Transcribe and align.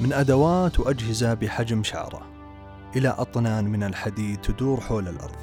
من 0.00 0.12
أدوات 0.12 0.80
وأجهزة 0.80 1.34
بحجم 1.34 1.82
شعرة 1.82 2.22
إلى 2.96 3.08
أطنان 3.08 3.64
من 3.64 3.82
الحديد 3.82 4.40
تدور 4.40 4.80
حول 4.80 5.08
الأرض. 5.08 5.36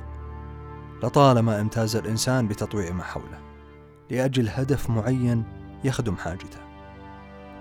لطالما 1.03 1.61
امتاز 1.61 1.95
الإنسان 1.95 2.47
بتطويع 2.47 2.91
ما 2.91 3.03
حوله 3.03 3.39
لأجل 4.11 4.49
هدف 4.49 4.89
معين 4.89 5.43
يخدم 5.83 6.15
حاجته. 6.15 6.57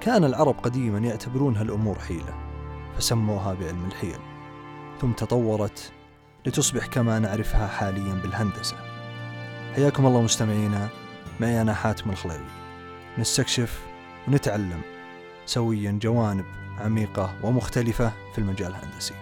كان 0.01 0.25
العرب 0.25 0.55
قديما 0.63 0.99
يعتبرون 0.99 1.57
هالأمور 1.57 1.99
حيلة 1.99 2.35
فسموها 2.97 3.55
بعلم 3.55 3.85
الحيل. 3.85 4.19
ثم 5.01 5.13
تطورت 5.13 5.93
لتصبح 6.47 6.87
كما 6.87 7.19
نعرفها 7.19 7.67
حاليا 7.67 8.15
بالهندسة. 8.15 8.77
حياكم 9.75 10.07
الله 10.07 10.23
مستمعينا 10.23 10.89
معي 11.41 11.63
أنا 11.63 11.75
حاتم 11.75 12.11
الخليلي 12.11 12.45
نستكشف 13.19 13.81
ونتعلم 14.29 14.81
سويا 15.47 15.99
جوانب 16.03 16.45
عميقة 16.79 17.35
ومختلفة 17.43 18.13
في 18.33 18.39
المجال 18.39 18.69
الهندسي. 18.69 19.15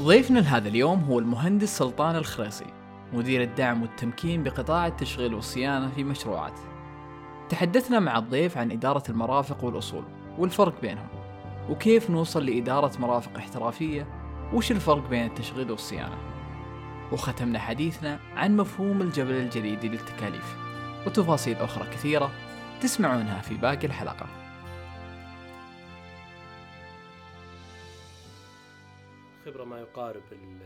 ضيفنا 0.00 0.38
لهذا 0.38 0.68
اليوم 0.68 1.04
هو 1.04 1.18
المهندس 1.18 1.78
سلطان 1.78 2.16
الخريصي 2.16 2.66
مدير 3.12 3.42
الدعم 3.42 3.82
والتمكين 3.82 4.42
بقطاع 4.42 4.86
التشغيل 4.86 5.34
والصيانة 5.34 5.90
في 5.90 6.04
مشروعات. 6.04 6.58
تحدثنا 7.48 8.00
مع 8.00 8.18
الضيف 8.18 8.58
عن 8.58 8.70
إدارة 8.72 9.02
المرافق 9.08 9.64
والأصول 9.64 10.04
والفرق 10.38 10.80
بينهم 10.80 11.08
وكيف 11.70 12.10
نوصل 12.10 12.46
لإدارة 12.46 12.92
مرافق 12.98 13.36
احترافية 13.36 14.21
وش 14.52 14.70
الفرق 14.72 15.08
بين 15.08 15.24
التشغيل 15.26 15.70
والصيانة؟ 15.70 16.18
وختمنا 17.12 17.58
حديثنا 17.58 18.20
عن 18.36 18.56
مفهوم 18.56 19.02
الجبل 19.02 19.34
الجليدي 19.34 19.88
للتكاليف 19.88 20.56
وتفاصيل 21.06 21.56
أخرى 21.56 21.84
كثيرة 21.90 22.30
تسمعونها 22.82 23.40
في 23.40 23.54
باقي 23.54 23.86
الحلقة. 23.86 24.26
خبرة 29.46 29.64
ما 29.64 29.80
يقارب 29.80 30.22
ال 30.32 30.58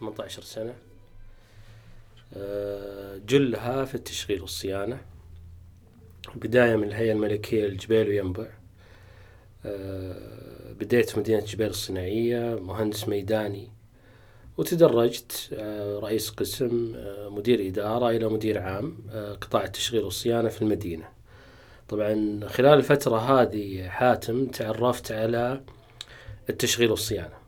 18 0.00 0.42
سنة 0.42 0.74
آه، 2.36 3.18
جلها 3.18 3.84
في 3.84 3.94
التشغيل 3.94 4.40
والصيانة. 4.40 5.00
بداية 6.34 6.76
من 6.76 6.84
الهيئة 6.84 7.12
الملكية 7.12 7.66
للجبيل 7.66 8.08
وينبع 8.08 8.46
آه، 9.66 10.53
بديت 10.78 11.10
في 11.10 11.20
مدينة 11.20 11.40
جبيل 11.40 11.70
الصناعية 11.70 12.54
مهندس 12.54 13.08
ميداني. 13.08 13.70
وتدرجت 14.58 15.48
آه، 15.52 15.98
رئيس 15.98 16.30
قسم 16.30 16.96
مدير 17.28 17.68
إدارة 17.68 18.10
إلى 18.10 18.28
مدير 18.28 18.58
عام 18.58 18.96
قطاع 19.40 19.64
التشغيل 19.64 20.04
والصيانة 20.04 20.48
في 20.48 20.62
المدينة. 20.62 21.08
طبعا 21.88 22.40
خلال 22.48 22.78
الفترة 22.78 23.16
هذه 23.16 23.88
حاتم 23.88 24.46
تعرفت 24.46 25.12
على 25.12 25.60
التشغيل 26.50 26.90
والصيانة 26.90 27.44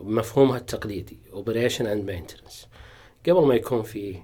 بمفهومها 0.00 0.56
التقليدي 0.56 1.18
operation 1.32 1.86
and 1.86 2.10
maintenance 2.10 2.68
قبل 3.28 3.46
ما 3.46 3.54
يكون 3.54 3.82
في 3.82 4.16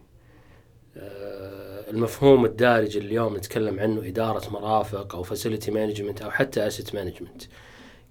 آه، 0.97 1.91
المفهوم 1.91 2.45
الدارج 2.45 2.97
اللي 2.97 3.09
اليوم 3.09 3.37
نتكلم 3.37 3.81
عنه 3.81 4.09
إدارة 4.09 4.51
مرافق 4.51 5.15
أو 5.15 5.23
facility 5.23 5.71
management 5.71 6.23
أو 6.23 6.31
حتى 6.31 6.67
asset 6.67 6.95
management 6.95 7.43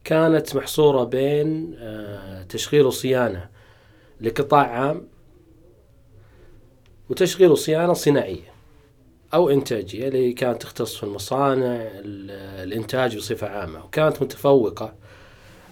كانت 0.04 0.56
محصورة 0.56 1.04
بين 1.04 1.76
آه، 1.80 2.44
تشغيل 2.44 2.86
وصيانة 2.86 3.50
لقطاع 4.22 4.68
عام 4.68 5.08
وتشغيل 7.10 7.52
وصيانة 7.52 7.94
صناعية 7.94 8.54
أو 9.34 9.50
إنتاجية 9.50 10.08
اللي 10.08 10.34
كانت 10.34 10.62
تختص 10.62 10.96
في 10.96 11.04
المصانع 11.04 11.90
الإنتاج 12.64 13.18
بصفة 13.18 13.48
عامة 13.48 13.86
وكانت 13.86 14.22
متفوقة 14.22 14.94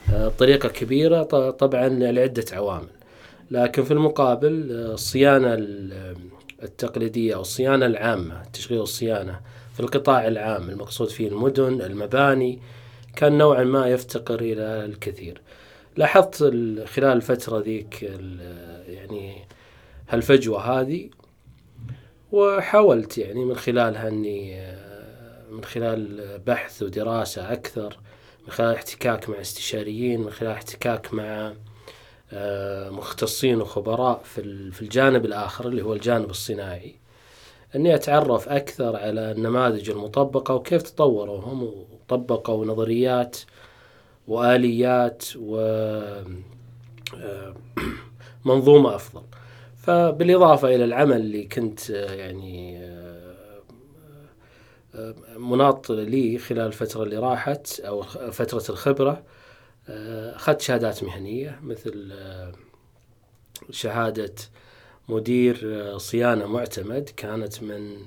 بطريقة 0.09 0.69
كبيرة 0.69 1.23
طبعا 1.49 1.89
لعدة 1.89 2.45
عوامل. 2.53 2.87
لكن 3.51 3.83
في 3.83 3.91
المقابل 3.91 4.71
الصيانة 4.71 5.53
التقليدية 6.63 7.35
أو 7.35 7.41
الصيانة 7.41 7.85
العامة 7.85 8.43
تشغيل 8.53 8.81
الصيانة 8.81 9.39
في 9.73 9.79
القطاع 9.79 10.27
العام 10.27 10.69
المقصود 10.69 11.09
فيه 11.09 11.27
المدن 11.27 11.81
المباني 11.81 12.59
كان 13.15 13.37
نوعا 13.37 13.63
ما 13.63 13.87
يفتقر 13.87 14.39
إلى 14.39 14.85
الكثير. 14.85 15.41
لاحظت 15.97 16.43
خلال 16.85 17.17
الفترة 17.17 17.59
ذيك 17.59 18.03
يعني 18.87 19.45
هالفجوة 20.09 20.79
هذه 20.79 21.09
وحاولت 22.31 23.17
يعني 23.17 23.45
من 23.45 23.55
خلالها 23.55 24.07
أني 24.07 24.71
من 25.51 25.63
خلال 25.63 26.39
بحث 26.47 26.83
ودراسة 26.83 27.53
أكثر 27.53 27.97
من 28.45 28.51
خلال 28.51 28.75
احتكاك 28.75 29.29
مع 29.29 29.41
استشاريين 29.41 30.21
من 30.21 30.29
خلال 30.29 30.51
احتكاك 30.51 31.13
مع 31.13 31.53
آه، 32.33 32.89
مختصين 32.89 33.61
وخبراء 33.61 34.21
في 34.23 34.71
في 34.71 34.81
الجانب 34.81 35.25
الآخر 35.25 35.67
اللي 35.67 35.81
هو 35.81 35.93
الجانب 35.93 36.29
الصناعي. 36.29 36.95
أني 37.75 37.95
أتعرف 37.95 38.49
أكثر 38.49 38.95
على 38.95 39.31
النماذج 39.31 39.89
المطبقة 39.89 40.55
وكيف 40.55 40.81
تطوروا 40.81 41.39
هم 41.39 41.63
وطبقوا 41.63 42.65
نظريات 42.65 43.37
وآليات 44.27 45.25
و 45.35 45.59
آه، 47.17 47.55
منظومة 48.45 48.95
أفضل. 48.95 49.23
فبالإضافة 49.77 50.75
إلى 50.75 50.85
العمل 50.85 51.15
اللي 51.15 51.43
كنت 51.43 51.91
آه، 51.91 52.13
يعني 52.13 52.81
مناط 55.37 55.91
لي 55.91 56.37
خلال 56.37 56.67
الفترة 56.67 57.03
اللي 57.03 57.17
راحت 57.17 57.79
أو 57.79 58.01
فترة 58.31 58.63
الخبرة 58.69 59.23
آه، 59.89 60.35
أخذت 60.35 60.61
شهادات 60.61 61.03
مهنية 61.03 61.59
مثل 61.63 62.09
آه، 62.13 62.51
شهادة 63.69 64.35
مدير 65.09 65.59
آه، 65.63 65.97
صيانة 65.97 66.45
معتمد 66.45 67.09
كانت 67.17 67.63
من 67.63 67.97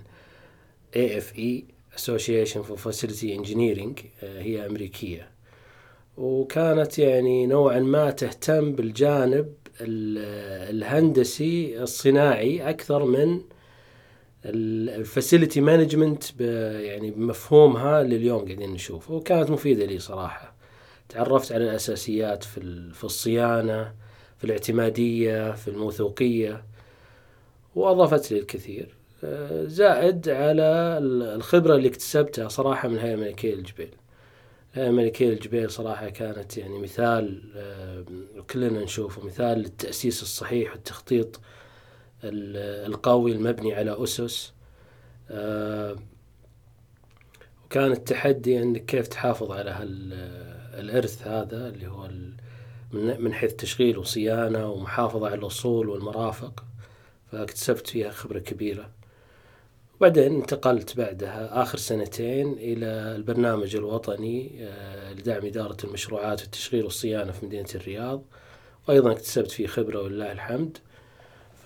AFE 0.97 1.63
Association 1.97 2.61
for 2.69 2.77
Facility 2.77 3.39
Engineering 3.39 4.01
هي 4.23 4.67
أمريكية. 4.67 5.31
وكانت 6.17 6.99
يعني 6.99 7.47
نوعا 7.47 7.79
ما 7.79 8.11
تهتم 8.11 8.73
بالجانب 8.73 9.55
الهندسي 9.81 11.83
الصناعي 11.83 12.71
أكثر 12.71 13.05
من 13.05 13.41
ال 14.47 14.59
facility 14.59 15.61
management 15.61 16.41
يعني 16.81 17.11
بمفهومها 17.11 18.03
لليوم 18.03 18.45
قاعدين 18.45 18.73
نشوفه 18.73 19.15
وكانت 19.15 19.51
مفيدة 19.51 19.85
لي 19.85 19.99
صراحة. 19.99 20.55
تعرفت 21.09 21.53
على 21.53 21.65
الأساسيات 21.65 22.45
في 22.93 23.05
الصيانة 23.05 23.95
في 24.39 24.45
الاعتمادية 24.45 25.53
في 25.53 25.69
الموثوقية. 25.69 26.65
وأضافت 27.75 28.33
لي 28.33 28.39
الكثير. 28.39 28.97
آه، 29.25 29.65
زائد 29.65 30.29
على 30.29 30.99
الخبرة 31.37 31.75
اللي 31.77 31.89
اكتسبتها 31.89 32.49
صراحة 32.49 32.89
من 32.89 32.95
الهيئة 32.95 33.15
الملكية 33.15 33.55
للجبيل 33.55 33.91
الهيئة 34.75 34.91
الملكية 34.91 35.29
للجبيل 35.29 35.71
صراحة 35.71 36.09
كانت 36.09 36.59
يعني 36.59 36.79
مثال 36.79 37.43
آه، 37.57 38.05
كلنا 38.51 38.85
نشوفه 38.85 39.27
مثال 39.27 39.59
للتأسيس 39.59 40.23
الصحيح 40.23 40.73
والتخطيط 40.73 41.41
القوي 42.25 43.33
المبني 43.33 43.75
على 43.75 44.03
أسس. 44.05 44.53
آه، 45.31 45.97
وكان 47.65 47.93
التحدي 47.93 48.63
إنك 48.63 48.85
كيف 48.85 49.09
تحافظ 49.09 49.51
على 49.53 49.77
الإرث 50.79 51.27
هذا 51.27 51.69
اللي 51.69 51.87
هو 51.87 52.09
من 52.93 53.33
حيث 53.35 53.55
تشغيل 53.55 53.99
وصيانة 53.99 54.71
ومحافظة 54.71 55.27
على 55.27 55.35
الاصول 55.35 55.89
والمرافق. 55.89 56.65
فاكتسبت 57.35 57.87
فيها 57.87 58.11
خبرة 58.11 58.39
كبيرة. 58.39 58.91
وبعدين 59.97 60.35
انتقلت 60.35 60.97
بعدها 60.97 61.63
آخر 61.63 61.79
سنتين 61.79 62.53
إلى 62.53 62.87
البرنامج 63.17 63.77
الوطني 63.77 64.51
آه، 64.61 65.13
لدعم 65.13 65.47
إدارة 65.47 65.77
المشروعات 65.85 66.43
والتشغيل 66.43 66.85
والصيانة 66.85 67.33
في 67.33 67.47
مدينة 67.47 67.69
الرياض. 67.75 68.23
وأيضا 68.89 69.13
اكتسبت 69.13 69.51
فيه 69.51 69.67
خبرة 69.67 70.03
ولله 70.03 70.33
الحمد. 70.33 70.79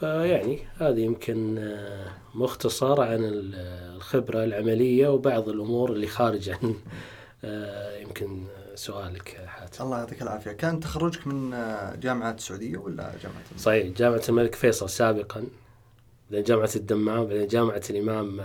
فيعني 0.01 0.59
هذه 0.77 1.01
يمكن 1.01 1.59
آه، 1.59 2.13
مختصر 2.35 3.01
عن 3.01 3.21
الخبرة 3.23 4.45
العملية 4.45 5.09
وبعض 5.09 5.49
الأمور 5.49 5.93
اللي 5.93 6.07
خارج 6.07 6.51
عن 6.51 6.75
آه، 7.45 7.97
يمكن 7.99 8.45
سؤالك. 8.75 9.48
حاتم 9.69 9.85
الله 9.85 9.99
يعطيك 9.99 10.23
العافية. 10.23 10.53
كان 10.53 10.81
تخرجك 10.81 11.27
من 11.27 11.55
آه، 11.55 11.95
جامعة 11.95 12.31
السعودية 12.31 12.77
ولا 12.77 13.03
جامعة 13.03 13.37
الملك؟ 13.51 13.59
صحيح 13.59 13.87
جامعة 13.87 14.23
الملك 14.29 14.55
فيصل 14.55 14.91
سابقا 14.91 15.45
بعدين 16.31 16.45
جامعة 16.45 16.71
الدمام 16.77 17.25
بعدين 17.25 17.47
جامعة 17.47 17.83
الإمام 17.91 18.41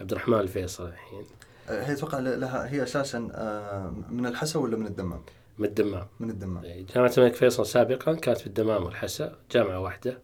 عبد 0.00 0.12
الرحمن 0.12 0.40
الفيصل 0.40 0.86
الحين. 0.88 1.24
هي 1.68 1.92
أتوقع 1.92 2.18
لها 2.18 2.72
هي 2.72 2.82
أساسا 2.82 3.18
من 4.10 4.26
الحسا 4.26 4.58
ولا 4.58 4.76
من 4.76 4.86
الدمام؟ 4.86 5.20
من 5.58 5.66
الدمام. 5.66 6.06
من 6.20 6.30
الدمام. 6.30 6.64
إيه، 6.64 6.86
جامعة 6.94 7.12
الملك 7.18 7.34
فيصل 7.34 7.66
سابقا 7.66 8.14
كانت 8.14 8.38
في 8.38 8.46
الدمام 8.46 8.84
والحسا 8.84 9.36
جامعة 9.50 9.80
واحدة. 9.80 10.18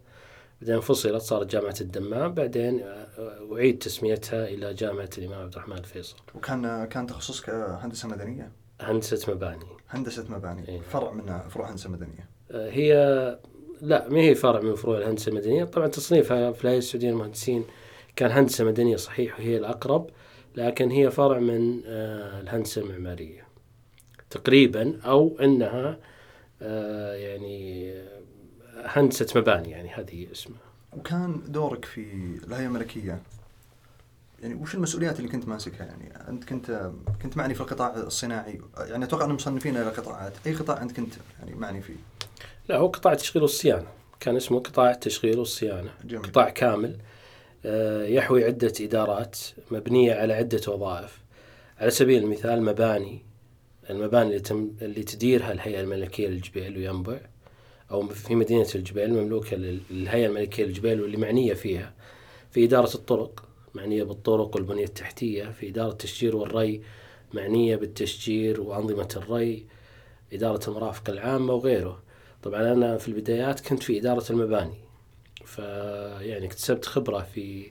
بعدين 0.61 0.81
فصلت 0.81 1.23
صارت 1.23 1.46
جامعة 1.46 1.75
الدمام. 1.81 2.35
بعدين 2.35 2.81
آه، 2.82 3.49
أعيد 3.53 3.79
تسميتها 3.79 4.49
إلى 4.49 4.75
جامعة 4.75 5.11
الإمام 5.19 5.43
عبد 5.43 5.55
الرحمن 5.55 5.79
الفيصل. 5.79 6.17
وكان 6.35 6.85
كان 6.85 7.06
تخصصك 7.06 7.50
هندسة 7.50 8.08
مدنية؟ 8.08 8.53
هندسة 8.81 9.32
مباني. 9.32 9.65
هندسة 9.88 10.25
مباني. 10.29 10.69
إيه. 10.69 10.81
فرع 10.81 11.12
من 11.12 11.49
فروع 11.49 11.71
هندسة 11.71 11.91
مدنية. 11.91 12.29
آه، 12.50 12.71
هي 12.71 12.93
لا 13.81 14.09
ما 14.09 14.19
هي 14.19 14.35
فرع 14.35 14.61
من 14.61 14.75
فروع 14.75 14.99
الهندسة 14.99 15.31
المدنية. 15.31 15.65
طبعا 15.65 15.87
تصنيفها 15.87 16.53
في 16.53 16.65
الهيئة 16.65 16.79
السعودية 16.79 17.11
للمهندسين 17.11 17.65
كان 18.17 18.31
هندسة 18.31 18.65
مدنية 18.65 18.97
صحيح 18.97 19.41
وهي 19.41 19.56
الأقرب 19.56 20.11
لكن 20.56 20.91
هي 20.91 21.11
فرع 21.11 21.38
من 21.38 21.81
آه، 21.87 22.41
الهندسة 22.41 22.82
المعمارية. 22.82 23.44
تقريبا 24.31 25.00
أو 25.05 25.37
أنها 25.41 25.99
آه، 26.62 27.15
يعني 27.15 27.94
هندسة 28.85 29.41
مباني 29.41 29.71
يعني 29.71 29.88
هذه 29.88 30.27
اسمها. 30.32 30.59
وكان 30.93 31.43
دورك 31.49 31.85
في 31.85 32.00
الهيئة 32.47 32.67
الملكية؟ 32.67 33.23
يعني 34.42 34.54
وش 34.54 34.75
المسؤوليات 34.75 35.19
اللي 35.19 35.31
كنت 35.31 35.48
ماسكها 35.48 35.87
يعني؟ 35.87 36.28
أنت 36.28 36.44
كنت 36.44 36.90
كنت 37.22 37.37
معني 37.37 37.54
في 37.54 37.60
القطاع 37.60 37.96
الصناعي. 37.96 38.60
يعني 38.78 39.04
أتوقع 39.04 39.25
أن 39.25 39.31
مصنفين 39.31 39.76
إلى 39.76 39.88
قطاعات 39.88 40.32
أي 40.46 40.54
قطاع 40.54 40.82
أنت 40.82 40.92
كنت 40.96 41.12
يعني 41.38 41.54
معني 41.54 41.82
فيه؟ 41.82 41.96
لا 42.69 42.76
هو 42.76 42.87
قطاع 42.87 43.12
التشغيل 43.12 43.42
والصيانة 43.42 43.87
كان 44.20 44.37
اسمه 44.37 44.60
قطاع 44.60 44.90
التشغيل 44.90 45.38
والصيانة 45.38 45.90
جميل. 46.04 46.22
قطاع 46.22 46.50
كامل. 46.50 46.96
آه، 47.64 48.04
يحوي 48.06 48.44
عدة 48.44 48.72
إدارات 48.81 49.38
مبنية 49.70 50.14
على 50.14 50.32
عدة 50.34 50.60
وظائف. 50.72 51.19
على 51.78 51.90
سبيل 51.90 52.22
المثال 52.22 52.62
مباني. 52.62 53.22
المباني 53.90 54.28
اللي, 54.28 54.40
تم 54.40 54.70
اللي 54.82 55.02
تديرها 55.02 55.52
الهيئة 55.52 55.81
الملكية 55.81 56.28
للجبيل 56.28 56.76
وينبع 56.78 57.20
أو 57.90 58.08
في 58.08 58.34
مدينة 58.34 58.66
الجبيل 58.75 59.14
مملوكة 59.14 59.56
لل- 59.56 59.81
للهيئة 59.90 60.26
الملكية 60.26 60.64
للجبيل 60.64 61.00
واللي 61.00 61.16
معنية 61.16 61.54
فيها. 61.54 61.93
في 62.50 62.64
إدارة 62.64 62.94
الطرق. 62.94 63.44
معنية 63.75 64.02
بالطرق 64.02 64.56
والبنية 64.56 64.84
التحتية 64.84 65.44
في 65.44 65.69
إدارة 65.69 65.90
التشجير 65.90 66.37
والري 66.37 66.81
معنية 67.34 67.76
بالتشجير 67.76 68.61
وأنظمة 68.61 69.08
الري 69.17 69.67
إدارة 70.32 70.70
المرافق 70.70 71.11
العامة 71.11 71.52
وغيره. 71.52 72.02
طبعا 72.43 72.72
أنا 72.72 72.99
في 72.99 73.08
البدايات 73.08 73.61
كنت 73.61 73.82
في 73.82 73.99
إدارة 73.99 74.25
المباني 74.31 74.78
فيعني 75.44 76.46
اكتسبت 76.46 76.84
خبرة 76.84 77.26
في 77.34 77.70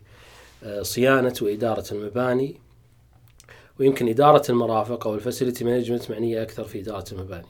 آه، 0.64 0.82
صيانة 0.82 1.34
وإدارة 1.42 1.86
المباني 1.92 2.56
ويمكن 3.80 4.08
إدارة 4.10 4.52
المرافق 4.52 5.08
أو 5.08 5.16
ال 5.16 5.21
facility 5.21 5.64
management 5.64 6.12
معنية 6.12 6.42
أكثر 6.42 6.64
في 6.64 6.80
إدارة 6.80 7.06
المباني. 7.12 7.48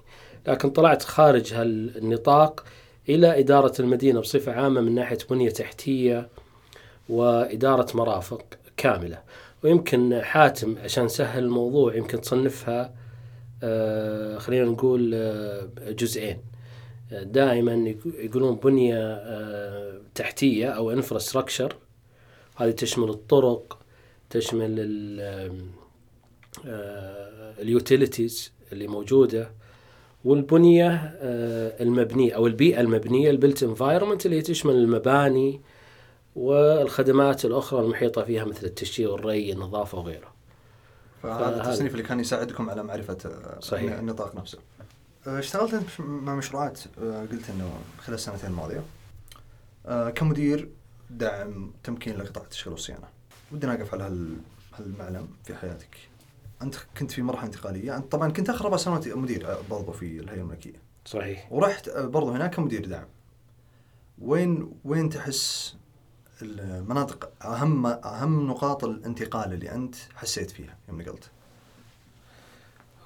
لكن 0.48 0.70
طلعت 0.70 1.04
خارج 1.04 1.54
هالنطاق 1.54 2.66
إلى 3.10 3.40
إدارة 3.40 3.82
المدينة 3.82 4.20
بصفة 4.20 4.52
عامة 4.52 4.82
من 4.82 4.96
ناحية 4.96 5.18
بنية 5.30 5.50
تحتية 5.50 6.30
وإدارة 7.10 7.98
مرافق 7.98 8.44
كاملة. 8.78 9.22
ويمكن 9.64 10.22
حاتم 10.24 10.76
عشان 10.84 11.08
سهل 11.08 11.44
الموضوع 11.44 11.96
يمكن 11.96 12.22
تصنفها 12.22 12.94
آه، 13.64 14.38
خلينا 14.38 14.66
نقول 14.66 15.12
آه، 15.14 15.68
جزئين. 15.90 16.38
دائما 17.12 17.74
يق- 17.74 18.16
يقولون 18.20 18.56
بنية 18.56 18.98
آه، 19.14 20.02
تحتية 20.16 20.68
أو 20.70 20.92
infrastructure 20.92 21.76
هذه 22.58 22.72
تشمل 22.72 23.10
الطرق 23.10 23.80
تشمل 24.30 24.80
ال 27.60 27.69
utilities 27.69 28.52
اللي 28.72 28.88
موجودة 28.88 29.52
والبنية 30.26 30.90
آه، 31.22 31.84
المبنية 31.84 32.34
أو 32.34 32.48
البيئة 32.48 32.82
المبنية 32.82 33.30
ال 33.30 33.35
built 33.35 33.64
environment 33.64 34.26
اللي 34.26 34.42
تشمل 34.42 34.74
المباني 34.76 35.62
والخدمات 36.40 37.46
الأخرى 37.46 37.80
المحيطة 37.82 38.24
فيها 38.24 38.44
مثل 38.46 38.66
التشجير 38.66 39.12
والري 39.12 39.52
النظافة 39.54 39.98
وغيره 39.98 40.28
فهذا 41.24 41.62
التصنيف 41.64 41.92
اللي 41.92 42.04
كان 42.04 42.20
يساعدكم 42.20 42.70
على 42.70 42.84
معرفة 42.84 43.18
آه، 43.26 43.60
صحيح. 43.60 43.94
النطاق 43.94 44.36
نفسه. 44.36 44.58
آه، 45.28 45.40
اشتغلت 45.40 45.74
أنت 45.74 45.88
مع 46.00 46.36
مشروعات 46.36 46.80
آه، 47.02 47.22
قلت 47.26 47.50
إنه 47.50 47.72
خلال 48.00 48.16
السنتين 48.16 48.50
الماضية. 48.50 48.84
كمدير 50.16 50.70
دعم 51.10 51.72
تمكين 51.84 52.18
لقطاع 52.18 52.44
التشغيل 52.44 52.72
والصيانة. 52.74 53.08
ودي 53.52 53.68
نقف 53.68 53.94
على 53.94 54.04
هال- 54.04 54.38
هالمعلم 54.80 55.28
في 55.46 55.56
حياتك. 55.56 55.98
أنت 56.62 56.76
كنت 56.98 57.12
في 57.12 57.22
مرحلة 57.22 57.46
انتقالية. 57.46 57.98
أنت 57.98 58.12
طبعا 58.12 58.32
كنت 58.32 58.50
اخر 58.50 58.66
أربع 58.66 58.78
سنوات 58.78 59.08
مدير 59.08 59.48
برضو 59.70 59.92
في 59.92 60.20
الهيئة 60.20 60.42
الملكية. 60.42 60.82
صحيح. 61.06 61.48
ورحت 61.52 61.90
برضو 61.90 62.32
هناك 62.32 62.56
كمدير 62.56 62.86
دعم. 62.86 63.06
وين 64.22 64.72
وين 64.86 65.10
تحس 65.10 65.76
المناطق 66.42 67.30
أهم 67.46 67.86
أهم 67.86 68.48
نقاط 68.48 68.84
الانتقال 68.84 69.54
اللي 69.54 69.72
أنت 69.72 69.96
حسيت 70.16 70.52
فيها 70.52 70.78
يوم 70.90 71.02
نقلت. 71.02 71.30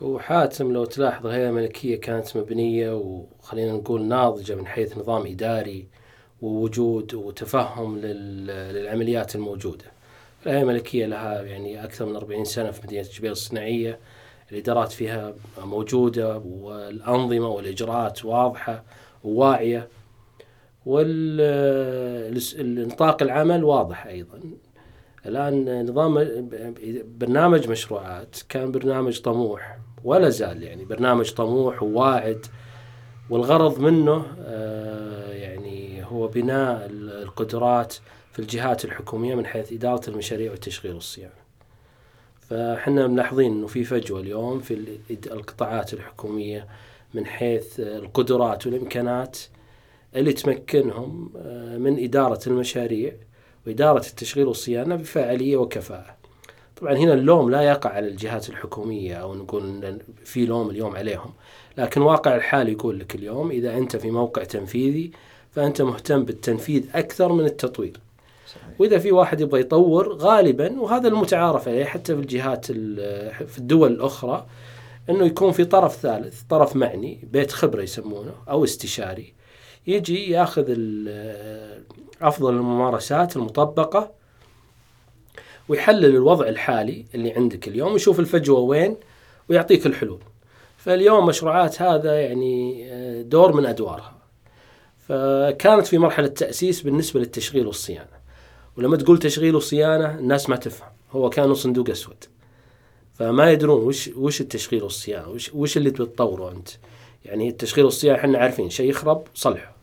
وحاتم 0.02 0.74
لو 0.74 0.86
تلاحظ 0.86 1.26
الهيئة 1.26 1.50
الملكية 1.50 2.00
كانت 2.02 2.38
مبنية 2.38 2.92
وخلينا 2.92 3.72
نقول 3.74 4.02
ناضجة 4.06 4.56
من 4.56 4.68
حيث 4.68 4.98
نظام 4.98 5.26
إداري 5.26 5.88
ووجود 6.42 7.14
وتفهم 7.14 7.98
لل- 7.98 8.48
للعمليات 8.48 9.36
الموجودة. 9.36 9.86
الهيئة 10.46 10.62
الملكية 10.62 11.06
لها 11.06 11.42
يعني 11.42 11.84
أكثر 11.84 12.06
من 12.06 12.16
40 12.16 12.46
سنة 12.46 12.72
في 12.72 12.82
مدينة 12.84 13.08
جبيل 13.18 13.32
الصناعية. 13.32 14.00
الإدارات 14.52 14.92
فيها 14.92 15.34
موجودة 15.64 16.38
والأنظمة 16.38 17.48
والإجراءات 17.48 18.26
واضحة 18.26 18.84
وواعية. 19.24 19.88
والنطاق 21.94 23.24
العمل 23.24 23.64
واضح 23.64 24.06
أيضا. 24.06 24.40
الآن 25.26 25.86
نظام 25.90 26.14
برنامج 27.18 27.70
مشروعات 27.70 28.36
كان 28.50 28.72
برنامج 28.72 29.22
طموح 29.22 29.78
ولا 30.04 30.30
زال 30.30 30.64
يعني 30.64 30.86
برنامج 30.86 31.32
طموح 31.34 31.84
وواعد 31.84 32.46
والغرض 33.30 33.80
منه 33.80 34.26
آه، 34.40 35.32
يعني 35.32 36.06
هو 36.06 36.28
بناء 36.28 36.86
القدرات 36.92 37.94
في 38.32 38.40
الجهات 38.40 38.86
الحكومية 38.86 39.36
من 39.36 39.46
حيث 39.46 39.74
إدارة 39.74 40.10
المشاريع 40.10 40.52
والتشغيل 40.52 40.94
والصيانة. 40.94 41.34
فحنا 42.50 43.08
ملاحظين 43.08 43.52
أنه 43.52 43.68
في 43.68 43.84
فجوة 43.84 44.20
اليوم 44.20 44.60
في 44.60 44.74
ال- 44.74 44.98
القطاعات 45.32 45.94
الحكومية 45.94 46.68
من 47.14 47.26
حيث 47.26 47.80
القدرات 47.80 48.68
والإمكانات. 48.68 49.38
اللي 50.16 50.34
تمكنهم 50.34 51.30
آه، 51.38 51.78
من 51.78 52.04
إدارة 52.04 52.40
المشاريع 52.48 53.14
وإدارة 53.68 54.06
التشغيل 54.08 54.48
والصيانة 54.48 54.96
بفاعلية 54.96 55.58
وكفاءة. 55.58 56.16
طبعا 56.82 56.94
هنا 56.94 57.14
اللوم 57.14 57.50
لا 57.52 57.62
يقع 57.62 57.90
على 57.90 58.08
الجهات 58.08 58.50
الحكومية 58.50 59.16
أو 59.16 59.36
نقول 59.36 59.98
في 60.26 60.46
لوم 60.46 60.70
اليوم 60.70 60.96
عليهم. 60.96 61.34
لكن 61.78 62.02
واقع 62.02 62.36
الحال 62.36 62.70
يقول 62.70 63.00
لك 63.00 63.16
اليوم 63.16 63.52
إذا 63.52 63.78
أنت 63.78 63.96
في 63.96 64.12
موقع 64.12 64.44
تنفيذي 64.44 65.12
فأنت 65.52 65.82
مهتم 65.82 66.26
بالتنفيذ 66.26 66.84
أكثر 66.96 67.32
من 67.34 67.46
التطوير. 67.46 67.98
صحيح. 68.48 68.64
وإذا 68.80 69.00
في 69.00 69.12
واحد 69.12 69.42
يبغى 69.42 69.60
يطور 69.62 70.14
غالبا 70.14 70.80
وهذا 70.82 71.08
المتعارف 71.08 71.68
عليه 71.68 71.86
حتى 71.86 72.16
في 72.16 72.22
الجهات 72.22 72.66
ال- 72.70 73.48
في 73.48 73.58
الدول 73.58 73.92
الأخرى 73.92 74.46
إنه 75.10 75.26
يكون 75.26 75.52
في 75.52 75.66
طرف 75.66 75.96
ثالث 75.96 76.42
طرف 76.50 76.76
معني 76.76 77.20
بيت 77.32 77.52
خبرة 77.52 77.82
يسمونه 77.82 78.34
أو 78.50 78.64
استشاري. 78.64 79.34
يجي 79.88 80.32
ياخذ 80.32 80.66
أفضل 82.22 82.54
الممارسات 82.54 83.36
المطبقة 83.36 84.12
ويحلل 85.70 86.06
الوضع 86.06 86.48
الحالي 86.48 87.06
اللي 87.16 87.32
عندك 87.34 87.68
اليوم 87.68 87.94
ويشوف 87.94 88.20
الفجوة 88.20 88.60
وين 88.60 88.98
ويعطيك 89.50 89.86
الحلول. 89.86 90.20
فاليوم 90.78 91.26
مشروعات 91.26 91.82
هذا 91.82 92.22
يعني 92.22 92.86
آه، 92.92 93.22
دور 93.22 93.54
من 93.54 93.66
أدوارها. 93.66 94.16
فكانت 95.08 95.88
في 95.88 95.98
مرحلة 95.98 96.28
تأسيس 96.28 96.82
بالنسبة 96.82 97.20
للتشغيل 97.20 97.68
والصيانة. 97.68 98.24
ولما 98.78 98.98
تقول 98.98 99.20
تشغيل 99.20 99.56
وصيانة 99.56 100.20
الناس 100.20 100.50
ما 100.50 100.56
تفهم. 100.56 100.90
هو 101.12 101.30
كانوا 101.30 101.56
صندوق 101.56 101.90
أسود. 101.90 102.24
فما 103.14 103.52
يدرون 103.52 103.82
وش 103.82 104.08
وش 104.08 104.42
التشغيل 104.42 104.84
والصيانة؟ 104.84 105.30
وش 105.30 105.52
وش 105.54 105.78
اللي 105.78 105.90
بتطوره 105.90 106.52
أنت؟ 106.52 106.70
يعني 107.26 107.50
التشغيل 107.50 107.86
والصيانة 107.86 108.20
إحنا 108.20 108.38
عارفين 108.38 108.70
شيء 108.70 108.90
يخرب 108.90 109.24
صلحه. 109.34 109.74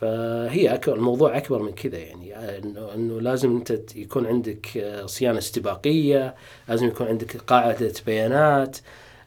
فهي 0.00 0.74
أكبر 0.74 0.94
الموضوع 0.94 1.36
أكبر 1.36 1.62
من 1.62 1.72
كذا 1.72 1.98
يعني 1.98 2.36
إنه 2.58 2.94
إنه 2.94 3.20
لازم 3.20 3.56
أنت 3.56 3.96
يكون 3.96 4.26
عندك 4.26 4.76
آه، 4.76 5.06
صيانة 5.06 5.38
استباقية 5.38 6.34
لازم 6.68 6.86
يكون 6.86 7.06
عندك 7.06 7.36
قاعدة 7.36 7.92
بيانات 8.06 8.76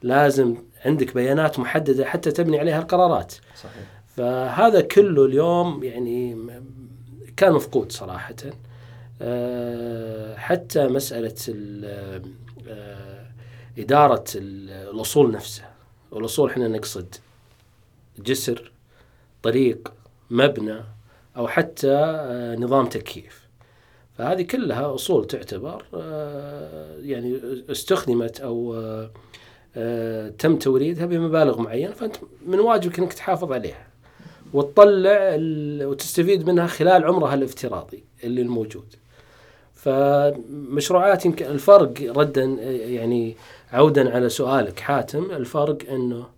لازم 0.02 0.56
عندك 0.86 1.14
بيانات 1.14 1.60
محددة 1.60 2.06
حتى 2.06 2.32
تبني 2.32 2.60
عليها 2.60 2.80
القرارات. 2.80 3.34
صحيح. 3.56 3.84
فهذا 4.18 4.82
كله 4.82 5.26
اليوم 5.26 5.84
يعني 5.84 6.38
كان 7.38 7.52
مفقود 7.54 7.92
صراحة. 7.92 8.36
آه، 9.22 10.36
حتى 10.36 10.88
مسألة 10.88 11.36
ال- 11.50 12.24
آه، 12.68 13.26
إدارة 13.78 14.24
ال- 14.36 14.70
الأصول 14.96 15.32
نفسها. 15.32 15.73
والاصول 16.14 16.50
إحنا 16.50 16.68
نقصد 16.68 17.16
جسر 18.20 18.72
طريق 19.44 19.94
مبنى 20.30 20.82
أو 21.38 21.48
حتى 21.48 21.92
آه، 21.92 22.56
نظام 22.56 22.86
تكييف 22.86 23.44
فهذه 24.18 24.42
كلها 24.42 24.96
أصول 24.96 25.28
تعتبر 25.28 25.86
آه، 25.94 26.98
يعني 27.02 27.40
استخدمت 27.70 28.42
أو 28.42 28.76
آه، 29.76 30.30
تم 30.30 30.58
توريدها 30.58 31.06
بمبالغ 31.06 31.62
معينة 31.62 31.94
فأنت 31.94 32.16
من 32.46 32.60
واجبك 32.60 33.00
إنك 33.00 33.14
تحافظ 33.14 33.52
عليها 33.52 33.88
وتطلع 34.54 35.36
وتستفيد 35.88 36.48
منها 36.48 36.68
خلال 36.68 37.04
عمرها 37.04 37.34
الافتراضي 37.34 38.04
اللي 38.24 38.42
الموجود. 38.42 38.96
فمشروعات 39.74 41.26
يمكن 41.26 41.46
الفرق 41.46 41.94
ردا 42.18 42.44
يعني 42.44 43.36
عودا 43.74 44.16
على 44.16 44.30
سؤالك 44.30 44.80
حاتم 44.80 45.32
الفرق 45.32 45.78
إنه 45.90 46.30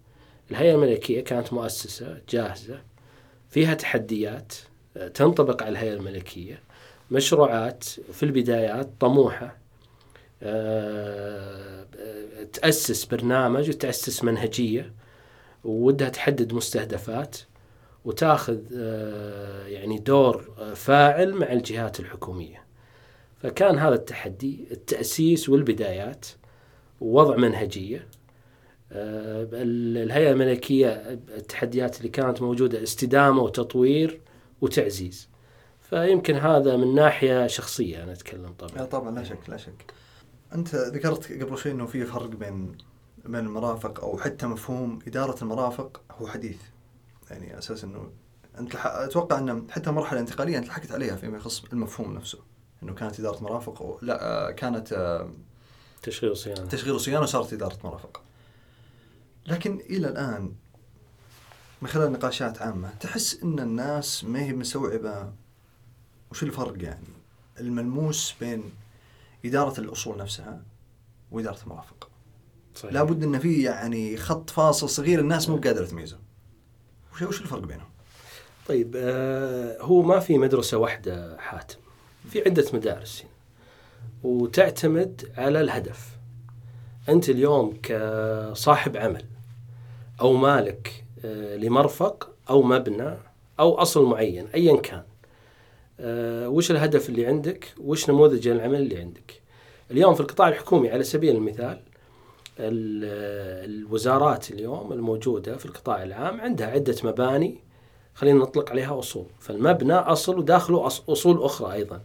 الهيئة 0.51 0.75
الملكية 0.75 1.23
كانت 1.23 1.53
مؤسسة 1.53 2.21
جاهزة 2.29 2.81
فيها 3.49 3.73
تحديات 3.73 4.53
تنطبق 5.13 5.63
على 5.63 5.71
الهيئة 5.71 5.93
الملكية 5.93 6.59
مشروعات 7.11 7.83
في 7.83 8.23
البدايات 8.23 8.89
طموحة 8.99 9.57
آه، 10.43 11.85
تأسس 12.53 13.05
برنامج 13.05 13.69
وتأسس 13.69 14.23
منهجية 14.23 14.93
ودها 15.63 16.09
تحدد 16.09 16.53
مستهدفات 16.53 17.37
وتأخذ 18.05 18.59
آه، 18.77 19.67
يعني 19.67 19.99
دور 19.99 20.41
فاعل 20.75 21.33
مع 21.33 21.51
الجهات 21.51 21.99
الحكومية. 21.99 22.63
فكان 23.43 23.79
هذا 23.79 23.95
التحدي 23.95 24.67
التأسيس 24.71 25.49
والبدايات 25.49 26.25
ووضع 27.01 27.35
منهجية. 27.35 28.07
آه، 28.91 29.43
ال- 29.53 29.97
الهيئة 29.97 30.31
الملكية 30.31 30.89
التحديات 31.37 31.97
اللي 31.97 32.09
كانت 32.09 32.41
موجودة 32.41 32.83
استدامة 32.83 33.41
وتطوير 33.41 34.21
وتعزيز. 34.61 35.29
فيمكن 35.81 36.35
هذا 36.35 36.77
من 36.77 36.95
ناحية 36.95 37.47
شخصية 37.47 38.03
أنا 38.03 38.11
أتكلم 38.11 38.53
طبعا. 38.59 38.85
طبعا 38.85 39.11
لا 39.15 39.23
شك 39.23 39.49
لا 39.49 39.57
شك. 39.57 39.93
أنت 40.55 40.75
ذكرت 40.75 41.31
قبل 41.43 41.57
شوي 41.57 41.71
إنه 41.71 41.85
في 41.85 42.05
فرق 42.05 42.25
بين 42.29 42.77
بين 43.25 43.35
المرافق 43.45 44.03
أو 44.03 44.17
حتى 44.17 44.47
مفهوم 44.47 44.99
إدارة 45.07 45.43
المرافق 45.43 46.01
هو 46.11 46.27
حديث. 46.27 46.57
يعني 47.31 47.57
أساس 47.57 47.83
إنه 47.83 48.11
أنت. 48.59 48.75
أتوقع 48.85 49.39
ان 49.39 49.67
حتى 49.71 49.89
المرحلة 49.89 50.19
الانتقالية 50.19 50.57
أنت 50.57 50.67
لحقت 50.67 50.91
عليها 50.91 51.15
فيما 51.15 51.37
يخص 51.37 51.63
المفهوم 51.73 52.13
نفسه. 52.13 52.39
إنه 52.83 52.93
كانت 52.93 53.19
إدارة 53.19 53.43
مرافق 53.43 53.81
أو 53.81 53.99
لا 54.01 54.23
آه، 54.47 54.51
كانت 54.51 54.93
آه، 54.93 55.29
تشغيل 56.05 56.31
وصيانة 56.31 56.65
تشغيل 56.65 56.93
وصيانه 56.93 57.21
وصارت 57.21 57.53
إدارة 57.53 57.77
مرافق. 57.83 58.21
لكن 59.47 59.79
إلى 59.89 60.07
الآن 60.07 60.51
من 61.81 61.87
خلال 61.87 62.11
نقاشات 62.11 62.61
عامة 62.61 62.89
تحس 62.99 63.43
إن 63.43 63.59
الناس 63.59 64.23
ما 64.23 64.41
هي 64.41 64.53
مستوعبة 64.53 65.33
وش 66.31 66.43
الفرق 66.43 66.83
يعني؟ 66.83 67.07
الملموس 67.59 68.35
بين 68.39 68.63
إدارة 69.45 69.79
الأصول 69.79 70.17
نفسها 70.17 70.61
وإدارة 71.31 71.63
المرافق. 71.63 72.09
صحيح. 72.75 72.93
لابد 72.93 73.23
إن 73.23 73.39
في 73.39 73.63
يعني 73.63 74.17
خط 74.17 74.49
فاصل 74.49 74.89
صغير 74.89 75.19
الناس 75.19 75.49
مو 75.49 75.57
قادرة 75.57 75.85
تميزه. 75.85 76.19
وش 77.13 77.21
وش 77.21 77.41
الفرق 77.41 77.63
بينهم؟ 77.63 77.89
طيب 78.67 78.93
آه 78.95 79.81
هو 79.81 80.01
ما 80.01 80.19
في 80.19 80.37
مدرسة 80.37 80.77
واحدة 80.77 81.37
حاتم. 81.37 81.77
في 82.29 82.41
عدة 82.41 82.65
مدارس. 82.73 83.21
هنا 83.21 83.34
وتعتمد 84.23 85.31
على 85.37 85.61
الهدف. 85.61 86.09
أنت 87.09 87.29
اليوم 87.29 87.77
كصاحب 87.83 88.97
عمل 88.97 89.23
أو 90.21 90.33
مالك 90.33 91.03
آه 91.25 91.55
لمرفق 91.55 92.29
أو 92.49 92.61
مبنى 92.63 93.17
أو 93.59 93.73
أصل 93.75 94.05
معين 94.05 94.47
أيا 94.47 94.75
كان 94.77 95.03
آه 95.99 96.49
وش 96.49 96.71
الهدف 96.71 97.09
اللي 97.09 97.25
عندك؟ 97.25 97.73
وش 97.77 98.09
نموذج 98.09 98.47
العمل 98.47 98.75
اللي 98.81 98.97
عندك؟ 98.99 99.41
اليوم 99.91 100.13
في 100.13 100.21
القطاع 100.21 100.47
الحكومي 100.47 100.89
على 100.89 101.03
سبيل 101.03 101.35
المثال 101.35 101.79
ال- 102.59 103.69
الوزارات 103.69 104.51
اليوم 104.51 104.93
الموجودة 104.93 105.57
في 105.57 105.65
القطاع 105.65 106.03
العام 106.03 106.41
عندها 106.41 106.67
عدة 106.67 106.95
مباني 107.03 107.59
خلينا 108.13 108.39
نطلق 108.39 108.69
عليها 108.69 108.99
أصول. 108.99 109.25
فالمبنى 109.39 109.93
أصل 109.93 110.39
وداخله 110.39 110.87
أصول 110.87 111.43
أخرى 111.43 111.73
أيضا. 111.73 112.01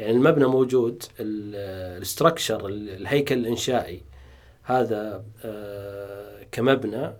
يعني 0.00 0.12
المبنى 0.12 0.46
موجود 0.46 1.02
الاستراكشر 1.20 2.66
الهيكل 2.68 3.38
الإنشائي 3.38 4.02
هذا 4.62 5.24
آه، 5.44 6.42
كمبنى. 6.52 7.12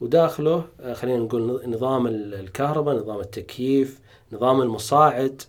وداخله 0.00 0.64
آه، 0.80 0.92
خلينا 0.92 1.18
نقول 1.18 1.62
نظام 1.66 2.06
ال- 2.06 2.34
الكهرباء 2.34 2.96
نظام 2.96 3.20
التكييف 3.20 4.00
نظام 4.32 4.60
المصاعد 4.62 5.42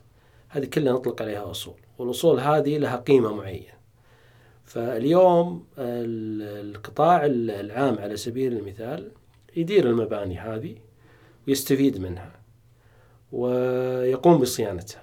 هذه 0.50 0.66
كلها 0.66 0.94
نطلق 0.94 1.22
عليها 1.22 1.52
أصول. 1.52 1.74
والأصول 1.98 2.40
هذه 2.40 2.78
لها 2.78 2.96
قيمة 2.96 3.34
معينة. 3.34 3.74
فاليوم 4.66 5.66
ال- 5.78 6.68
القطاع 6.76 7.26
ال- 7.26 7.52
العام 7.52 7.98
على 8.00 8.18
سبيل 8.18 8.54
المثال 8.54 9.12
يدير 9.56 9.90
المباني 9.90 10.40
هذه 10.40 10.76
ويستفيد 11.48 12.02
منها 12.02 12.32
ويقوم 13.32 14.38
بصيانتها. 14.38 15.00
آه، 15.00 15.03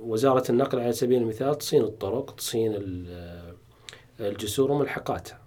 وزارة 0.00 0.50
النقل 0.50 0.80
على 0.80 0.92
سبيل 0.92 1.22
المثال 1.22 1.58
تصين 1.58 1.82
الطرق 1.82 2.34
تصين 2.34 2.72
ال- 2.74 3.54
الجسور 4.20 4.70
وملحقاتها. 4.70 5.38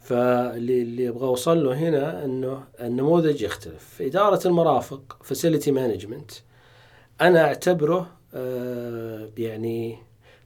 فاللي 0.00 0.82
اللي 0.82 1.08
أبغى 1.08 1.26
اوصل 1.26 1.64
له 1.64 1.74
هنا 1.74 2.24
إنه 2.24 2.64
النموذج 2.80 3.42
يختلف. 3.42 3.84
في 3.84 4.06
إدارة 4.06 4.48
المرافق 4.48 5.16
facility 5.22 5.70
management 5.70 6.30
أنا 7.20 7.44
أعتبره 7.44 8.10
آه، 8.34 9.28
يعني 9.38 9.98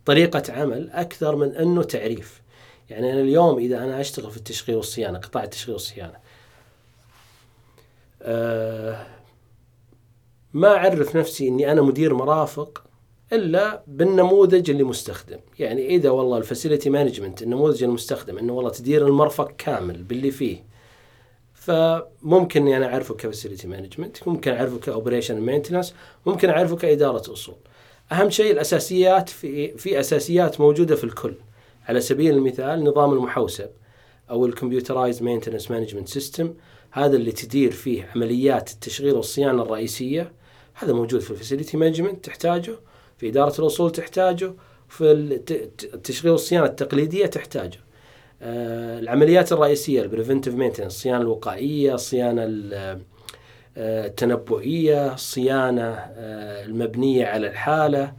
طريقة 0.05 0.43
عمل 0.53 0.91
أكثر 0.91 1.37
من 1.37 1.55
إنه 1.55 1.83
تعريف. 1.83 2.43
يعني 2.91 3.13
أنا 3.13 3.21
اليوم 3.21 3.59
إذا 3.59 3.79
أنا 3.85 4.01
أشتغل 4.01 4.31
في 4.31 4.37
التشغيل 4.37 4.77
والصيانة 4.77 5.19
قطاع 5.19 5.45
التشغيل 5.45 5.73
والصيانة 5.73 6.17
آه، 8.23 9.07
ما 10.57 10.77
أعرف 10.77 11.17
نفسي 11.17 11.49
إني 11.49 11.73
أنا 11.73 11.83
مدير 11.83 12.15
مرافق 12.15 12.85
إلا 13.33 13.83
بالنموذج 13.87 14.71
اللي 14.71 14.85
مستخدم. 14.85 15.39
يعني 15.59 15.87
إذا 15.87 16.11
والله 16.11 16.39
ال 16.39 16.44
facility 16.44 16.91
management 16.91 17.43
النموذج 17.43 17.85
المستخدم 17.85 18.39
إنه 18.39 18.53
والله 18.53 18.71
تدير 18.71 19.07
المرفق 19.07 19.53
كامل 19.59 20.03
باللي 20.03 20.31
فيه 20.31 20.65
فممكن 21.55 22.63
إني 22.63 22.77
أنا 22.77 22.87
اعرفه 22.87 23.15
ك 23.15 23.21
facility 23.21 23.69
management 23.69 24.29
ممكن 24.29 24.53
اعرفه 24.53 24.79
ك 24.79 24.85
operation 24.85 25.41
maintenance 25.41 25.95
ممكن 26.27 26.51
اعرفه 26.51 26.77
كإدارة 26.77 27.33
أصول. 27.33 27.57
أهم 28.13 28.31
شيء 28.31 28.53
الأساسيات 28.53 29.29
في 29.29 29.79
في 29.79 30.01
أساسيات 30.01 30.61
موجودة 30.61 30.97
في 30.97 31.05
الكل. 31.05 31.35
على 31.89 32.01
سبيل 32.01 32.35
المثال 32.35 32.85
نظام 32.85 33.13
المحوسب 33.13 33.71
أو 34.31 34.47
ال 34.47 34.52
computerized 34.52 35.23
maintenance 35.23 35.71
management 35.71 36.09
system 36.09 36.55
هذا 36.91 37.17
اللي 37.17 37.33
تدير 37.33 37.71
فيه 37.71 38.11
عمليات 38.15 38.71
التشغيل 38.71 39.15
والصيانة 39.15 39.63
الرئيسية. 39.63 40.33
هذا 40.79 40.93
موجود 40.93 41.21
في 41.21 41.31
ال 41.31 41.36
facility 41.36 41.77
management 41.77 42.25
تحتاجه 42.25 42.75
في 43.19 43.29
إدارة 43.29 43.61
الاصول 43.61 43.93
تحتاجه 43.93 44.53
في 44.89 45.13
الت- 45.13 45.51
الت- 45.53 45.95
التشغيل 45.95 46.33
والصيانه 46.33 46.67
التقليدية 46.67 47.27
تحتاجه 47.27 47.79
آه، 48.43 48.99
العمليات 48.99 49.53
الرئيسية 49.53 50.03
ال 50.03 50.07
preventive 50.07 50.55
maintenance 50.55 50.87
الصيانه 50.87 51.21
الوقائية 51.21 51.95
الصيانه 51.95 52.45
ال- 52.45 52.75
آه، 53.77 54.07
التنبؤية 54.07 55.15
الصيانه 55.15 55.83
آه، 55.89 56.65
المبنية 56.65 57.27
على 57.27 57.47
الحالة 57.49 58.13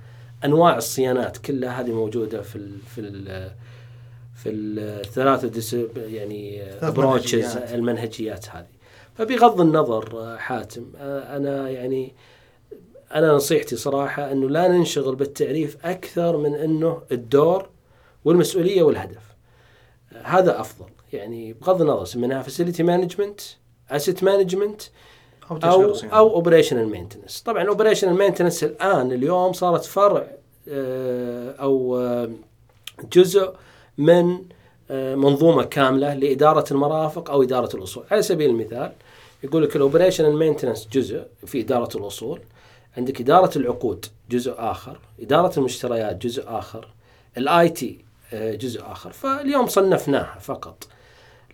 أنواع 0.45 0.77
الصيانات 0.77 1.37
كلها 1.37 1.81
هذه 1.81 1.91
موجودة 1.91 2.41
في 2.41 2.55
ال 2.55 2.79
في 2.95 3.01
ال 3.01 3.51
في 4.35 4.49
الثلاثه 4.49 5.47
ديس- 5.47 5.75
يعني 5.97 6.63
approaches 6.63 7.35
منهجيات. 7.55 7.73
المنهجيات 7.73 8.49
هذه 8.49 8.67
فبغض 9.15 9.61
النظر 9.61 10.37
حاتم 10.37 10.85
أنا 10.99 11.69
يعني 11.69 12.13
أنا 13.15 13.31
نصيحتي 13.31 13.75
صراحة 13.75 14.31
إنه 14.31 14.49
لا 14.49 14.67
ننشغل 14.67 15.15
بالتعريف 15.15 15.85
أكثر 15.85 16.37
من 16.37 16.55
إنه 16.55 17.01
الدور 17.11 17.69
والمسؤولية 18.25 18.83
والهدف. 18.83 19.21
هذا 20.23 20.61
أفضل. 20.61 20.85
يعني 21.13 21.53
بغض 21.53 21.81
النظر 21.81 22.05
سميناها 22.05 22.41
facility 22.41 22.83
management 22.83 23.41
asset 23.91 24.23
management 24.23 24.81
أو 25.51 25.57
أو. 25.63 25.93
أو 26.03 26.35
operational 26.35 26.89
maintenance 26.89 27.41
طبعا 27.41 27.67
operational 27.67 28.13
maintenance 28.13 28.63
الآن 28.63 29.11
اليوم 29.11 29.53
صارت 29.53 29.85
فرع 29.85 30.27
آه، 30.69 31.51
أو 31.51 31.97
آه، 31.97 32.29
جزء 33.13 33.53
من 33.97 34.37
آه، 34.91 35.15
منظومة 35.15 35.63
كاملة 35.63 36.13
لإدارة 36.13 36.65
المرافق 36.71 37.31
أو 37.31 37.43
إدارة 37.43 37.75
الأصول. 37.75 38.03
على 38.11 38.21
سبيل 38.21 38.49
المثال 38.49 38.91
يقول 39.43 39.63
لك 39.63 39.75
ال 39.75 39.81
operational 39.81 40.37
maintenance 40.37 40.87
جزء 40.91 41.23
في 41.45 41.61
إدارة 41.61 41.97
الأصول. 41.97 42.39
عندك 42.97 43.21
إدارة 43.21 43.57
العقود 43.57 44.05
جزء 44.29 44.55
آخر 44.57 44.99
إدارة 45.19 45.59
المشتريات 45.59 46.25
جزء 46.25 46.43
آخر 46.47 46.87
الآي 47.37 47.69
تي 47.69 48.05
آه، 48.33 48.55
جزء 48.55 48.81
آخر 48.81 49.11
فاليوم 49.11 49.67
صنفناها 49.67 50.39
فقط 50.39 50.87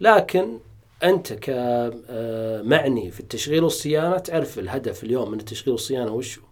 لكن 0.01 0.59
أنت 1.03 1.33
كمعني 1.33 3.11
في 3.11 3.19
التشغيل 3.19 3.63
والصيانة 3.63 4.17
تعرف 4.17 4.59
الهدف 4.59 5.03
اليوم 5.03 5.31
من 5.31 5.39
التشغيل 5.39 5.71
والصيانة 5.71 6.13
وش 6.13 6.39
هو؟ 6.39 6.43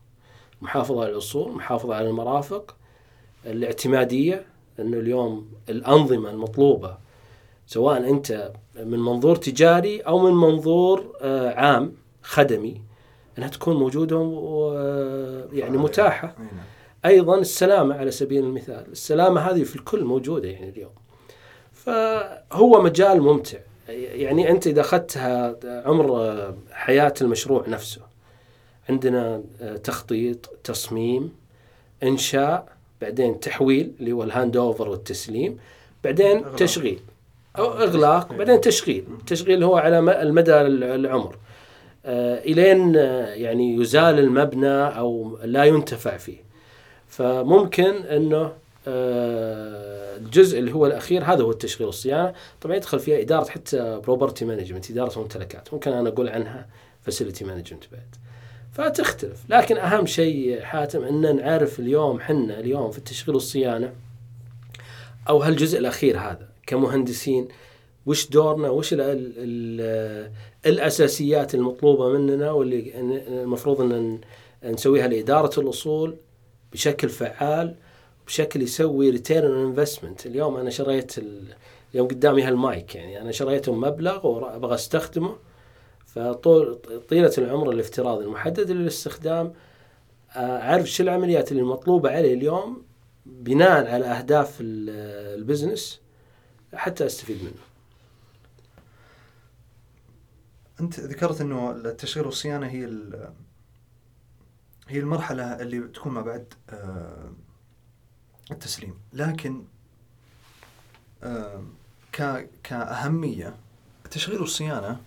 محافظة 0.62 1.02
على 1.02 1.12
الأصول، 1.12 1.52
محافظة 1.52 1.96
على 1.96 2.10
المرافق، 2.10 2.76
الاعتمادية 3.46 4.46
إنه 4.80 4.98
اليوم 4.98 5.52
الأنظمة 5.70 6.30
المطلوبة 6.30 6.98
سواء 7.68 8.10
أنت 8.10 8.52
من 8.76 9.00
منظور 9.00 9.36
تجاري 9.36 10.00
أو 10.00 10.20
من 10.20 10.32
منظور 10.32 11.16
آه، 11.22 11.54
عام 11.54 11.94
خدمي 12.22 12.82
انها 13.42 13.50
تكون 13.50 13.76
موجوده 13.76 14.18
ويعني 14.18 15.78
متاحة. 15.78 16.36
أيضا 17.06 17.38
السلامة 17.38 17.96
على 17.96 18.12
سبيل 18.12 18.44
المثال. 18.44 18.86
السلامة 18.92 19.42
هذه 19.42 19.64
في 19.64 19.76
الكل 19.76 20.04
موجودة 20.04 20.50
يعني 20.50 20.70
اليوم. 20.70 20.92
فهو 21.74 22.82
مجال 22.82 23.22
ممتع. 23.22 23.58
يعني 23.90 24.52
أنت 24.52 24.68
إذا 24.68 24.82
أخذتها 24.82 25.56
عمر 25.86 26.54
حياة 26.72 27.14
المشروع 27.22 27.68
نفسه 27.68 28.02
عندنا 28.90 29.44
تخطيط 29.84 30.46
تصميم 30.64 31.34
إنشاء 32.04 32.68
بعدين 33.02 33.40
تحويل 33.40 33.92
اللي 34.00 34.12
هو 34.12 34.24
الهاند 34.24 34.58
أوفر 34.58 34.90
والتسليم 34.90 35.58
بعدين 36.04 36.38
أغلاق. 36.38 36.56
تشغيل 36.56 37.00
أو 37.58 37.72
إغلاق. 37.72 38.34
بعدين 38.34 38.62
تشغيل. 38.62 39.06
التشغيل 39.20 39.64
هو 39.64 39.78
على 39.78 40.00
المدى 40.00 40.62
العمر. 40.62 41.36
آه 41.36 41.51
إلين 42.06 42.96
يعني 42.96 43.76
يزال 43.76 44.20
المبنى 44.20 44.98
أو 44.98 45.40
لا 45.44 45.64
ينتفع 45.64 46.18
فيه. 46.18 46.38
فممكن 47.08 47.96
إنه 47.96 48.54
آه، 48.88 50.18
الجزء 50.18 50.60
اللي 50.60 50.74
هو 50.74 50.86
الأخير 50.86 51.24
هذا 51.24 51.44
هو 51.44 51.52
التشغيل 51.52 51.86
والصيانه 51.86 52.34
طبعا 52.62 52.76
يدخل 52.76 53.00
فيها 53.00 53.22
إدارة 53.22 53.50
حتى 53.50 54.02
property 54.04 54.46
management 54.46 54.92
إدارة 54.92 55.20
ممتلكات. 55.20 55.74
ممكن 55.74 55.92
أنا 55.92 56.10
أقول 56.10 56.30
عنها 56.30 56.68
facility 57.02 57.46
management 57.46 57.84
بعد. 57.92 58.16
فتختلف 58.74 59.40
لكن 59.50 59.78
أهم 59.78 60.06
شيء 60.06 60.62
حاتم 60.62 61.04
إن 61.04 61.36
نعرف 61.36 61.80
اليوم 61.80 62.20
حنا 62.20 62.60
اليوم 62.60 62.92
في 62.92 62.98
التشغيل 62.98 63.36
والصيانه 63.36 63.94
أو 65.30 65.38
هالجزء 65.44 65.80
الأخير 65.80 66.18
هذا 66.18 66.50
كمهندسين 66.68 67.48
وش 68.06 68.30
دورنا 68.30 68.70
وش 68.70 68.94
ال 68.94 69.02
ال 69.02 70.32
الأساسيات 70.66 71.56
المطلوبة 71.56 72.10
مننا 72.10 72.52
واللي 72.52 73.00
المفروض 73.28 73.82
إن 73.82 74.22
نسويها 74.64 75.08
لإدارة 75.08 75.60
الأصول 75.60 76.16
بشكل 76.74 77.10
فعال 77.10 77.76
بشكل 78.28 78.62
يسوي 78.62 79.10
return 79.10 79.66
investment 79.66 80.26
اليوم 80.26 80.58
أنا 80.58 80.70
شريت 80.70 81.16
اليوم 81.94 82.08
قدامي 82.08 82.44
هالمايك 82.44 82.96
يعني. 82.96 83.22
أنا 83.22 83.32
شريته 83.32 83.74
مبلغ 83.76 84.28
وابغى 84.28 84.76
أستخدمه. 84.76 85.36
فطول 86.06 86.80
طيلة 87.10 87.34
العمر 87.38 87.70
الافتراضي 87.72 88.24
المحدد 88.26 88.72
للاستخدام 88.72 89.54
أعرف 90.36 90.86
شو 90.86 91.04
العمليات 91.04 91.52
اللي 91.52 91.62
المطلوبه 91.62 92.10
علي 92.10 92.34
اليوم 92.34 92.84
بناء 93.26 93.88
على 93.88 94.06
أهداف 94.06 94.58
ال 94.62 94.77
business 94.77 96.02
حتى 96.74 97.06
أستفيد 97.06 97.38
منه. 97.44 97.71
أنت 100.80 101.00
ذكرت 101.00 101.42
إنه 101.42 101.72
التشغيل 101.72 102.26
والصيانة 102.26 102.68
هي 102.68 102.86
هي 104.88 105.00
المرحلة 105.00 105.62
اللي 105.62 105.80
تكون 105.80 106.12
ما 106.12 106.22
بعد 106.22 106.54
آه، 106.70 107.32
التسليم. 108.52 108.94
لكن 109.14 109.64
كأهمية 112.64 113.56
التشغيل 114.06 114.42
والصيانة 114.42 115.02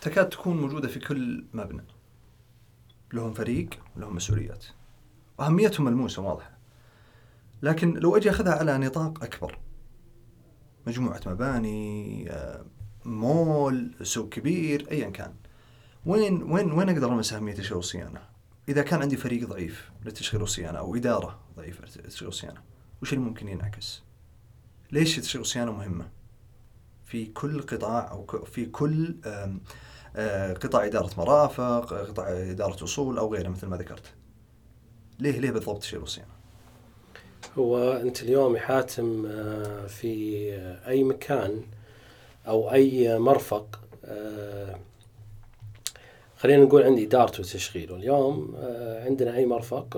تكاد 0.00 0.28
تكون 0.28 0.56
موجودة 0.56 0.88
في 0.88 0.98
كل 0.98 1.44
مبنى. 1.54 1.84
لهم 3.12 3.34
فريق 3.34 3.68
ولهم 3.96 4.16
مسؤوليات. 4.16 4.64
وأهميتهم 5.38 5.86
ملموسة 5.86 6.22
واضحة. 6.22 6.58
لكن 7.62 7.94
لو 7.94 8.16
أجي 8.16 8.30
أخذها 8.30 8.52
على 8.52 8.78
نطاق 8.78 9.24
أكبر 9.24 9.58
مجموعة 10.86 11.20
مباني 11.26 12.30
آه، 12.30 12.64
مول 13.04 13.90
سوق 14.02 14.28
كبير 14.28 14.86
أيا 14.90 15.10
كان 15.10 15.34
وين 16.06 16.42
وين 16.42 16.72
وين 16.72 16.88
أقدر 16.88 17.12
أمس 17.12 17.32
أهمية 17.32 17.52
التشغيل 17.52 17.76
والصيانة؟ 17.76 18.20
إذا 18.68 18.82
كان 18.82 19.02
عندي 19.02 19.16
فريق 19.16 19.48
ضعيف 19.48 19.90
للتشغيل 20.04 20.42
والصيانة 20.42 20.78
أو 20.78 20.96
إدارة 20.96 21.38
ضعيفة 21.56 21.80
للتشغيل 21.80 22.26
والصيانة 22.26 22.60
وش 23.02 23.12
اللي 23.12 23.24
ممكن 23.24 23.48
ينعكس؟ 23.48 24.02
ليش 24.92 25.18
التشغيل 25.18 25.40
والصيانة 25.40 25.72
مهمة؟ 25.72 26.08
في 27.04 27.26
كل 27.26 27.62
قطاع 27.62 28.10
أو 28.10 28.44
في 28.44 28.66
كل 28.66 29.14
قطاع 30.62 30.86
إدارة 30.86 31.10
مرافق 31.18 31.94
قطاع 31.94 32.28
إدارة 32.28 32.84
أصول 32.84 33.18
أو 33.18 33.34
غيره 33.34 33.48
مثل 33.48 33.66
ما 33.66 33.76
ذكرت 33.76 34.14
ليه 35.18 35.38
ليه 35.40 35.50
بالضبط 35.50 35.74
التشغيل 35.74 36.00
والصيانة؟ 36.00 36.38
هو 37.58 37.92
أنت 37.92 38.22
اليوم 38.22 38.56
حاتم 38.56 39.26
آه، 39.26 39.86
في 39.86 40.48
أي 40.86 41.04
مكان 41.04 41.62
أو 42.48 42.72
أي 42.72 43.18
مرفق 43.18 43.80
آه، 44.04 44.78
خلينا 46.36 46.64
نقول 46.64 46.82
عندي 46.82 47.04
إدارته 47.04 47.40
وتشغيله 47.40 47.96
اليوم 47.96 48.56
عندنا 49.06 49.36
أي 49.36 49.46
مرفق 49.46 49.96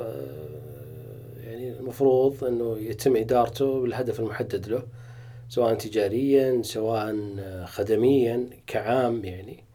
يعني 1.45 1.73
المفروض 1.79 2.45
أنه 2.45 2.79
يتم 2.79 3.17
إدارته 3.17 3.81
بالهدف 3.81 4.21
المحدد 4.21 4.69
له 4.69 4.83
سواء 5.49 5.75
تجاريا 5.75 6.63
سواء 6.63 7.17
خدميا 7.67 8.51
كعام 8.67 9.25
يعني. 9.25 9.71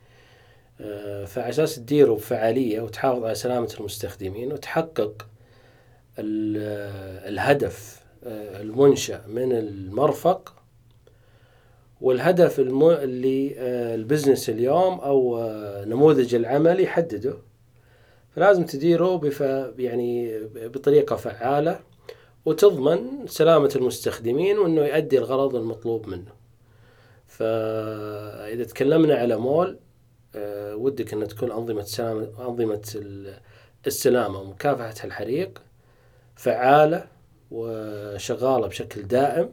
آه، 0.81 1.25
فعلى 1.25 1.49
أساس 1.49 1.75
تديره 1.75 2.13
بفعالية 2.13 2.81
وتحافظ 2.81 3.23
على 3.23 3.35
سلامة 3.35 3.75
المستخدمين 3.79 4.53
وتحقق 4.53 5.27
الهدف 6.19 8.03
آه، 8.23 8.61
المنشأ 8.61 9.23
من 9.27 9.51
المرفق 9.51 10.53
والهدف 12.01 12.59
اللي 12.59 13.55
آه، 13.57 13.95
البزنس 13.95 14.49
اليوم 14.49 14.99
أو 14.99 15.39
نموذج 15.85 16.35
العمل 16.35 16.79
يحدده. 16.79 17.37
فلازم 18.35 18.65
تديره 18.65 19.15
بف 19.15 19.41
يعني 19.77 20.39
بطريقة 20.55 21.15
فعالة 21.15 21.79
وتضمن 22.45 23.27
سلامة 23.27 23.71
المستخدمين 23.75 24.57
وأنه 24.57 24.85
يؤدي 24.85 25.17
الغرض 25.17 25.55
المطلوب 25.55 26.07
منه. 26.07 26.31
فإذا 27.27 28.63
تكلمنا 28.63 29.15
على 29.15 29.37
مول 29.37 29.79
أه 30.35 30.75
ودك 30.75 31.13
أن 31.13 31.27
تكون 31.27 31.51
أنظمة 31.51 31.81
سلامة 31.81 32.27
أنظمة 32.39 32.81
السلامة 33.87 34.39
ومكافحة 34.39 35.05
الحريق 35.05 35.61
فعالة 36.35 37.05
وشغالة 37.51 38.67
بشكل 38.67 39.01
دائم 39.01 39.49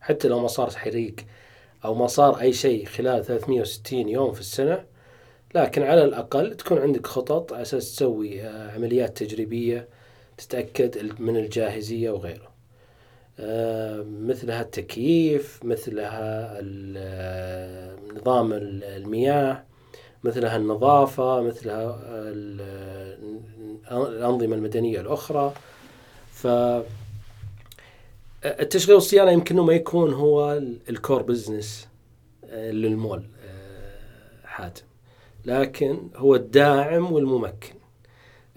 حتى 0.00 0.28
لو 0.28 0.40
ما 0.40 0.48
صار 0.48 0.70
حريق 0.70 1.16
أو 1.86 1.94
ما 1.94 2.06
صار 2.06 2.40
أي 2.40 2.52
شيء 2.52 2.84
خلال 2.86 3.24
360 3.24 4.08
يوم 4.08 4.32
في 4.32 4.40
السنة 4.40 4.84
لكن 5.54 5.82
على 5.82 6.04
الأقل 6.04 6.54
تكون 6.54 6.78
عندك 6.78 7.06
خطط 7.06 7.52
على 7.52 7.62
أساس 7.62 7.96
تسوي 7.96 8.42
آه، 8.42 8.70
عمليات 8.70 9.16
تجريبية 9.16 9.88
تتأكد 10.38 11.20
من 11.20 11.36
الجاهزية 11.36 12.10
وغيره. 12.10 12.50
آه، 13.40 14.02
مثلها 14.02 14.60
التكييف 14.62 15.60
مثلها 15.64 16.58
نظام 18.16 18.52
المياه 18.52 19.64
مثلها 20.24 20.56
النظافة 20.56 21.40
مثلها 21.42 21.98
الأنظمة 23.90 24.56
المدنية 24.56 25.00
الأخرى. 25.00 25.52
ف 26.32 26.46
التشغيل 28.44 28.94
والصيانة 28.94 29.30
يمكن 29.30 29.60
ما 29.60 29.72
يكون 29.72 30.12
هو 30.12 30.52
الكور 30.88 31.22
بزنس 31.22 31.88
آه، 32.44 32.70
للمول 32.70 33.22
آه، 33.44 34.46
حاتم 34.46 34.84
لكن 35.44 36.08
هو 36.16 36.34
الداعم 36.34 37.12
والممكن 37.12 37.74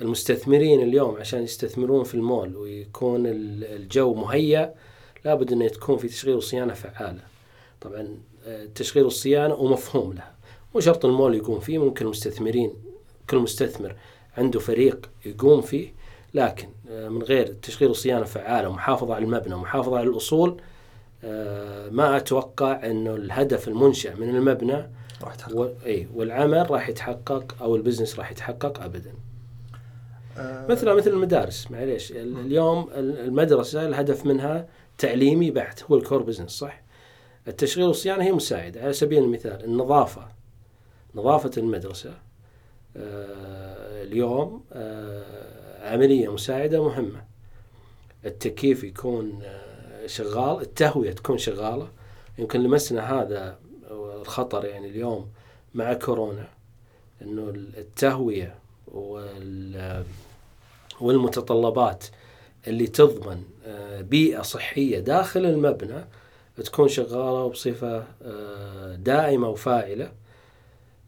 المستثمرين 0.02 0.82
اليوم 0.82 1.16
عشان 1.16 1.44
يستثمرون 1.44 2.04
في 2.04 2.16
المول 2.16 2.56
ويكون 2.56 3.24
الجو 3.26 4.14
مهيأ 4.14 4.74
لابد 5.26 5.52
إنه 5.52 5.68
تكون 5.68 5.98
في 5.98 6.08
تشغيل 6.08 6.36
وصيانة 6.36 6.74
فعالة. 6.74 7.22
طبعا 7.82 8.18
التشغيل 8.46 9.04
آه، 9.04 9.06
والصيانه 9.06 9.54
ومفهوم 9.54 10.14
لها. 10.14 10.36
مو 10.76 10.82
شرط 10.82 11.06
المول 11.06 11.36
يقوم 11.36 11.60
فيه 11.60 11.78
ممكن 11.78 12.06
المستثمرين 12.06 12.74
كل 13.30 13.38
مستثمر 13.38 13.96
عنده 14.38 14.60
فريق 14.60 15.10
يقوم 15.26 15.62
فيه 15.62 15.94
لكن 16.34 16.70
آه، 16.90 17.10
من 17.10 17.24
غير 17.24 17.48
تشغيل 17.48 17.90
وصيانه 17.90 18.24
فعالة 18.24 18.70
ومحافظة 18.70 19.16
على 19.16 19.26
المبنى 19.26 19.54
ومحافظة 19.54 19.98
على 19.98 20.10
الأصول 20.10 20.62
آه، 21.24 21.90
ما 21.90 22.18
أتوقع 22.18 22.86
إنه 22.86 23.16
الهدف 23.16 23.68
المنشأ 23.68 24.16
من 24.16 24.36
المبنى 24.36 24.90
راح 25.24 25.34
يتحقق. 25.34 25.76
إي 25.86 26.08
والعمل 26.14 26.72
راح 26.72 26.90
يتحقق 26.90 27.56
أو 27.62 27.76
البزنس 27.76 28.20
راح 28.20 28.32
يتحقق 28.32 28.84
ابدا. 28.84 29.14
مثل 30.70 30.94
مثل 30.94 31.12
المدارس 31.12 31.72
معليش 31.72 32.12
اليوم 32.12 32.90
المدرسة 32.94 33.86
الهدف 33.86 34.26
منها 34.26 34.68
تعليمي 34.98 35.52
بحت 35.52 35.84
هو 35.84 35.96
الكور 35.96 36.22
بزنس 36.22 36.52
صح؟ 36.52 36.82
التشغيل 37.48 37.88
والصيانة 37.88 38.24
هي 38.24 38.32
مساعدة. 38.32 38.82
على 38.82 38.94
سبيل 38.94 39.24
المثال 39.24 39.64
النظافة 39.64 40.28
نظافة 41.16 41.52
المدرسة 41.58 42.14
آه 42.98 44.04
اليوم 44.04 44.64
آه 44.74 45.49
عملية 45.82 46.34
مساعدة 46.34 46.84
مهمة. 46.84 47.24
التكييف 48.26 48.84
يكون 48.84 49.40
آه 49.44 50.08
شغال 50.08 50.62
التهوية 50.62 51.12
تكون 51.12 51.38
شغالة. 51.38 51.88
يمكن 52.38 52.64
لمسنا 52.64 53.22
هذا 53.22 53.60
الخطر 53.92 54.66
يعني 54.66 54.88
اليوم 54.88 55.30
مع 55.74 55.94
كورونا 55.94 56.48
إنه 57.22 57.50
التهوية 57.56 58.56
والمتطلبات 61.02 62.06
اللي 62.68 62.88
تضمن 62.88 63.44
آه، 63.66 64.02
بيئة 64.02 64.42
صحية 64.42 65.00
داخل 65.00 65.46
المبنى 65.46 66.06
تكون 66.64 66.88
شغالة 66.88 67.50
بصفة 67.50 68.04
آه، 68.24 68.96
دائمة 68.96 69.50
وفاعلة. 69.50 70.12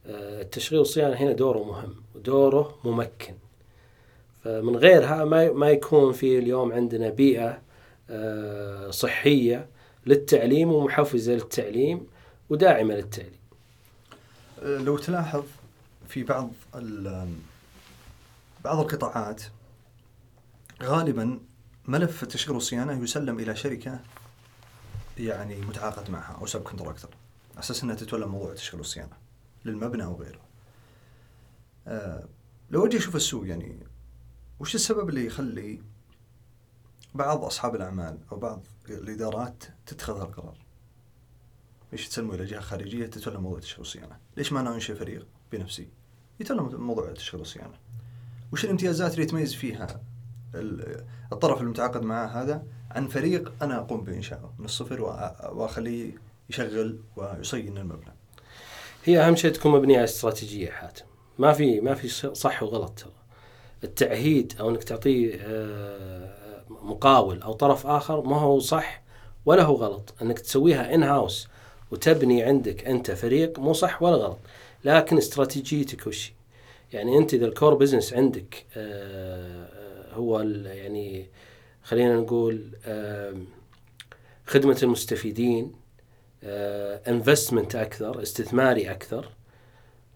آه، 0.07 0.41
التشغيل 0.41 0.79
والصيانة 0.79 1.15
هنا 1.15 1.31
دوره 1.31 1.63
مهم 1.63 1.95
ودوره 2.15 2.79
ممكن. 2.83 3.33
فمن 4.43 4.75
غيرها 4.75 5.25
ما 5.25 5.51
ما 5.51 5.69
يكون 5.69 6.13
في 6.13 6.39
اليوم 6.39 6.71
عندنا 6.71 7.09
بيئة 7.09 7.61
صحية 8.89 9.69
للتعليم 10.05 10.71
ومحفزة 10.71 11.33
للتعليم 11.33 12.07
وداعمة 12.49 12.93
للتعليم 12.93 13.41
لو 14.61 14.97
تلاحظ 14.97 15.43
في 16.07 16.23
بعض 16.23 16.51
بعض 18.63 18.79
القطاعات 18.79 19.43
غالبا 20.83 21.39
ملف 21.87 22.23
التشغيل 22.23 22.55
والصيانة 22.55 23.03
يسلم 23.03 23.39
إلى 23.39 23.55
شركة 23.55 23.99
يعني 25.17 25.55
متعاقد 25.55 26.09
معها 26.09 26.37
أو 26.41 26.45
سب 26.45 26.63
كونتراكتور 26.63 27.11
أساس 27.59 27.83
إنها 27.83 27.95
تتولى 27.95 28.25
موضوع 28.25 28.49
التشغيل 28.51 28.79
والصيانة 28.81 29.17
للمبنى 29.65 30.03
أو 30.03 30.15
غيره. 30.15 30.39
آه 31.87 32.23
لو 32.71 32.85
أجي 32.85 32.97
أشوف 32.97 33.15
السوق 33.15 33.47
يعني 33.47 33.77
وش 34.61 34.75
السبب 34.75 35.09
اللي 35.09 35.25
يخلي 35.25 35.81
بعض 37.15 37.43
أصحاب 37.43 37.75
الأعمال 37.75 38.17
أو 38.31 38.37
بعض 38.37 38.67
الإدارات 38.89 39.63
تتخذ 39.85 40.19
هالقرار؟ 40.19 40.57
ليش 41.91 42.07
تسلموا 42.07 42.35
إلى 42.35 42.45
جهة 42.45 42.59
خارجية 42.59 43.05
تتولى 43.05 43.37
موضوع 43.37 43.57
التشغيل 43.57 43.79
والصيانه؟ 43.79 44.17
ليش 44.37 44.53
ما 44.53 44.59
أنا 44.59 44.75
انشئ 44.75 44.95
فريق 44.95 45.27
بنفسي 45.51 45.87
يتولى 46.39 46.61
موضوع 46.61 47.09
التشغيل 47.09 47.39
والصيانه؟ 47.39 47.73
وش 48.53 48.65
الامتيازات 48.65 49.11
اللي 49.11 49.23
يتميز 49.23 49.53
فيها 49.53 50.01
الطرف 51.33 51.61
المتعاقد 51.61 52.01
معه 52.01 52.27
هذا 52.27 52.63
عن 52.91 53.07
فريق 53.07 53.53
أنا 53.63 53.77
أقوم 53.77 54.03
بانشائه 54.03 54.53
من 54.59 54.65
الصفر 54.65 55.01
وأخليه 55.51 56.15
يشغل 56.49 56.99
ويصين 57.15 57.77
المبنى. 57.77 58.13
هي 59.03 59.27
أهم 59.27 59.35
شيء 59.35 59.51
تكون 59.51 59.71
مبنيه 59.71 59.95
على 59.95 60.03
استراتيجية 60.03 60.71
حاتم، 60.71 61.05
ما 61.39 61.53
في 61.53 61.81
ما 61.81 61.95
في 61.95 62.07
صح 62.35 62.63
وغلط 62.63 62.99
ترى. 62.99 63.20
التعهيد 63.83 64.53
أو 64.59 64.69
إنك 64.69 64.83
تعطيه 64.83 65.35
آه، 65.41 66.63
مقاول 66.69 67.41
أو 67.41 67.53
طرف 67.53 67.87
آخر 67.87 68.21
ما 68.21 68.37
هو 68.37 68.59
صح 68.59 69.01
ولا 69.45 69.63
هو 69.63 69.75
غلط، 69.75 70.13
إنك 70.21 70.39
تسويها 70.39 70.93
in-house 70.93 71.47
وتبني 71.91 72.43
عندك 72.43 72.85
أنت 72.87 73.11
فريق 73.11 73.59
مو 73.59 73.73
صح 73.73 74.01
ولا 74.01 74.15
غلط، 74.15 74.39
لكن 74.85 75.17
استراتيجيتك 75.17 76.07
وش 76.07 76.33
يعني 76.93 77.17
أنت 77.17 77.33
إذا 77.33 77.45
ال 77.45 77.51
core 77.51 77.73
business 77.73 78.13
عندك 78.13 78.65
آه 78.77 80.13
هو 80.13 80.41
يعني 80.65 81.29
خلينا 81.83 82.15
نقول 82.15 82.71
خدمة 84.45 84.77
المستفيدين 84.83 85.73
investment 87.07 87.75
أكثر 87.75 88.21
استثماري 88.21 88.91
أكثر 88.91 89.29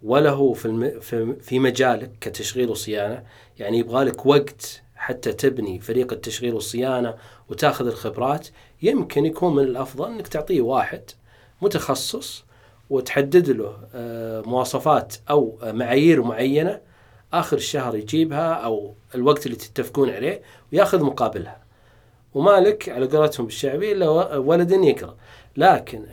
وله 0.04 0.54
في. 0.54 1.36
في 1.42 1.60
مجالك 1.60 2.12
كتشغيل 2.22 2.70
وصيانة 2.70 3.24
يعني 3.60 3.78
يبغى 3.78 4.04
لك 4.04 4.26
وقت 4.26 4.82
حتى 4.96 5.34
تبني 5.34 5.80
فريق 5.80 6.14
التشغيل 6.14 6.54
والصيانة 6.54 7.16
وتاخذ 7.50 7.88
الخبرات 7.88 8.48
يمكن 8.82 9.26
يكون 9.26 9.56
من 9.56 9.64
الأفضل 9.64 10.12
إنك 10.12 10.28
تعطيه 10.28 10.62
واحد 10.62 11.02
متخصص 11.62 12.46
وتحدد 12.90 13.50
له 13.50 13.78
مواصفات 14.46 15.16
أو 15.30 15.58
معايير 15.64 16.22
معينة 16.22 16.82
آخر 17.34 17.58
الشهر 17.58 17.96
يجيبها 17.96 18.54
أو 18.54 18.94
الوقت 19.16 19.46
اللي 19.46 19.58
تتفقون 19.58 20.10
عليه 20.10 20.42
وياخذ 20.74 21.04
مقابلها. 21.04 21.62
ومالك 22.34 22.90
على 22.90 23.06
قولتهم 23.06 23.46
بالشعبي 23.46 23.92
إلا 23.92 24.08
ولد 24.38 24.72
يقرأ. 24.72 25.16
لكن 25.58 26.06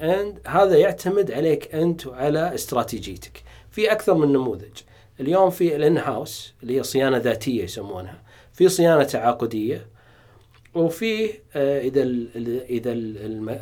هذا 0.47 0.77
يعتمد 0.77 1.31
عليك 1.31 1.75
أنت 1.75 2.07
وعلى 2.07 2.55
استراتيجيتك. 2.55 3.43
في 3.71 3.93
أكثر 3.93 4.15
من 4.15 4.33
نموذج. 4.33 4.79
اليوم 5.23 5.51
في 5.51 5.77
الان 5.77 5.99
هاوس 5.99 6.55
اللي 6.63 6.79
هي 6.79 6.83
صيانة 6.83 7.17
ذاتية 7.17 7.65
يسمونها. 7.65 8.23
في 8.53 8.69
صيانة 8.69 9.03
تعاقدية 9.05 9.87
وفي 10.75 11.31
آه، 11.55 11.81
إذا 11.81 12.03
إذا 12.71 12.93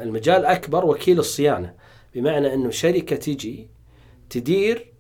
المجال 0.03 0.45
أكبر 0.45 0.85
وكيل 0.85 1.19
الصيانة. 1.19 1.75
بمعنى 2.15 2.55
إنه 2.55 2.71
شركة 2.71 3.17
تجي 3.17 3.69
تدير 4.31 4.93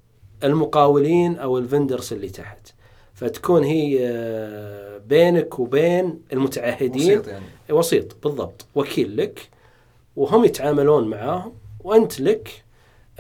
المقاولين 0.44 1.38
أو 1.38 1.58
الفندرز 1.58 2.12
اللي 2.12 2.28
تحت. 2.28 2.68
فتكون 3.14 3.64
هي 3.64 3.98
آه، 4.02 4.98
بينك 4.98 5.58
وبين 5.58 6.22
المتعهدين. 6.32 7.18
وسيط 7.18 7.28
يعني. 7.28 7.44
وسيط 7.70 8.16
بالضبط. 8.22 8.66
وكيل 8.74 9.16
لك 9.16 9.48
وهم 10.16 10.44
يتعاملون 10.44 11.08
معاهم 11.08 11.52
وأنت 11.84 12.20
لك 12.20 12.64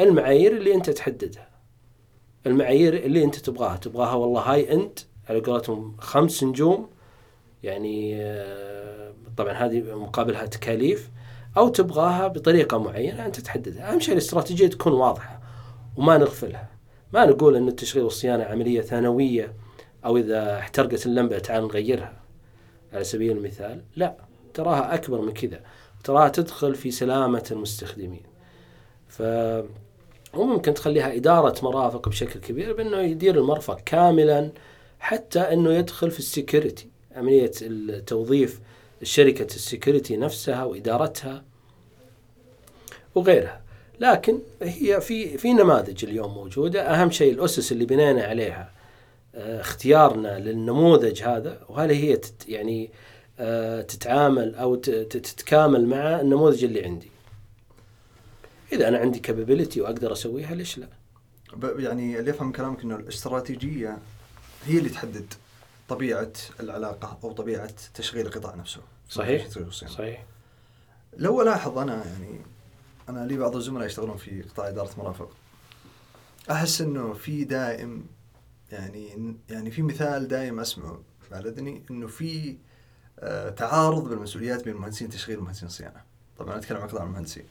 المعايير 0.00 0.56
اللي 0.56 0.74
أنت 0.74 0.90
تحددها. 0.90 1.49
المعايير 2.46 2.94
اللي 2.94 3.24
انت 3.24 3.36
تبغاها. 3.36 3.76
تبغاها 3.76 4.14
والله 4.14 4.40
هاي 4.40 4.72
انت 4.72 4.98
على 5.28 5.40
قولتهم 5.40 5.96
خمس 5.98 6.44
نجوم 6.44 6.88
يعني 7.62 8.16
آه، 8.22 9.12
طبعا 9.36 9.52
هذه 9.52 9.94
مقابلها 9.94 10.46
تكاليف 10.46 11.10
أو 11.56 11.68
تبغاها 11.68 12.28
بطريقة 12.28 12.78
معينة 12.78 13.26
أنت 13.26 13.40
تحددها 13.40 13.92
أهم 13.92 14.00
شيء 14.00 14.12
الاستراتيجية 14.12 14.66
تكون 14.66 14.92
واضحة 14.92 15.40
وما 15.96 16.18
نغفلها. 16.18 16.68
ما 17.12 17.26
نقول 17.26 17.56
إن 17.56 17.68
التشغيل 17.68 18.04
والصيانة 18.04 18.44
عملية 18.44 18.80
ثانوية 18.80 19.54
أو 20.04 20.16
إذا 20.16 20.58
احترقت 20.58 21.06
اللمبة 21.06 21.38
تعال 21.38 21.62
نغيرها. 21.62 22.20
على 22.92 23.04
سبيل 23.04 23.36
المثال 23.36 23.82
لا 23.96 24.16
تراها 24.54 24.94
أكبر 24.94 25.20
من 25.20 25.32
كذا. 25.32 25.60
تراها 26.04 26.28
تدخل 26.28 26.74
في 26.74 26.90
سلامة 26.90 27.44
المستخدمين. 27.50 28.22
ف 29.08 29.22
وممكن 30.34 30.74
تخليها 30.74 31.16
إدارة 31.16 31.64
مرافق 31.64 32.08
بشكل 32.08 32.40
كبير 32.40 32.72
بأنه 32.72 32.98
يدير 32.98 33.38
المرفق 33.38 33.80
كاملا 33.80 34.50
حتى 35.00 35.40
أنه 35.40 35.72
يدخل 35.72 36.10
في 36.10 36.18
ال 36.18 36.26
security 36.26 36.88
عملية 37.16 37.52
توظيف 38.06 38.60
شركة 39.02 39.54
ال 39.54 39.61
security 39.61 40.16
نفسها 40.16 40.64
وإدارتها 40.64 41.44
وغيرها. 43.14 43.60
لكن 44.00 44.38
هي 44.62 45.00
في 45.00 45.38
في 45.38 45.52
نماذج 45.52 46.04
اليوم 46.04 46.34
موجودة. 46.34 46.82
أهم 46.82 47.10
شيء 47.10 47.32
الأسس 47.32 47.72
اللي 47.72 47.84
بنينا 47.84 48.22
عليها 48.22 48.70
آه، 49.34 49.60
اختيارنا 49.60 50.38
للنموذج 50.38 51.22
هذا 51.22 51.60
وهل 51.68 51.90
هي 51.90 52.16
تت 52.16 52.48
يعني 52.48 52.90
آه، 53.40 53.82
تتعامل 53.82 54.54
أو 54.54 54.74
تتكامل 54.74 55.86
مع 55.86 56.20
النموذج 56.20 56.64
اللي 56.64 56.84
عندي. 56.84 57.10
إذا 58.72 58.88
أنا 58.88 58.98
عندي 58.98 59.18
كابابيلتي 59.18 59.80
وأقدر 59.80 60.12
أسويها 60.12 60.54
ليش 60.54 60.78
لا؟ 60.78 60.88
يعني 61.62 62.18
اللي 62.18 62.30
افهم 62.30 62.52
كلامك 62.52 62.82
إنه 62.82 62.96
الاستراتيجية 62.96 63.98
هي 64.64 64.78
اللي 64.78 64.88
تحدد 64.88 65.34
طبيعة 65.88 66.32
العلاقة 66.60 67.18
أو 67.24 67.32
طبيعة 67.32 67.72
تشغيل 67.94 68.26
القطاع 68.26 68.54
نفسه. 68.54 68.80
صحيح. 69.08 69.48
صحيح. 69.70 70.24
لو 71.16 71.42
ألاحظ 71.42 71.78
أنا 71.78 72.06
يعني 72.06 72.40
أنا 73.08 73.26
لي 73.26 73.36
بعض 73.36 73.56
الزملاء 73.56 73.86
يشتغلون 73.86 74.16
في 74.16 74.42
قطاع 74.42 74.68
إدارة 74.68 74.90
مرافق. 74.98 75.36
أحس 76.50 76.80
إنه 76.80 77.12
في 77.12 77.44
دائم 77.44 78.06
يعني 78.72 79.36
يعني 79.48 79.70
في 79.70 79.82
مثال 79.82 80.28
دائم 80.28 80.60
أسمعه 80.60 81.00
على 81.32 81.48
اذني 81.48 81.82
إنه 81.90 82.06
في 82.06 82.56
آه 83.18 83.48
تعارض 83.50 84.08
بالمسؤوليات 84.08 84.64
بين 84.64 84.76
مهندسين 84.76 85.08
التشغيل 85.08 85.38
ومهندسين 85.38 85.68
الصيانه 85.68 86.02
طبعا 86.38 86.56
أتكلم 86.56 86.78
عن 86.78 86.88
قطاع 86.88 87.04
المهندسين. 87.04 87.44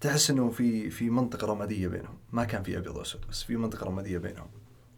تحس 0.00 0.30
إنه 0.30 0.50
في 0.50 0.90
في 0.90 1.10
منطقة 1.10 1.46
رمادية 1.46 1.88
بينهم. 1.88 2.18
ما 2.32 2.44
كان 2.44 2.62
في 2.62 2.78
أبيض 2.78 2.96
وأسود 2.96 3.20
بس 3.30 3.42
في 3.42 3.56
منطقة 3.56 3.86
رمادية 3.86 4.18
بينهم. 4.18 4.48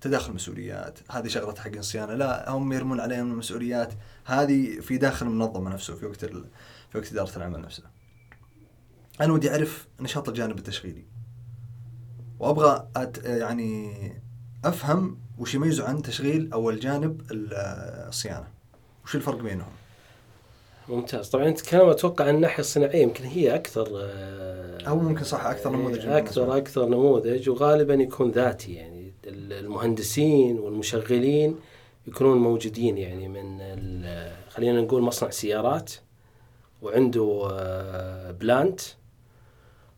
تداخل 0.01 0.33
مسؤوليات 0.33 0.99
هذه 1.11 1.29
شغلة 1.29 1.55
حق 1.55 1.77
الصيانة. 1.77 2.15
لا 2.15 2.51
هم 2.51 2.73
يرمون 2.73 3.01
عليهم 3.01 3.33
المسؤوليات. 3.33 3.93
هذه 4.25 4.81
في 4.81 4.99
داخل 4.99 5.27
المنظمة 5.27 5.71
نفسه 5.71 5.95
في 5.97 6.07
وقت 6.07 6.25
في 6.25 6.99
وقت 6.99 7.13
إدارة 7.13 7.37
العمل 7.37 7.61
نفسها 7.61 7.91
أنا 9.21 9.33
ودي 9.33 9.51
أعرف 9.51 9.89
نشاط 10.01 10.29
الجانب 10.29 10.59
التشغيلي. 10.59 11.05
وأبغى 12.39 12.89
أت 12.97 13.25
يعني 13.25 13.93
أفهم 14.65 15.19
وش 15.39 15.55
يميزه 15.55 15.89
عن 15.89 16.03
تشغيل 16.03 16.53
أو 16.53 16.71
الجانب 16.71 17.23
الصيانة. 17.31 18.49
وش 19.05 19.17
الفرق 19.17 19.43
بينهم؟ 19.43 19.73
ممتاز. 20.91 21.29
طبعا 21.29 21.49
أنت 21.49 21.59
تتكلم 21.59 21.89
أتوقع 21.89 22.25
عن 22.25 22.35
الناحية 22.35 22.61
الصناعية 22.61 23.03
يمكن 23.03 23.25
هي 23.25 23.55
أكثر 23.55 23.89
آه، 23.95 24.79
أو 24.89 24.99
ممكن 24.99 25.25
صح 25.25 25.47
أكثر 25.47 25.71
نموذج 25.71 26.07
أكثر 26.07 26.57
أكثر 26.57 26.87
نموذج 26.87 27.49
وغالبا 27.49 27.95
يكون 27.95 28.31
ذاتي 28.31 28.75
يعني. 28.75 29.13
المهندسين 29.25 30.59
والمشغلين 30.59 31.57
يكونون 32.07 32.39
موجودين 32.39 32.99
يعني 32.99 33.29
من 33.29 33.61
خلينا 34.49 34.81
نقول 34.81 35.03
مصنع 35.03 35.31
سيارات 35.31 35.93
وعنده 36.83 37.49
آه، 37.53 38.31
بلانت 38.31 38.81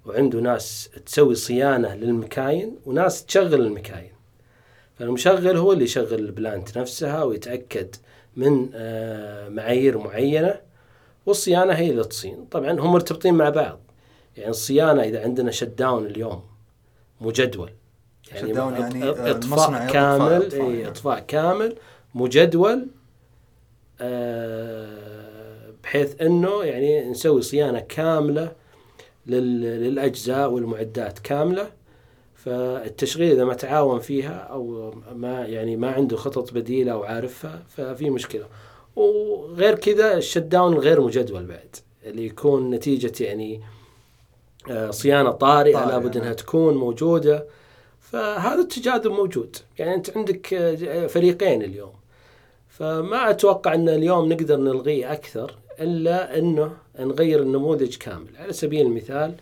وعنده 0.07 0.41
ناس 0.41 0.91
تسوي 1.07 1.35
صيانة 1.35 1.95
للمكاين 1.95 2.79
وناس 2.87 3.25
تشغل 3.25 3.61
المكاين. 3.61 4.13
فالمشغل 4.95 5.57
هو 5.57 5.73
اللي 5.73 5.85
يشغل 5.85 6.19
البلانت 6.19 6.79
نفسها 6.79 7.23
ويتأكد 7.23 7.97
من 8.37 8.71
آه، 8.75 9.49
معايير 9.49 9.99
معينة 9.99 10.61
والصيانة 11.27 11.73
هي 11.73 11.91
اللي 11.91 12.05
تصين. 12.05 12.45
طبعا 12.51 12.81
هم 12.81 12.93
مرتبطين 12.93 13.35
مع 13.35 13.49
بعض. 13.49 13.81
يعني 14.37 14.51
الصيانة 14.51 15.03
إذا 15.03 15.23
عندنا 15.23 15.51
شت 15.51 15.65
داون 15.65 16.07
اليوم 16.07 16.43
مجدول 17.21 17.71
يعني 18.33 18.51
يعني 18.51 19.11
إطفاء 19.31 19.87
كامل 19.87 20.33
اطفاء, 20.33 20.71
اي 20.71 20.89
إطفاء 20.89 21.21
كامل 21.21 21.77
مجدول 22.15 22.87
آه، 24.01 25.71
بحيث 25.83 26.23
إنه 26.23 26.65
يعني 26.65 27.11
نسوي 27.11 27.43
صيانة 27.43 27.81
كاملة 27.81 28.53
للأجزاء 29.27 30.51
والمعدات 30.51 31.19
كاملة. 31.19 31.71
فالتشغيل 32.35 33.33
إذا 33.33 33.45
ما 33.45 33.55
تعاون 33.55 34.01
فيها 34.01 34.39
أو 34.39 34.95
ما 35.15 35.47
يعني 35.47 35.77
ما 35.77 35.91
عنده 35.91 36.17
خطط 36.17 36.53
بديلة 36.53 36.93
أو 36.93 37.05
عارفها 37.05 37.63
ففي 37.69 38.11
مشكلة. 38.11 38.47
وغير 38.97 39.75
كذا 39.75 40.17
الشت 40.17 40.39
داون 40.39 40.75
غير 40.75 41.01
مجدول 41.01 41.47
بعد 41.47 41.77
اللي 42.07 42.27
يكون 42.27 42.71
نتيجة 42.71 43.25
يعني 43.25 43.61
آه، 44.71 44.91
صيانة 44.91 45.31
طارئة 45.31 45.89
لابد 45.89 46.17
إنها 46.17 46.33
تكون 46.33 46.75
موجودة. 46.75 47.47
فهذا 48.01 48.61
التجاذب 48.61 49.11
موجود. 49.11 49.57
يعني 49.79 49.95
أنت 49.95 50.17
عندك 50.17 50.55
آه، 50.55 51.07
فريقين 51.07 51.63
اليوم. 51.63 51.93
فما 52.69 53.31
أتوقع 53.31 53.75
إن 53.75 53.89
اليوم 53.89 54.33
نقدر 54.33 54.57
نلغيه 54.57 55.13
أكثر 55.13 55.55
إلا 55.81 56.39
إنه 56.39 56.73
نغير 56.99 57.43
النموذج 57.43 57.97
كامل. 57.97 58.37
على 58.39 58.53
سبيل 58.53 58.87
المثال 58.87 59.35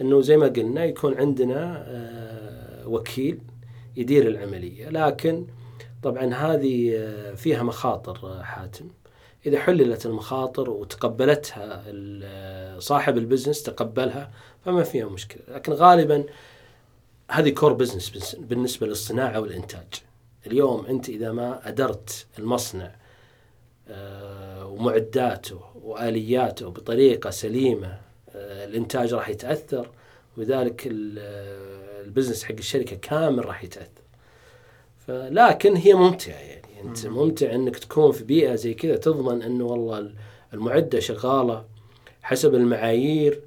إنه 0.00 0.20
زي 0.20 0.36
ما 0.36 0.46
قلنا 0.46 0.84
يكون 0.84 1.14
عندنا 1.14 1.84
آه، 1.88 2.88
وكيل 2.88 3.38
يدير 3.96 4.28
العملية. 4.28 4.88
لكن 4.88 5.44
طبعا 6.04 6.34
هذه 6.34 6.96
آه، 6.96 7.34
فيها 7.34 7.62
مخاطر 7.62 8.42
حاتم. 8.42 8.88
إذا 9.46 9.58
حللت 9.58 10.06
المخاطر 10.06 10.70
وتقبلتها 10.70 11.84
صاحب 12.78 13.18
ال 13.18 13.23
business 13.23 13.62
تقبلها 13.62 14.30
فما 14.64 14.82
فيها 14.82 15.06
مشكلة. 15.06 15.42
لكن 15.48 15.72
غالبا 15.72 16.24
هذه 17.30 17.50
core 17.50 17.72
business 17.72 18.34
بالنسبة 18.34 18.86
للصناعة 18.86 19.40
والإنتاج. 19.40 19.86
اليوم 20.46 20.86
أنت 20.86 21.08
إذا 21.08 21.32
ما 21.32 21.68
أدرت 21.68 22.26
المصنع 22.38 22.94
آه، 23.88 24.66
ومعداته 24.66 25.60
وآلياته 25.82 26.70
بطريقة 26.70 27.30
سليمة 27.30 28.00
آه، 28.34 28.64
الإنتاج 28.64 29.14
راح 29.14 29.28
يتأثر 29.28 29.90
ولذلك 30.36 30.82
ال 30.86 31.04
business 31.04 32.44
حق 32.44 32.54
الشركة 32.58 32.96
كامل 32.96 33.46
راح 33.46 33.64
يتأثر. 33.64 34.03
فلكن 35.06 35.76
هي 35.76 35.94
ممتعة 35.94 36.34
يعني. 36.34 36.64
أنت 36.84 37.06
ممتع 37.06 37.54
إنك 37.54 37.76
تكون 37.78 38.12
في 38.12 38.24
بيئة 38.24 38.54
زي 38.54 38.74
كذا 38.74 38.96
تضمن 38.96 39.42
إنه 39.42 39.64
والله 39.64 40.10
المعدة 40.54 41.00
شغالة 41.00 41.64
حسب 42.22 42.54
المعايير. 42.54 43.40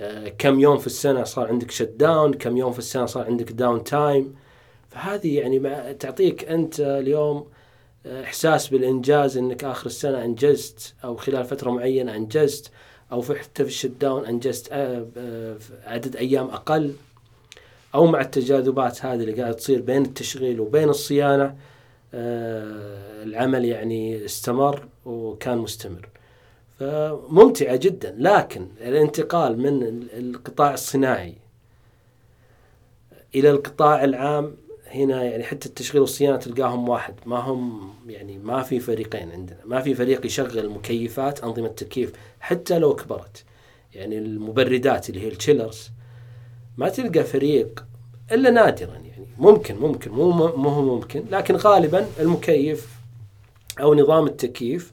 آه، 0.00 0.28
كم 0.28 0.60
يوم 0.60 0.78
في 0.78 0.86
السنة 0.86 1.24
صار 1.24 1.48
عندك 1.48 1.70
shutdown 1.70 2.34
كم 2.34 2.56
يوم 2.56 2.72
في 2.72 2.78
السنة 2.78 3.06
صار 3.06 3.24
عندك 3.24 3.52
downtime 3.52 4.34
فهذه 4.90 5.38
يعني 5.38 5.94
تعطيك 5.94 6.44
أنت 6.44 6.80
اليوم 6.80 7.46
آه، 8.06 8.24
إحساس 8.24 8.68
بالإنجاز 8.68 9.36
إنك 9.36 9.64
آخر 9.64 9.86
السنة 9.86 10.24
أنجزت 10.24 10.94
أو 11.04 11.16
خلال 11.16 11.44
فترة 11.44 11.70
معينة 11.70 12.16
أنجزت 12.16 12.70
أو 13.12 13.20
في 13.20 13.34
حتى 13.34 13.64
في 13.64 13.70
الشت 13.70 13.90
داون 14.00 14.26
أنجزت 14.26 14.68
آه، 14.72 15.56
عدد 15.84 16.16
أيام 16.16 16.46
أقل. 16.46 16.92
أو 17.94 18.06
مع 18.06 18.20
التجاذبات 18.20 19.04
هذه 19.04 19.20
اللي 19.20 19.32
قاعدة 19.32 19.52
تصير 19.52 19.80
بين 19.80 20.02
التشغيل 20.02 20.60
وبين 20.60 20.88
الصيانة 20.88 21.56
العمل 22.14 23.64
يعني 23.64 24.24
استمر 24.24 24.88
وكان 25.04 25.58
مستمر. 25.58 26.08
فممتعة 26.78 27.76
جدا. 27.76 28.14
لكن 28.18 28.68
الانتقال 28.80 29.58
من 29.58 29.82
القطاع 30.12 30.74
الصناعي 30.74 31.34
إلى 33.34 33.50
القطاع 33.50 34.04
العام 34.04 34.56
هنا 34.86 35.24
يعني 35.24 35.44
حتى 35.44 35.68
التشغيل 35.68 36.00
والصيانة 36.00 36.36
تلقاهم 36.36 36.88
واحد. 36.88 37.14
ما 37.26 37.36
هم 37.36 37.94
يعني 38.08 38.38
ما 38.38 38.62
في 38.62 38.80
فريقين 38.80 39.30
عندنا. 39.32 39.58
ما 39.64 39.80
في 39.80 39.94
فريق 39.94 40.26
يشغل 40.26 40.58
المكيفات 40.58 41.44
أنظمة 41.44 41.66
التكييف 41.66 42.12
حتى 42.40 42.78
لو 42.78 42.94
كبرت. 42.94 43.44
يعني 43.94 44.18
المبردات 44.18 45.10
اللي 45.10 45.20
هي 45.20 45.28
التشيلرز 45.28 45.90
ما 46.78 46.88
تلقى 46.88 47.24
فريق 47.24 47.84
إلا 48.32 48.50
نادرا 48.50 48.94
يعني. 48.94 49.26
ممكن 49.38 49.76
ممكن 49.76 50.10
مو 50.10 50.30
مو 50.56 50.82
ممكن. 50.82 51.24
لكن 51.30 51.56
غالبا 51.56 52.06
المكيف 52.20 52.88
أو 53.80 53.94
نظام 53.94 54.26
التكييف 54.26 54.92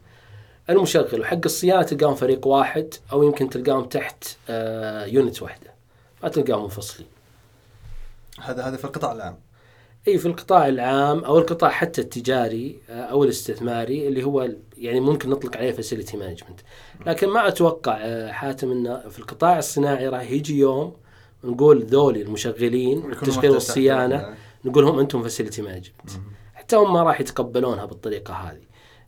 المشغل. 0.70 1.22
وحق 1.22 1.40
الصيانة 1.46 1.84
تلقاهم 1.84 2.16
فريق 2.16 2.48
واحد 2.48 2.94
أو 3.12 3.24
يمكن 3.24 3.50
تلقاهم 3.50 3.86
تحت 3.86 4.24
آه 4.50 5.06
يونت 5.06 5.42
واحدة. 5.42 5.74
ما 6.24 6.30
تلقاهم 6.30 6.64
منفصلين. 6.64 7.08
هذا 8.42 8.64
هذا 8.64 8.78
في 8.78 8.86
القطاع 8.86 9.12
العام. 9.12 9.38
إي 10.08 10.18
في 10.18 10.26
القطاع 10.26 10.68
العام 10.68 11.24
أو 11.24 11.38
القطاع 11.38 11.70
حتى 11.70 12.02
التجاري 12.02 12.80
آه، 12.90 13.02
أو 13.02 13.24
الاستثماري 13.24 14.08
اللي 14.08 14.24
هو 14.24 14.50
يعني 14.78 15.00
ممكن 15.00 15.30
نطلق 15.30 15.58
عليه 15.58 15.72
facility 15.72 16.18
management 16.18 16.60
لكن 17.06 17.28
ما 17.30 17.48
أتوقع 17.48 17.98
آه، 18.02 18.32
حاتم 18.32 18.72
إنه 18.72 19.10
في 19.10 19.20
القطاع 19.20 19.58
الصناعي 19.58 20.08
راح 20.08 20.32
يجي 20.32 20.58
يوم 20.58 20.94
نقول 21.46 21.84
ذولي 21.84 22.22
المشغلين 22.22 23.12
التشغيل 23.12 23.52
والصيانه 23.52 24.36
نقول 24.66 24.84
هم 24.84 25.00
أنتم 25.00 25.24
facility 25.24 25.62
management 25.62 26.12
حتى 26.54 26.76
هم 26.76 26.94
ما 26.94 27.04
راح 27.04 27.22
يتقبلونها 27.22 27.86
بالطريقة 27.86 28.34
هذه 28.34 28.62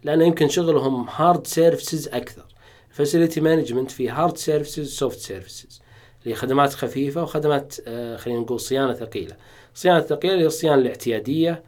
لأنه 0.04 0.26
يمكن 0.26 0.50
شغلهم 0.50 1.10
hard 1.10 1.48
services 1.48 2.08
أكثر. 2.08 2.46
facility 2.90 3.42
management 3.42 3.92
في 3.92 4.10
hard 4.10 4.38
services 4.38 4.90
soft 4.94 5.20
services 5.20 5.82
اللي 6.24 6.36
خدمات 6.36 6.74
خفيفة 6.74 7.24
وخدمات 7.24 7.76
آه 7.88 8.18
خلينا 8.18 8.40
نقول 8.40 8.60
صيانة 8.60 8.94
ثقيلة. 8.94 9.36
الصيانه 9.76 9.98
الثقيله 9.98 10.36
هي 10.36 10.46
الصيانة 10.46 10.82
الاعتيادية 10.82 11.64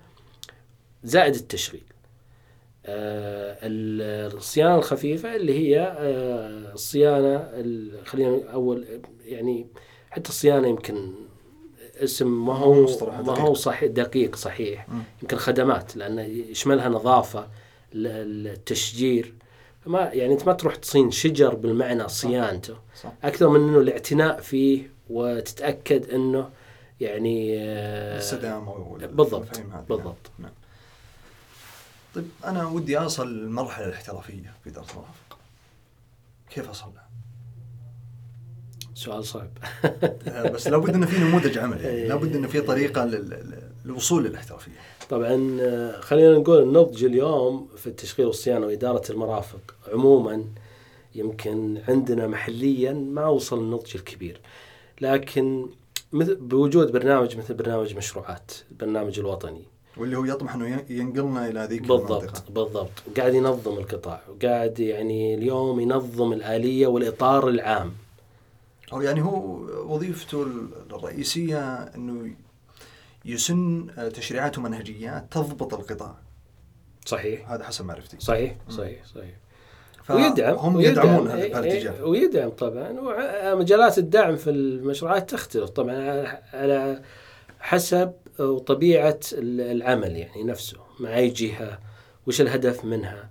زائد 1.04 1.36
التشغيل. 1.36 1.84
آه 2.86 3.58
الصيانة 3.64 4.76
الخفيفة 4.76 5.36
اللي 5.36 5.60
هي 5.60 5.80
آه 5.80 6.74
الصيانة 6.74 7.50
خلينا 8.06 8.52
أول 8.54 8.86
يعني 9.26 9.68
حتى 10.12 10.30
الصيانة 10.30 10.68
يمكن 10.68 11.14
اسم 11.96 12.46
ما 12.46 12.56
هو 12.56 12.74
ما 13.24 13.40
هو 13.40 13.54
صحيح 13.54 13.92
دقيق 13.92 14.36
صحيح. 14.36 14.88
يمكن 15.22 15.38
خدمات 15.38 15.96
لأنه 15.96 16.22
يشملها 16.22 16.90
نظافة 16.90 17.48
التشجير. 17.94 19.34
ما 19.86 20.00
يعني 20.00 20.34
أنت 20.34 20.48
ما 20.48 20.54
تروح 20.54 20.76
تصين 20.76 21.12
شجر 21.12 21.56
بالمعنى 21.56 22.10
صيانته. 22.10 22.76
صح. 23.04 23.12
أكثر 23.24 23.50
من 23.50 23.70
إنه 23.70 23.80
الاعتناء 23.80 24.42
فيه 24.42 24.90
وتتأكد 25.10 26.10
إنه 26.10 26.50
يعني 27.02 27.60
آه، 27.60 28.18
السلام 28.18 28.66
بالضبط 29.00 29.60
بالضبط. 29.90 30.32
نعم. 30.40 30.52
طيب 32.16 32.28
أنا 32.46 32.68
ودي 32.68 32.98
أصل 32.98 33.28
للمرحلة 33.28 33.86
الاحترافية 33.88 34.54
في 34.64 34.70
المرافق 34.70 35.38
كيف 36.50 36.70
اصل؟ 36.70 36.92
سؤال 39.00 39.26
صعب. 39.26 39.50
آه، 40.28 40.50
بس 40.50 40.68
لابد 40.68 40.90
إنه 40.90 41.06
في 41.06 41.20
نموذج 41.20 41.58
عمل 41.58 41.82
يعني. 41.82 42.08
لابد 42.08 42.36
إنه 42.36 42.48
في 42.48 42.62
طريقة 42.62 43.06
للوصول 43.86 44.24
للاحترافيه 44.24 44.72
طبعا 45.10 45.58
آه، 45.62 46.00
خلينا 46.00 46.38
نقول 46.38 46.64
النضج 46.64 47.04
اليوم 47.06 47.68
في 47.78 47.88
التشغيل 47.88 48.28
والصيانة 48.28 48.66
وإدارة 48.66 49.12
المرافق 49.12 49.76
عموما 49.94 50.44
يمكن 51.16 51.82
عندنا 51.88 52.28
محليا 52.28 52.94
ما 52.94 53.28
وصل 53.28 53.60
النضج 53.60 53.92
الكبير. 53.96 54.42
لكن 55.02 55.70
بوجود 56.14 56.92
برنامج 56.92 57.38
مثل 57.38 57.54
برنامج 57.54 57.96
مشروعات 57.96 58.52
البرنامج 58.72 59.20
الوطني. 59.20 59.64
واللي 59.98 60.18
هو 60.18 60.26
يطمح 60.26 60.56
إنه 60.56 60.86
ينقلنا 60.90 61.48
إلى 61.48 61.68
ذيك 61.70 61.82
بالضبط 61.82 62.12
المنطقة. 62.12 62.44
بالضبط 62.50 62.92
وقاعد 63.08 63.34
ينظم 63.34 63.78
القطاع 63.78 64.22
وقاعد 64.30 64.80
يعني 64.80 65.36
اليوم 65.36 65.80
ينظم 65.80 66.34
الآلية 66.34 66.88
والإطار 66.88 67.50
العام. 67.50 67.92
أو 68.94 69.02
يعني 69.02 69.22
هو 69.22 69.60
وظيفته 69.96 70.48
الرئيسية 70.92 71.74
إنه 71.84 72.32
يسن 73.26 73.88
تشريعات 74.14 74.58
ومنهجيات 74.58 75.26
تضبط 75.32 75.74
القطاع. 75.74 76.16
صحيح. 77.06 77.52
هذا 77.52 77.64
حسب 77.64 77.86
معرفتي. 77.86 78.18
صحيح 78.20 78.56
صحيح 78.70 79.06
صحيح. 79.06 79.36
ويدعم 80.10 80.56
هم 80.56 80.82
يدعمون 80.82 81.28
هذا 81.28 81.42
إيه، 81.44 81.52
بهالاتجاه 81.54 81.94
إيه، 81.94 82.04
ويدعم 82.04 82.50
طبعا. 82.50 82.96
ومجالات 83.54 83.98
الدعم 83.98 84.36
في 84.36 84.50
المشروعات 84.50 85.30
تختلف 85.30 85.70
طبعا 85.70 86.24
على- 86.52 87.02
حسب 87.60 88.14
وطبيعة 88.40 89.20
العمل 89.34 90.16
يعني 90.16 90.44
نفسه 90.44 90.78
مع 91.00 91.18
أي 91.18 91.30
جهة 91.30 91.80
وش 92.28 92.42
الهدف 92.42 92.86
منها. 92.86 93.30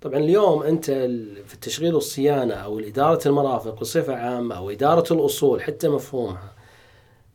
طبعا 0.00 0.18
اليوم 0.18 0.62
ال- 0.88 1.44
في 1.46 1.54
التشغيل 1.54 1.94
والصيانة 1.94 2.54
أو 2.54 2.78
إدارة 2.78 3.28
المرافق 3.28 3.80
بصفة 3.80 4.14
عامة 4.16 4.56
أو 4.56 4.70
إدارة 4.70 5.12
الأصول 5.12 5.62
حتى 5.62 5.88
مفهومها 5.88 6.54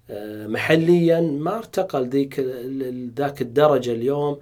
آه، 0.09 0.47
محليا 0.47 1.21
ما 1.21 1.57
ارتقى 1.57 2.01
لذيك 2.01 2.39
ذاك 3.19 3.41
الدرجة 3.41 3.91
اليوم 3.91 4.39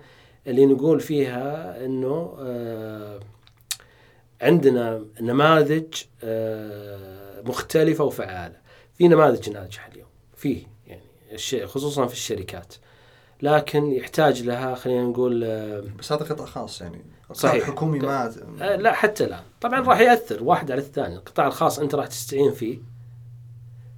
اللي 0.48 0.66
نقول 0.66 1.00
فيها 1.00 1.76
إنه 1.86 2.36
آه، 2.40 3.20
عندنا 4.42 5.06
نماذج 5.22 5.94
آه، 6.24 7.42
مختلفة 7.42 8.04
وفعالة. 8.04 8.56
في 8.98 9.08
نماذج 9.08 9.50
ناجحة 9.50 9.92
اليوم 9.92 10.08
فيه 10.36 10.64
يعني 10.88 11.68
خصوصا 11.68 12.06
في 12.08 12.14
الشركات. 12.14 12.74
لكن 13.42 13.92
يحتاج 13.92 14.44
لها 14.44 14.76
خلينا 14.76 15.04
نقول 15.04 15.44
آه، 15.44 15.84
بس 16.00 16.12
هذا 16.12 16.26
قطاع 16.26 16.46
خاص 16.46 16.82
يعني. 16.82 17.02
القطاع 17.22 17.52
صحيح. 17.52 17.68
الحكومي 17.68 18.00
ما 18.00 18.34
آه، 18.62 18.76
لا 18.76 18.94
حتى 18.94 19.24
الان 19.24 19.44
طبعا 19.62 19.80
راح 19.80 20.00
يأثر 20.00 20.44
واحد 20.44 20.72
على 20.72 20.82
الثاني. 20.82 21.16
القطاع 21.16 21.48
الخاص 21.48 21.80
أنت 21.80 21.96
راح 21.96 22.08
تستعين 22.08 22.52
فيه. 22.52 22.80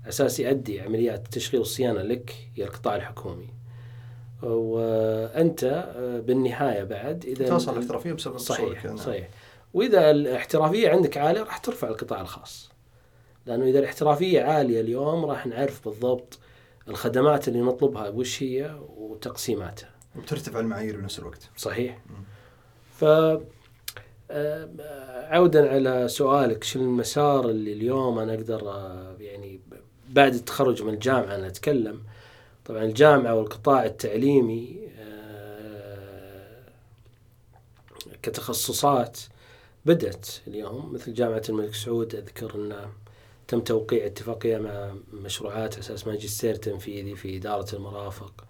أساس 0.08 0.40
يؤدي 0.40 0.82
عمليات 0.82 1.26
التشغيل 1.26 1.60
والصيانه 1.60 2.02
لك 2.02 2.36
هي 2.56 2.64
القطاع 2.64 2.96
الحكومي. 2.96 3.48
وأنت 4.44 5.64
آه، 5.64 6.20
بالنهاية 6.20 6.84
بعد 6.84 7.26
إذا 7.26 7.48
توصل 7.48 7.74
الاحترافيه 7.74 8.14
بسبب 8.14 8.38
صحيح 8.38 8.86
نعم. 8.86 8.98
صحيح. 8.98 9.28
وإذا 9.74 10.12
الاحترافية 10.12 10.90
عندك 10.90 11.18
عالية 11.18 11.44
راح 11.44 11.58
ترفع 11.58 11.88
القطاع 11.88 12.22
الخاص. 12.22 12.70
لأنه 13.46 13.66
إذا 13.66 13.80
الاحترافية 13.80 14.42
عالية 14.42 14.82
اليوم 14.82 15.26
راح 15.26 15.48
نعرف 15.48 15.86
بالضبط 15.86 16.40
الخدمات 16.88 17.48
اللي 17.48 17.62
نطلبها 17.62 18.10
وش 18.10 18.44
هي 18.44 18.80
وتقسيماتها. 18.98 19.90
وبترتفع 20.16 20.60
المعايير 20.60 20.98
بنفس 20.98 21.20
الوقت. 21.20 21.50
صحيح. 21.58 22.00
ف 23.00 23.06
آه، 24.32 24.70
عودا 25.36 25.70
على 25.74 26.08
سؤالك 26.08 26.64
شو 26.64 26.80
المسار 26.80 27.50
اللي 27.50 27.74
اليوم 27.74 28.20
أنا 28.20 28.34
أقدر 28.34 28.70
آه، 28.70 29.16
يعني 29.20 29.60
بعد 30.10 30.34
التخرج 30.34 30.84
من 30.84 30.94
الجامعة 30.94 31.36
أنا 31.36 31.48
أتكلم؟ 31.48 32.04
طبعا 32.66 32.84
الجامعة 32.84 33.36
والقطاع 33.36 33.86
التعليمي 33.86 34.80
آه، 35.00 36.64
كتخصصات 38.24 39.20
بدأت 39.86 40.28
اليوم 40.48 40.94
مثل 40.94 41.14
جامعة 41.14 41.42
الملك 41.50 41.74
سعود 41.74 42.16
أذكر 42.16 42.56
أن 42.56 42.90
تم 43.48 43.60
توقيع 43.60 44.06
اتفاقية 44.06 44.58
مع 44.58 44.96
مشروعات 45.14 45.78
أساس 45.78 46.08
ماجستير 46.08 46.56
تنفيذي 46.56 47.16
في 47.16 47.38
إدارة 47.38 47.76
المرافق. 47.76 48.46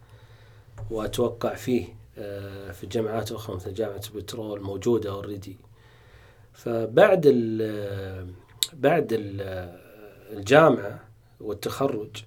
وأتوقع 0.91 1.55
فيه 1.55 1.87
آه، 2.17 2.71
في 2.71 2.87
جامعات 2.87 3.31
أخرى 3.31 3.55
مثل 3.55 3.73
جامعة 3.73 4.01
البترول 4.15 4.61
موجودة 4.61 5.09
اوريدي 5.11 5.57
فبعد 6.53 7.21
ال 7.25 8.33
بعد 8.73 9.13
ال 9.13 9.41
الجامعة 10.37 10.99
والتخرج 11.41 12.23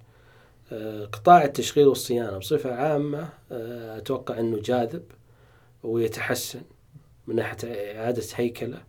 آه، 0.72 1.05
قطاع 1.05 1.44
التشغيل 1.44 1.87
والصيانة 1.87 2.38
بصفة 2.38 2.74
عامة 2.74 3.29
آه، 3.52 3.98
أتوقع 3.98 4.38
أنه 4.38 4.61
جاذب 4.61 5.02
ويتحسن 5.83 6.62
من 7.26 7.37
ناحية 7.37 7.57
إعادة 7.64 8.22
هيكلة. 8.35 8.83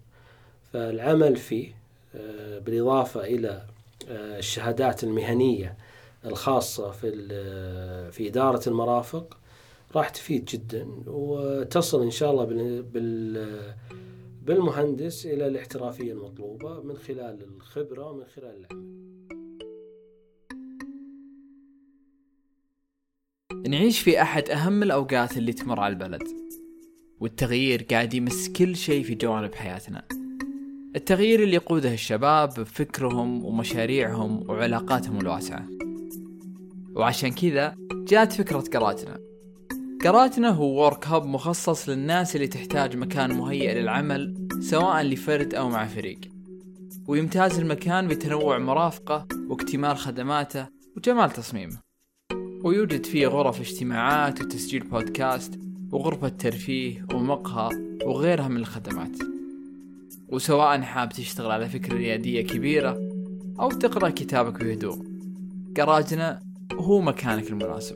فالعمل 0.74 1.36
فيه 1.36 1.77
آه، 2.18 2.60
بالإضافة 2.60 3.24
إلى 3.24 3.66
آه، 4.10 4.40
الشهادات 4.40 5.04
المهنية 5.04 5.78
الخاصة 6.26 6.92
في 6.92 7.08
ال- 7.08 8.12
في 8.12 8.28
إدارة 8.28 8.70
المرافق 8.70 9.38
راح 9.96 10.10
تفيد 10.10 10.46
جدا 10.46 10.88
وتصل 11.08 12.04
إن 12.04 12.12
شاء 12.12 12.32
الله 12.32 12.44
بال- 12.46 12.84
بال 12.84 13.74
بالمهندس 14.46 15.26
إلى 15.26 15.48
الاحترافية 15.48 16.12
المطلوبة 16.14 16.82
من 16.82 16.98
خلال 16.98 17.44
الخبرة 17.44 18.12
ومن 18.12 18.24
خلال 18.36 18.66
العمل. 18.66 18.98
نعيش 23.70 24.00
في 24.00 24.22
أحد 24.22 24.50
أهم 24.50 24.84
الأوقات 24.84 25.38
اللي 25.38 25.54
تمر 25.54 25.80
على 25.80 25.94
البلد 25.94 26.24
والتغيير 27.20 27.84
قاعد 27.92 28.14
يمس 28.14 28.50
كل 28.50 28.76
شيء 28.76 29.04
في 29.04 29.16
جوانب 29.16 29.56
حياتنا. 29.56 30.08
التغيير 30.98 31.44
اللي 31.44 31.56
يقوده 31.56 31.94
الشباب 31.94 32.50
بفكرهم 32.50 33.46
ومشاريعهم 33.46 34.50
وعلاقاتهم 34.50 35.22
الواسعة. 35.22 35.66
وعشان 36.96 37.32
كذا 37.32 37.76
جات 37.92 38.34
فكرة 38.34 38.64
قراتنا. 38.74 39.20
قراتنا 40.04 40.50
هو 40.50 40.86
ورك 40.86 41.08
هاب 41.08 41.26
مخصص 41.26 41.90
للناس 41.90 42.36
اللي 42.36 42.48
تحتاج 42.48 42.98
مكان 42.98 43.34
مهيئ 43.34 43.82
للعمل 43.82 44.48
سواء 44.62 45.04
لفرد 45.04 45.54
أو 45.54 45.70
مع 45.70 45.88
فريق. 45.88 46.20
ويمتاز 47.08 47.60
المكان 47.60 48.08
بتنوع 48.08 48.58
مرافقه 48.58 49.28
واكتمال 49.50 49.98
خدماته 49.98 50.68
وجمال 50.98 51.32
تصميمه. 51.32 51.78
ويوجد 52.64 53.06
فيه 53.06 53.28
غرف 53.28 53.60
اجتماعات 53.60 54.42
وتسجيل 54.42 54.84
بودكاست 54.84 55.60
وغرفة 55.92 56.30
ترفيه 56.30 57.06
ومقهى 57.14 57.70
وغيرها 58.06 58.48
من 58.48 58.58
الخدمات. 58.58 59.37
وسواء 60.30 60.82
حاب 60.82 61.10
تشتغل 61.10 61.52
على 61.52 61.70
فكرة 61.70 61.94
ريادية 61.98 62.42
كبيرة 62.42 62.92
أو 63.60 63.70
تقرأ 63.72 64.10
كتابك 64.10 64.64
بهدوء. 64.64 65.06
جراجنا 65.74 66.40
هو 66.74 67.02
مكانك 67.02 67.50
المناسب. 67.50 67.96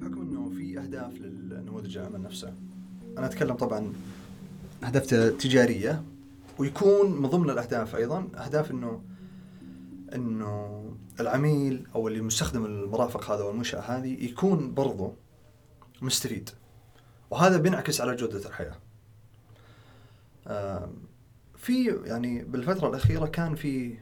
بحكم 0.00 0.20
إنه 0.22 0.50
في 0.50 0.78
أهداف 0.78 1.12
للنموذج 1.20 1.98
العمل 1.98 2.22
نفسه 2.22 2.54
أنا 3.18 3.26
أتكلم 3.26 3.54
طبعا 3.54 3.92
اهداف 4.84 5.06
ت- 5.06 5.14
تجارية 5.14 6.02
ويكون 6.58 7.22
من 7.22 7.28
ضمن 7.28 7.50
الأهداف 7.50 7.96
أيضا 7.96 8.28
أهداف 8.36 8.70
إنه 8.70 9.00
إنه 10.14 10.84
العميل 11.20 11.86
أو 11.94 12.08
اللي 12.08 12.20
مستخدم 12.20 12.64
المرافق 12.64 13.30
هذا 13.30 13.42
والمنشأة 13.44 13.80
هذه 13.80 14.24
يكون 14.24 14.74
برضو 14.74 15.12
مستفيد. 16.02 16.50
وهذا 17.30 17.56
بينعكس 17.56 18.00
على 18.00 18.16
جودة 18.16 18.48
الحياة. 18.48 18.76
آم، 20.46 20.94
في 21.56 22.00
يعني 22.04 22.44
بالفترة 22.44 22.88
الأخيرة 22.88 23.26
كان 23.26 23.54
في 23.54 23.98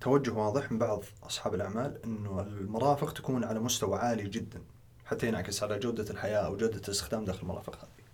توجه 0.00 0.32
واضح 0.32 0.72
من 0.72 0.78
بعض 0.78 1.04
أصحاب 1.22 1.54
الأعمال 1.54 2.02
إنه 2.04 2.40
المرافق 2.40 3.12
تكون 3.12 3.44
على 3.44 3.60
مستوى 3.60 3.98
عالي 3.98 4.28
جدا 4.28 4.62
حتى 5.04 5.28
ينعكس 5.28 5.62
على 5.62 5.78
جودة 5.78 6.10
الحياة 6.10 6.38
أو 6.38 6.56
جودة 6.56 6.76
الاستخدام 6.76 7.24
داخل 7.24 7.42
المرافق 7.42 7.76
هذه. 7.76 8.06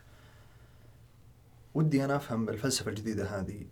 ودي 1.74 2.04
أنا 2.04 2.16
أفهم 2.16 2.48
الفلسفه 2.48 2.90
الجديدة 2.90 3.24
هذه 3.24 3.66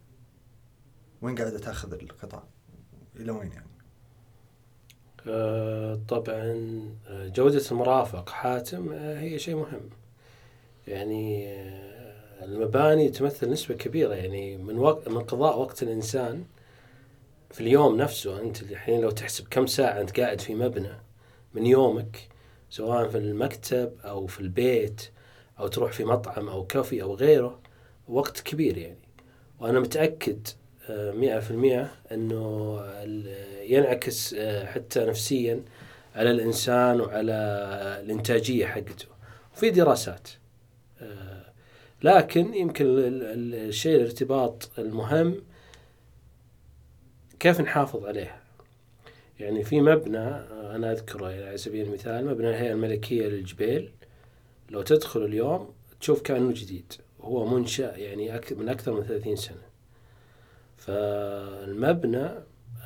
وين 1.23 1.35
قاعدة 1.35 1.59
تأخذ 1.59 1.93
القطاع؟ 1.93 2.43
إلى 3.17 3.33
وين 3.33 3.53
يعني؟ 3.53 3.67
آه، 5.29 6.01
طبعا 6.09 6.81
آه، 7.07 7.29
جودة 7.29 7.63
المرافق 7.71 8.29
حاتم 8.29 8.93
آه، 8.93 9.21
هي 9.21 9.39
شيء 9.39 9.57
مهم 9.57 9.91
يعني 10.89 11.55
المباني 12.43 13.09
تمثل 13.09 13.51
نسبة 13.51 13.75
كبيرة 13.75 14.15
يعني 14.15 14.57
من 14.57 14.79
وقت 14.79 15.09
من 15.09 15.21
قضاء 15.21 15.59
وقت 15.59 15.83
الإنسان 15.83 16.45
في 17.51 17.61
اليوم 17.61 17.97
نفسه. 17.97 18.41
أنت 18.41 18.63
الحين 18.63 19.01
لو 19.01 19.11
تحسب 19.11 19.49
كم 19.49 19.67
ساعة 19.67 20.01
أنت 20.01 20.21
قاعد 20.21 20.41
في 20.41 20.55
مبنى 20.55 20.93
من 21.55 21.67
يومك 21.67 22.29
سواء 22.71 23.09
في 23.09 23.19
المكتب 23.19 23.93
أو 24.05 24.27
في 24.27 24.41
البيت 24.41 25.11
أو 25.59 25.67
تروح 25.67 25.93
في 25.93 26.05
مطعم 26.05 26.49
أو 26.49 26.67
كافي 26.67 27.03
أو 27.03 27.15
غيره 27.15 27.61
وقت 28.09 28.41
كبير 28.41 28.79
يعني. 28.79 29.09
وأنا 29.61 29.81
متأكد 29.81 30.49
آه، 30.91 31.13
مئة 31.13 31.39
في 31.39 31.51
المئة 31.51 31.91
أنه 32.13 32.81
ينعكس 33.63 34.35
آه، 34.39 34.67
حتى 34.67 35.05
نفسيا 35.05 35.63
على 36.15 36.31
الإنسان 36.31 37.01
وعلى 37.01 37.33
الإنتاجية 38.05 38.67
حقته. 38.67 39.07
وفي 39.55 39.71
دراسات. 39.71 40.29
لكن 42.03 42.55
يمكن 42.55 42.85
ال- 42.85 43.23
ال- 43.23 43.55
الشيء 43.69 43.97
الارتباط 43.97 44.71
المهم 44.79 45.43
كيف 47.41 47.61
نحافظ 47.61 48.05
عليها 48.05 48.41
يعني 49.41 49.65
في 49.65 49.81
مبنى 49.81 50.19
آه، 50.19 50.77
أنا 50.77 50.93
أذكره 50.93 51.31
يعني 51.31 51.45
على 51.47 51.57
سبيل 51.57 51.87
المثال 51.87 52.27
مبنى 52.27 52.49
الهيئة 52.51 52.73
الملكية 52.73 53.27
للجبيل 53.29 53.91
لو 54.71 54.83
تدخل 54.83 55.25
اليوم 55.25 55.71
تشوف 56.01 56.23
كأنه 56.23 56.53
جديد. 56.55 56.93
هو 57.21 57.47
منشأ 57.47 57.97
يعني 57.97 58.41
من 58.51 58.69
أكثر 58.69 58.93
من 58.93 59.03
30 59.03 59.37
سنة. 59.37 59.63
فالمبنى 60.77 62.29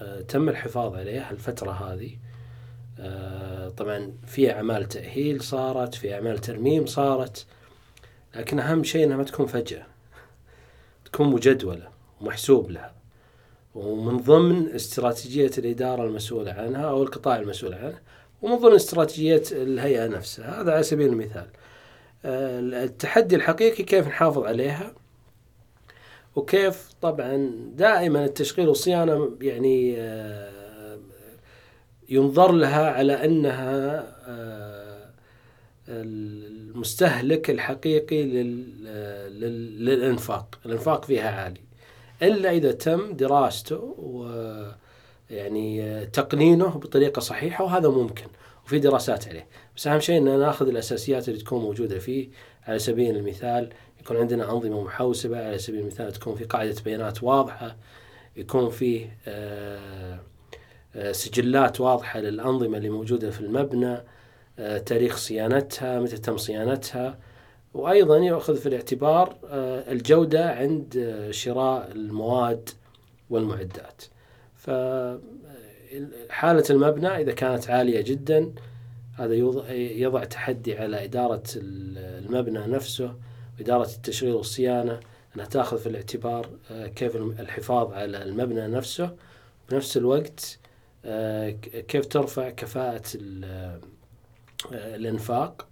آه، 0.02 0.20
تم 0.28 0.48
الحفاظ 0.48 0.94
عليه 0.94 1.30
الفترة 1.30 1.70
هذه. 1.70 2.10
آه، 3.00 3.68
طبعا 3.68 4.12
في 4.26 4.52
أعمال 4.52 4.88
تأهيل 4.88 5.42
صارت 5.42 5.94
في 5.94 6.14
أعمال 6.14 6.38
ترميم 6.38 6.86
صارت. 6.86 7.46
لكن 8.38 8.58
أهم 8.60 8.84
شيء 8.84 9.04
أنها 9.04 9.16
ما 9.16 9.24
تكون 9.24 9.46
فجأة. 9.46 9.86
تكون 11.04 11.28
مجدولة 11.28 11.88
ومحسوب 12.20 12.70
لها. 12.70 12.94
ومن 13.74 14.16
ضمن 14.16 14.68
استراتيجية 14.74 15.50
الإدارة 15.58 16.04
المسؤولة 16.04 16.52
عنها 16.52 16.84
أو 16.84 17.02
القطاع 17.02 17.36
المسؤول 17.36 17.74
عنه 17.74 17.98
ومن 18.42 18.56
ضمن 18.56 18.74
استراتيجية 18.74 19.42
الهيئة 19.52 20.06
نفسها. 20.06 20.62
هذا 20.62 20.72
على 20.72 20.82
سبيل 20.82 21.08
المثال. 21.08 21.46
آه، 22.24 22.60
التحدي 22.60 23.36
الحقيقي 23.36 23.84
كيف 23.84 24.06
نحافظ 24.06 24.44
عليها؟ 24.44 24.94
وكيف 26.36 26.90
طبعا 27.00 27.50
دائما 27.74 28.24
التشغيل 28.24 28.68
والصيانة 28.68 29.36
يعني 29.40 29.94
آه، 29.98 30.98
ينظر 32.08 32.52
لها 32.52 32.90
على 32.90 33.24
أنها 33.24 34.06
آه، 34.26 35.10
المستهلك 36.74 37.50
الحقيقي 37.50 38.22
للإنفاق. 39.78 40.58
الإنفاق 40.66 41.04
فيها 41.04 41.30
عالي. 41.30 41.60
إلا 42.22 42.50
إذا 42.50 42.72
تم 42.72 43.12
دراسته 43.12 43.94
ويعني 45.30 46.06
تقنينه 46.06 46.68
بطريقة 46.68 47.20
صحيحة 47.20 47.64
وهذا 47.64 47.88
ممكن 47.88 48.26
وفي 48.66 48.78
دراسات 48.78 49.28
عليه. 49.28 49.46
بس 49.76 49.86
أهم 49.86 50.00
شيء 50.00 50.18
أن 50.18 50.38
نأخذ 50.38 50.68
الأساسيات 50.68 51.28
اللي 51.28 51.40
تكون 51.40 51.62
موجودة 51.62 51.98
فيه. 51.98 52.28
على 52.68 52.78
سبيل 52.78 53.16
المثال 53.16 53.68
يكون 54.00 54.16
عندنا 54.16 54.50
أنظمة 54.50 54.84
محوسبة 54.84 55.46
على 55.46 55.58
سبيل 55.58 55.80
المثال 55.80 56.12
تكون 56.12 56.34
في 56.34 56.44
قاعدة 56.44 56.74
بيانات 56.84 57.22
واضحة 57.22 57.76
يكون 58.36 58.70
فيه 58.70 59.16
آه، 59.28 60.20
آه، 60.96 61.12
سجلات 61.12 61.80
واضحة 61.80 62.20
للأنظمة 62.20 62.76
اللي 62.76 62.88
موجودة 62.88 63.30
في 63.30 63.40
المبنى 63.40 63.98
تاريخ 64.86 65.16
صيانتها 65.16 66.00
متى 66.00 66.16
تم 66.16 66.36
صيانتها. 66.36 67.18
وأيضا 67.74 68.16
يأخذ 68.16 68.56
في 68.56 68.66
الاعتبار 68.68 69.36
الجودة 69.90 70.50
عند 70.50 71.28
شراء 71.30 71.92
المواد 71.92 72.70
والمعدات. 73.30 74.02
فحالة 74.56 75.20
المبنى 76.70 77.08
إذا 77.08 77.32
كانت 77.32 77.70
عالية 77.70 78.00
جدا 78.00 78.52
هذا 79.14 79.34
يضع 79.74 80.24
تحدي 80.24 80.78
على 80.78 81.04
إدارة 81.04 81.42
المبنى 81.56 82.58
نفسه 82.58 83.14
وإدارة 83.58 83.88
التشغيل 83.96 84.34
والصيانة. 84.34 85.00
أنها 85.36 85.46
تأخذ 85.46 85.78
في 85.78 85.88
الاعتبار 85.88 86.48
آه، 86.70 86.86
كيف 86.86 87.16
الحفاظ 87.16 87.92
على 87.92 88.22
المبنى 88.22 88.66
نفسه. 88.66 89.16
بنفس 89.70 89.96
الوقت 89.96 90.58
آه، 91.04 91.50
كيف 91.88 92.06
ترفع 92.06 92.50
كفاءة 92.50 93.02
آه، 93.44 93.80
الإنفاق 94.72 95.68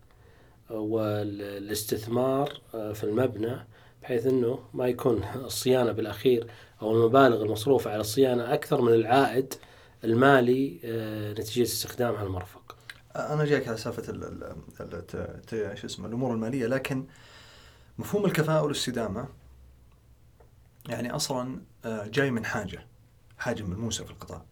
والاستثمار 0.71 2.61
في 2.73 3.05
المبنى 3.05 3.67
بحيث 4.03 4.27
أنه 4.27 4.59
ما 4.75 4.87
يكون 4.87 5.25
الصيانة 5.35 5.93
بالأخير 5.93 6.47
أو 6.83 6.93
المبالغ 6.93 7.43
المصروفة 7.43 7.91
على 7.91 8.01
الصيانة 8.01 8.55
أكثر 8.55 8.81
من 8.81 8.93
العائد 8.93 9.55
المالي 10.05 10.81
نتيجة 11.39 11.63
استخدامها 11.63 12.23
المرفق. 12.23 12.77
أنا 13.17 13.45
جايك 13.45 13.69
على 13.69 13.77
سالفه 13.77 14.03
شو 15.75 15.87
اسمه 15.87 16.07
الأمور 16.07 16.33
المالية 16.33 16.67
لكن 16.67 17.07
مفهوم 17.99 18.25
الكفاءة 18.25 18.63
والاستدامة 18.63 19.29
يعني 20.89 21.11
أصلا 21.15 21.61
آه، 21.85 22.07
جاي 22.07 22.31
من 22.31 22.45
حاجة 22.45 22.87
حاجة 23.39 23.63
ملموسة 23.63 24.05
في 24.05 24.11
القطاع 24.11 24.43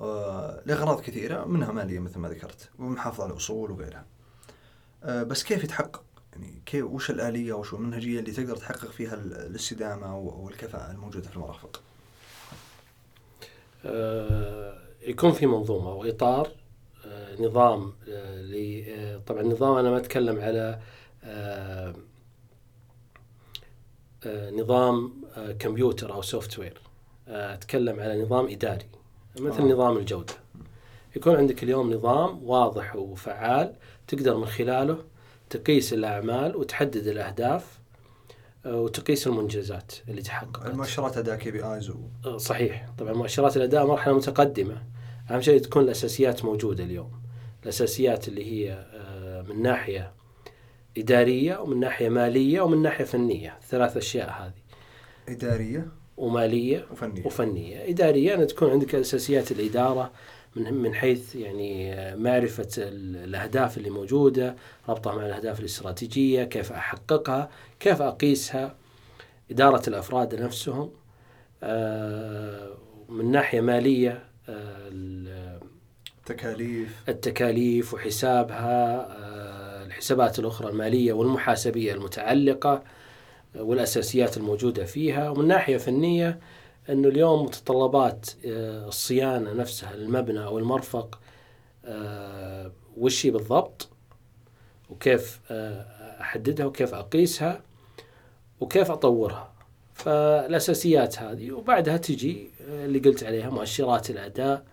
آه، 0.00 0.62
لأغراض 0.66 1.00
كثيرة 1.00 1.44
منها 1.44 1.72
مالية 1.72 1.98
مثل 1.98 2.18
ما 2.18 2.28
ذكرت 2.28 2.70
ومحافظة 2.78 3.24
على 3.24 3.32
الأصول 3.32 3.70
وغيرها. 3.70 4.06
آه، 5.04 5.22
بس 5.22 5.42
كيف 5.44 5.64
يتحقق؟ 5.64 6.02
يعني 6.32 6.62
كيف 6.66 6.84
وش 6.84 7.10
الآلية 7.10 7.52
وش 7.52 7.74
المنهجية 7.74 8.20
اللي 8.20 8.32
تقدر 8.32 8.56
تحقق 8.56 8.90
فيها 8.90 9.14
الاستدامة 9.14 10.18
والكفاءة 10.18 10.90
الموجودة 10.90 11.28
في 11.28 11.36
المرافق؟ 11.36 11.82
يكون 15.02 15.32
في 15.32 15.46
منظومة 15.46 15.92
واطار 15.92 16.48
نظام 17.40 17.92
آه، 18.08 19.16
طبعا 19.26 19.40
النظام 19.40 19.76
أنا 19.76 19.90
ما 19.90 19.96
أتكلم 19.96 20.40
على 20.40 20.80
آه، 21.24 21.94
آه، 24.26 24.50
نظام 24.50 25.12
كمبيوتر 25.58 26.12
أو 26.12 26.22
software 26.22 26.80
أتكلم 27.28 28.00
على 28.00 28.22
نظام 28.22 28.48
إداري. 28.48 28.86
مثل 29.38 29.62
آه. 29.62 29.72
نظام 29.72 29.96
الجودة. 29.96 30.32
يكون 31.16 31.36
عندك 31.36 31.62
اليوم 31.62 31.92
نظام 31.92 32.44
واضح 32.44 32.96
وفعال 32.96 33.74
تقدر 34.08 34.36
من 34.36 34.46
خلاله 34.46 34.98
تقيس 35.50 35.92
الأعمال 35.92 36.56
وتحدد 36.56 37.06
الأهداف 37.06 37.80
وتقيس 38.66 39.26
المنجزات 39.26 39.92
اللي 40.08 40.22
تحققت. 40.22 40.66
المؤشرات 40.66 41.18
اداء 41.18 41.36
KPIs 41.36 41.92
صحيح. 42.36 42.90
طبعا 42.98 43.12
مؤشرات 43.12 43.56
الأداء 43.56 43.86
مرحلة 43.86 44.16
متقدمة. 44.16 44.82
أهم 45.30 45.40
شيء 45.40 45.60
تكون 45.60 45.82
الأساسيات 45.82 46.44
موجودة 46.44 46.84
اليوم. 46.84 47.22
الأساسيات 47.62 48.28
اللي 48.28 48.44
هي 48.52 48.72
آه، 48.72 49.42
من 49.42 49.62
ناحية 49.62 50.12
إدارية 50.98 51.58
ومن 51.58 51.80
ناحية 51.80 52.08
مالية 52.08 52.60
ومن 52.60 52.82
ناحية 52.82 53.04
فنية. 53.04 53.58
ثلاث 53.68 53.96
أشياء 53.96 54.30
هذه. 54.30 54.62
إدارية؟ 55.28 55.99
ومالية 56.20 56.86
وفنية. 56.92 57.26
وفنية. 57.26 57.88
إدارية 57.90 58.34
ان 58.34 58.46
تكون 58.46 58.70
عندك 58.70 58.94
أساسيات 58.94 59.52
الإدارة 59.52 60.10
من 60.56 60.74
من 60.74 60.94
حيث 60.94 61.34
يعني 61.36 61.94
آه، 61.94 62.14
معرفة 62.14 62.68
الأهداف 62.78 63.78
اللي 63.78 63.90
موجودة 63.90 64.56
ربطها 64.88 65.14
مع 65.16 65.26
الأهداف 65.26 65.60
الاستراتيجية 65.60 66.44
كيف 66.44 66.72
أحققها 66.72 67.50
كيف 67.80 68.02
أقيسها 68.02 68.74
إدارة 69.50 69.88
الأفراد 69.88 70.34
نفسهم 70.34 70.90
آه، 71.62 72.70
من 73.08 73.30
ناحية 73.30 73.60
مالية 73.60 74.24
التكاليف. 76.30 77.02
التكاليف 77.08 77.94
وحسابها 77.94 79.06
آه، 79.18 79.84
الحسابات 79.86 80.38
الأخرى 80.38 80.68
المالية 80.70 81.12
والمحاسبية 81.12 81.94
المتعلقة. 81.94 82.72
آه، 82.72 82.82
والأساسيات 83.56 84.36
الموجودة 84.36 84.84
فيها 84.84 85.30
ومن 85.30 85.48
ناحية 85.48 85.76
فنية 85.76 86.40
أنه 86.88 87.08
اليوم 87.08 87.44
متطلبات 87.44 88.30
آه، 88.46 88.88
الصيانة 88.88 89.52
نفسها 89.52 89.94
المبنى 89.94 90.44
أو 90.44 90.58
المرفق 90.58 91.20
وش 92.96 93.26
بالضبط؟ 93.26 93.88
وكيف 94.90 95.40
أحددها؟ 96.20 96.66
وكيف 96.66 96.94
أقيسها؟ 96.94 97.60
وكيف 98.60 98.90
أطورها؟ 98.90 99.52
فالأساسيات 99.94 101.18
هذه. 101.18 101.52
وبعدها 101.52 101.96
تجي 101.96 102.48
اللي 102.68 102.98
قلت 102.98 103.24
عليها 103.24 103.50
مؤشرات 103.50 104.10
الأداء. 104.10 104.64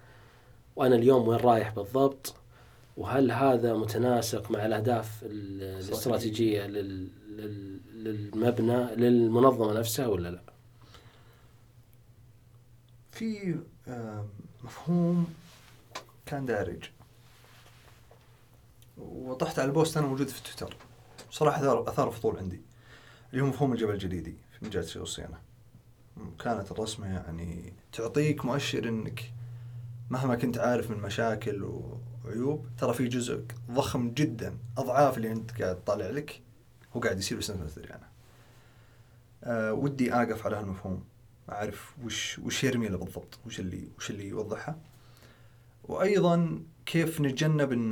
وأنا 0.75 0.95
اليوم 0.95 1.27
وين 1.27 1.39
رايح 1.39 1.69
بالضبط؟ 1.69 2.35
وهل 2.97 3.31
هذا 3.31 3.73
متناسق 3.73 4.51
مع 4.51 4.65
الأهداف 4.65 5.23
الاستراتيجية 5.23 6.65
للمبنى 8.11 8.95
للمنظمة 8.95 9.73
نفسها 9.73 10.07
ولا 10.07 10.29
لا؟ 10.29 10.41
في 13.11 13.59
مفهوم 14.63 15.33
كان 16.25 16.45
دارج. 16.45 16.83
وطحت 18.97 19.59
على 19.59 19.67
البوست 19.67 19.97
أنا 19.97 20.07
موجود 20.07 20.27
في 20.27 20.43
تويتر. 20.43 20.77
صراحة 21.31 21.89
أثار 21.89 22.11
فضول 22.11 22.37
عندي. 22.37 22.61
اللي 23.31 23.43
هو 23.43 23.47
مفهوم 23.47 23.73
الجبل 23.73 23.93
الجليدي 23.93 24.35
في 24.59 24.65
مجال 24.65 24.83
الصيانة. 24.95 25.37
كانت 26.39 26.71
الرسمة 26.71 27.07
يعني 27.07 27.73
تعطيك 27.91 28.45
مؤشر 28.45 28.89
إنك 28.89 29.31
مهما 30.09 30.35
كنت 30.35 30.57
عارف 30.57 30.91
من 30.91 30.97
مشاكل 30.97 31.63
وعيوب 32.25 32.67
ترى 32.77 32.93
في 32.93 33.07
جزء 33.07 33.45
ضخم 33.71 34.09
جدا 34.11 34.57
أضعاف 34.77 35.17
اللي 35.17 35.31
أنت 35.31 35.61
قاعد 35.61 35.75
تطالع 35.75 36.09
لك. 36.09 36.41
هو 36.97 37.01
قاعد 37.01 37.19
يصير 37.19 37.37
بس 37.37 37.49
ما 37.49 37.67
تدري 37.75 37.93
عنه. 37.93 38.07
أه 39.43 39.73
ودي 39.73 40.13
أقف 40.13 40.45
على 40.45 40.55
هالمفهوم 40.55 41.03
أعرف 41.51 41.95
وش 42.05 42.39
وش 42.39 42.63
يرمي 42.63 42.87
له 42.87 42.97
بالضبط 42.97 43.39
وش 43.45 43.59
اللي 43.59 43.87
وش 43.97 44.09
اللي 44.09 44.27
يوضحها 44.27 44.77
وأيضا 45.83 46.59
كيف 46.85 47.21
نتجنب 47.21 47.71
إن 47.71 47.89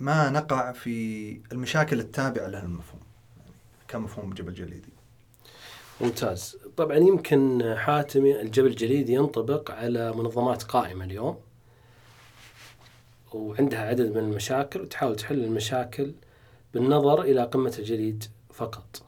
ما 0.00 0.30
نقع 0.30 0.72
في 0.72 1.40
المشاكل 1.52 2.00
التابعة 2.00 2.46
لهالمفهوم 2.46 3.00
يعني 3.38 3.52
كمفهوم 3.88 4.34
جبل 4.34 4.54
جليدي. 4.54 4.92
ممتاز. 6.00 6.56
طبعا 6.76 6.96
يمكن 6.96 7.74
حاتمي 7.78 8.40
الجبل 8.40 8.66
الجليد 8.66 9.08
ينطبق 9.08 9.70
على 9.70 10.12
منظمات 10.12 10.62
قائمة 10.62 11.04
اليوم 11.04 11.38
وعندها 13.32 13.80
عدد 13.80 14.10
من 14.10 14.18
المشاكل 14.18 14.80
وتحاول 14.80 15.16
تحل 15.16 15.44
المشاكل 15.44 16.12
بالنظر 16.74 17.22
إلى 17.22 17.42
قمة 17.42 17.74
الجليد 17.78 18.24
فقط. 18.52 19.02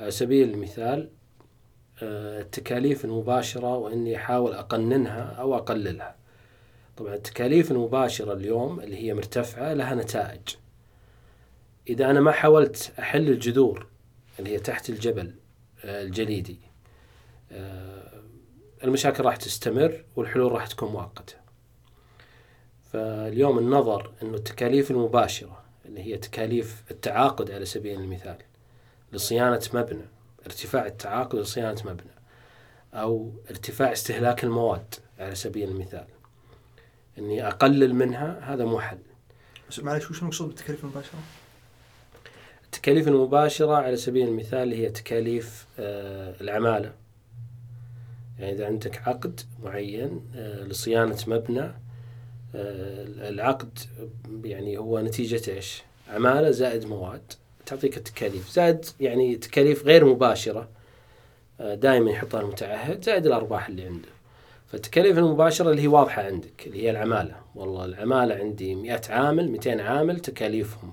على 0.00 0.10
سبيل 0.10 0.50
المثال 0.50 1.10
آه، 2.02 2.40
التكاليف 2.40 3.04
المباشرة 3.04 3.76
وإني 3.76 4.16
أحاول 4.16 4.52
أقننها 4.54 5.22
أو 5.22 5.54
أقللها. 5.54 6.16
طبعا 6.96 7.14
التكاليف 7.14 7.70
المباشرة 7.70 8.32
اليوم 8.32 8.80
اللي 8.80 8.96
هي 8.96 9.14
مرتفعة 9.14 9.72
لها 9.74 9.94
نتائج. 9.94 10.48
إذا 11.88 12.10
أنا 12.10 12.20
ما 12.20 12.32
حاولت 12.32 12.92
أحل 12.98 13.28
الجذور 13.28 13.86
اللي 14.38 14.50
هي 14.50 14.58
تحت 14.58 14.90
الجبل 14.90 15.34
آه، 15.84 16.02
الجليدي 16.02 16.58
آه، 17.52 18.22
المشاكل 18.84 19.24
راح 19.24 19.36
تستمر 19.36 20.04
والحلول 20.16 20.52
راح 20.52 20.66
تكون 20.66 20.92
مؤقتة. 20.92 21.34
فاليوم 22.92 23.58
النظر 23.58 24.12
إنه 24.22 24.34
التكاليف 24.34 24.90
المباشرة 24.90 25.59
اللي 25.90 26.02
هي 26.02 26.18
تكاليف 26.18 26.82
التعاقد 26.90 27.50
على 27.50 27.64
سبيل 27.64 28.00
المثال 28.00 28.36
لصيانة 29.12 29.62
مبنى 29.74 30.04
ارتفاع 30.46 30.86
التعاقد 30.86 31.38
لصيانة 31.38 31.80
مبنى 31.84 32.10
أو 32.94 33.32
ارتفاع 33.50 33.92
استهلاك 33.92 34.44
المواد 34.44 34.94
على 35.18 35.34
سبيل 35.34 35.68
المثال 35.68 36.04
إني 37.18 37.48
أقلل 37.48 37.94
منها 37.94 38.54
هذا 38.54 38.64
مو 38.64 38.80
حل. 38.80 38.98
بس 39.70 39.78
معلش 39.78 40.10
وش 40.10 40.22
المقصود 40.22 40.48
بالتكاليف 40.48 40.84
المباشرة؟ 40.84 41.18
التكاليف 42.64 43.08
المباشرة 43.08 43.76
على 43.76 43.96
سبيل 43.96 44.28
المثال 44.28 44.72
هي 44.72 44.88
تكاليف 44.88 45.66
آه، 45.78 46.34
العمالة 46.40 46.94
يعني 48.38 48.52
إذا 48.52 48.66
عندك 48.66 49.08
عقد 49.08 49.40
معين 49.62 50.30
آه، 50.34 50.64
لصيانة 50.64 51.18
مبنى 51.26 51.60
آه، 51.60 51.74
العقد 52.54 53.78
يعني 54.44 54.78
هو 54.78 55.00
نتيجة 55.00 55.50
إيش؟ 55.50 55.82
عمالة 56.08 56.50
زائد 56.50 56.86
مواد. 56.86 57.32
تعطيك 57.66 57.96
التكاليف. 57.96 58.50
زائد 58.50 58.84
يعني 59.00 59.36
تكاليف 59.36 59.84
غير 59.84 60.04
مباشرة 60.04 60.68
دائما 61.60 62.10
يحطها 62.10 62.40
المتعهد 62.40 63.04
زائد 63.04 63.26
الأرباح 63.26 63.68
اللي 63.68 63.84
عنده. 63.84 64.08
فالتكاليف 64.66 65.18
المباشرة 65.18 65.70
اللي 65.70 65.82
هي 65.82 65.86
واضحة 65.86 66.22
عندك 66.22 66.66
اللي 66.66 66.82
هي 66.82 66.90
العمالة. 66.90 67.36
والله 67.54 67.84
العمالة 67.84 68.34
عندي 68.34 68.74
100 68.74 69.00
عامل 69.08 69.50
200 69.50 69.80
عامل 69.80 70.20
تكاليفهم. 70.20 70.92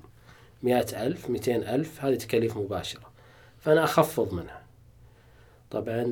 مئة 0.64 1.06
ألف 1.08 1.30
مئتين 1.30 1.64
ألف 1.64 2.06
هذه 2.06 2.16
تكاليف 2.16 2.58
مباشرة. 2.58 3.12
فأنا 3.60 3.84
أخفض 3.84 4.34
منها. 4.34 4.62
طبعا 5.72 6.04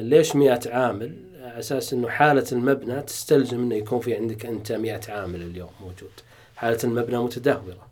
ليش 0.00 0.36
مئة 0.36 0.60
عامل؟ 0.74 1.16
على 1.40 1.58
أساس 1.58 1.92
أنه 1.92 2.08
حالة 2.08 2.46
المبنى 2.52 3.02
تستلزم 3.02 3.62
أنه 3.62 3.74
يكون 3.74 4.00
في 4.00 4.14
عندك 4.14 4.46
أنت 4.46 4.72
مئة 4.72 5.12
عامل 5.12 5.42
اليوم 5.42 5.70
موجود. 5.80 6.10
حالة 6.56 6.78
المبنى 6.84 7.18
متدهورة. 7.18 7.86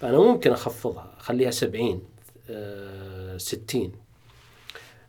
فأنا 0.00 0.18
ممكن 0.18 0.52
أخفضها 0.52 1.14
أخليها 1.18 1.50
سبعين 1.50 2.02
أه 2.50 3.36
ستين. 3.36 3.92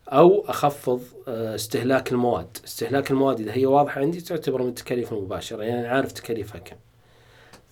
أو 0.08 0.46
أخفض 0.48 1.02
أه 1.28 1.56
استهلاك 1.56 2.12
المواد. 2.12 2.58
استهلاك 2.66 3.12
المواد 3.12 3.40
إذا 3.40 3.54
هي 3.54 3.66
واضحة 3.66 4.02
عندي 4.02 4.22
تعتبر 4.22 4.62
من 4.62 4.70
التكاليف 4.70 5.14
المباشرة 5.14 5.64
يعني 5.64 5.88
عارف 5.88 6.12
تكاليفها 6.12 6.60
كم. 6.60 6.76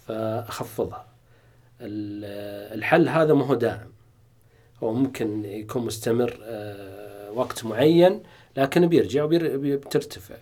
فأخفضها. 0.07 1.05
الحل 1.81 3.09
هذا 3.09 3.33
ما 3.33 3.45
هو 3.45 3.53
دائم. 3.55 3.91
هو 4.83 4.93
ممكن 4.93 5.45
يكون 5.45 5.85
مستمر 5.85 6.39
آه، 6.43 7.31
وقت 7.31 7.65
معين. 7.65 8.23
لكن 8.57 8.87
بيرجع 8.87 9.23
وبترتفع 9.23 10.35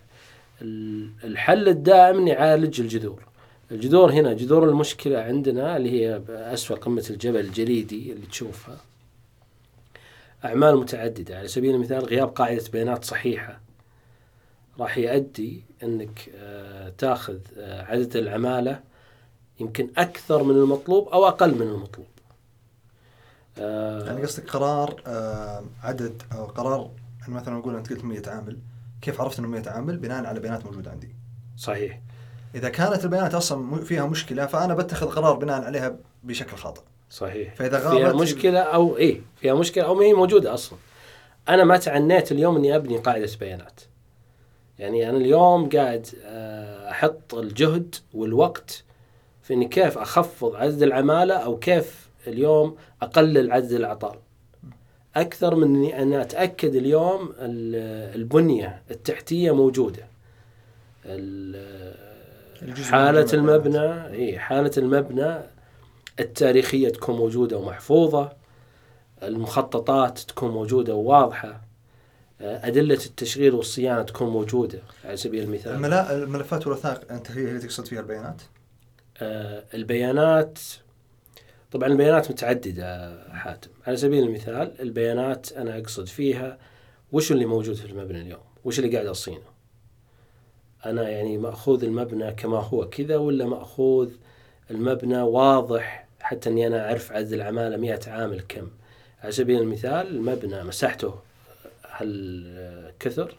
الحل 1.23 1.67
الدائم 1.67 2.17
اني 2.17 2.39
اعالج 2.39 2.81
الجذور. 2.81 3.23
الجذور 3.71 4.11
هنا 4.11 4.33
جذور 4.33 4.69
المشكلة 4.69 5.19
عندنا 5.19 5.77
اللي 5.77 5.91
هي 5.91 6.21
أسفل 6.29 6.75
قمة 6.75 7.05
الجبل 7.09 7.39
الجليدي 7.39 8.11
اللي 8.11 8.25
تشوفها. 8.25 8.77
أعمال 10.45 10.77
متعددة. 10.77 11.37
على 11.37 11.47
سبيل 11.47 11.75
المثال 11.75 12.05
غياب 12.05 12.27
قاعدة 12.27 12.63
بيانات 12.73 13.05
صحيحة 13.05 13.59
راح 14.79 14.97
يؤدي 14.97 15.63
أنك 15.83 16.29
آه، 16.35 16.93
تاخذ 16.97 17.37
آه، 17.57 17.83
عدد 17.83 18.15
العمالة 18.15 18.79
يمكن 19.59 19.89
أكثر 19.97 20.43
من 20.43 20.55
المطلوب 20.55 21.07
أو 21.07 21.27
أقل 21.27 21.55
من 21.55 21.61
المطلوب. 21.61 22.07
آه 23.57 24.05
يعني 24.05 24.21
قصدك 24.21 24.49
قرار 24.49 25.01
عدد 25.83 26.23
أو 26.35 26.45
قرار 26.45 26.89
يعني 27.21 27.33
مثلا 27.33 27.53
نقول 27.53 27.75
أنت 27.75 27.89
قلت 27.89 28.05
100 28.05 28.21
عامل 28.27 28.59
كيف 29.01 29.21
عرفت 29.21 29.39
إنه 29.39 29.47
100 29.47 29.69
عامل 29.69 29.97
بناء 29.97 30.25
على 30.25 30.39
بيانات 30.39 30.65
موجودة 30.65 30.91
عندي. 30.91 31.15
صحيح. 31.57 32.01
إذا 32.55 32.69
كانت 32.69 33.03
البيانات 33.03 33.33
أصلا 33.33 33.83
فيها 33.83 34.05
مشكلة 34.05 34.45
فأنا 34.45 34.73
بتخذ 34.73 35.07
قرار 35.07 35.35
بناء 35.35 35.61
عليها 35.61 35.95
بشكل 36.23 36.57
خاطئ. 36.57 36.81
صحيح. 37.09 37.55
فإذا 37.55 37.79
غابت 37.79 37.97
فيها 37.97 38.13
مشكلة 38.13 38.59
أو 38.59 38.97
إيه 38.97 39.21
فيها 39.35 39.53
مشكلة 39.53 39.83
أو 39.83 39.95
ما 39.95 40.03
هي 40.05 40.13
موجودة 40.13 40.53
أصلا. 40.53 40.79
أنا 41.49 41.63
ما 41.63 41.77
تعنيت 41.77 42.31
اليوم 42.31 42.55
إني 42.55 42.75
أبني 42.75 42.97
قاعدة 42.97 43.29
بيانات. 43.39 43.81
يعني 44.79 45.09
أنا 45.09 45.17
اليوم 45.17 45.69
قاعد 45.69 46.07
آه، 46.23 46.91
أحط 46.91 47.35
الجهد 47.35 47.95
والوقت 48.13 48.83
في 49.43 49.53
إني 49.53 49.67
كيف 49.67 49.97
أخفض 49.97 50.55
عدد 50.55 50.83
العمالة 50.83 51.35
أو 51.35 51.59
كيف 51.59 52.09
اليوم 52.27 52.75
أقلل 53.01 53.51
عدد 53.51 53.71
العطال 53.71 54.19
أكثر 55.21 55.55
من 55.55 55.75
إني 55.75 56.01
أنا 56.01 56.21
أتأكد 56.21 56.75
اليوم 56.75 57.33
البنية 57.39 58.81
التحتية 58.91 59.55
موجودة. 59.55 60.07
حالة 62.83 63.27
المبنى 63.33 64.07
إي 64.07 64.39
حالة 64.39 64.71
المبنى 64.77 65.37
التاريخية 66.19 66.89
تكون 66.89 67.15
موجودة 67.15 67.57
ومحفوظة. 67.57 68.31
المخططات 69.23 70.19
تكون 70.19 70.51
موجودة 70.51 70.95
وواضحة. 70.95 71.61
أدلة 72.41 72.99
التشغيل 73.05 73.53
والصيانة 73.53 74.01
تكون 74.01 74.29
موجودة 74.29 74.79
على 75.05 75.17
سبيل 75.17 75.43
المثال. 75.43 75.85
الملفات 75.93 76.67
والوثائق 76.67 77.11
أنت 77.11 77.31
هي 77.31 77.43
اللي 77.43 77.59
تقصد 77.59 77.85
فيها 77.85 77.99
البيانات؟ 77.99 78.41
آه، 79.21 79.63
البيانات 79.73 80.59
طبعا 81.71 81.87
البيانات 81.87 82.31
متعددة 82.31 83.19
حاتم. 83.33 83.69
على 83.87 83.97
سبيل 83.97 84.23
المثال 84.23 84.81
البيانات 84.81 85.51
أنا 85.51 85.77
أقصد 85.77 86.07
فيها 86.07 86.57
وش 87.11 87.31
اللي 87.31 87.45
موجود 87.45 87.75
في 87.75 87.85
المبنى 87.85 88.21
اليوم؟ 88.21 88.41
وش 88.65 88.79
اللي 88.79 88.93
قاعد 88.95 89.07
أصينه؟ 89.07 89.49
أنا 90.85 91.09
يعني 91.09 91.37
مأخوذ 91.37 91.83
المبنى 91.83 92.31
كما 92.31 92.57
هو 92.59 92.89
كذا 92.89 93.17
ولا 93.17 93.45
مأخوذ 93.45 94.09
المبنى 94.71 95.21
واضح 95.21 96.07
حتى 96.19 96.49
أني 96.49 96.67
أنا 96.67 96.85
أعرف 96.85 97.11
عدد 97.11 97.33
العمالة 97.33 97.77
مئة 97.77 98.11
عامل 98.11 98.41
كم 98.41 98.67
على 99.23 99.31
سبيل 99.31 99.61
المثال 99.61 100.07
المبنى 100.07 100.63
مساحته 100.63 101.13
هالكثر 101.91 103.35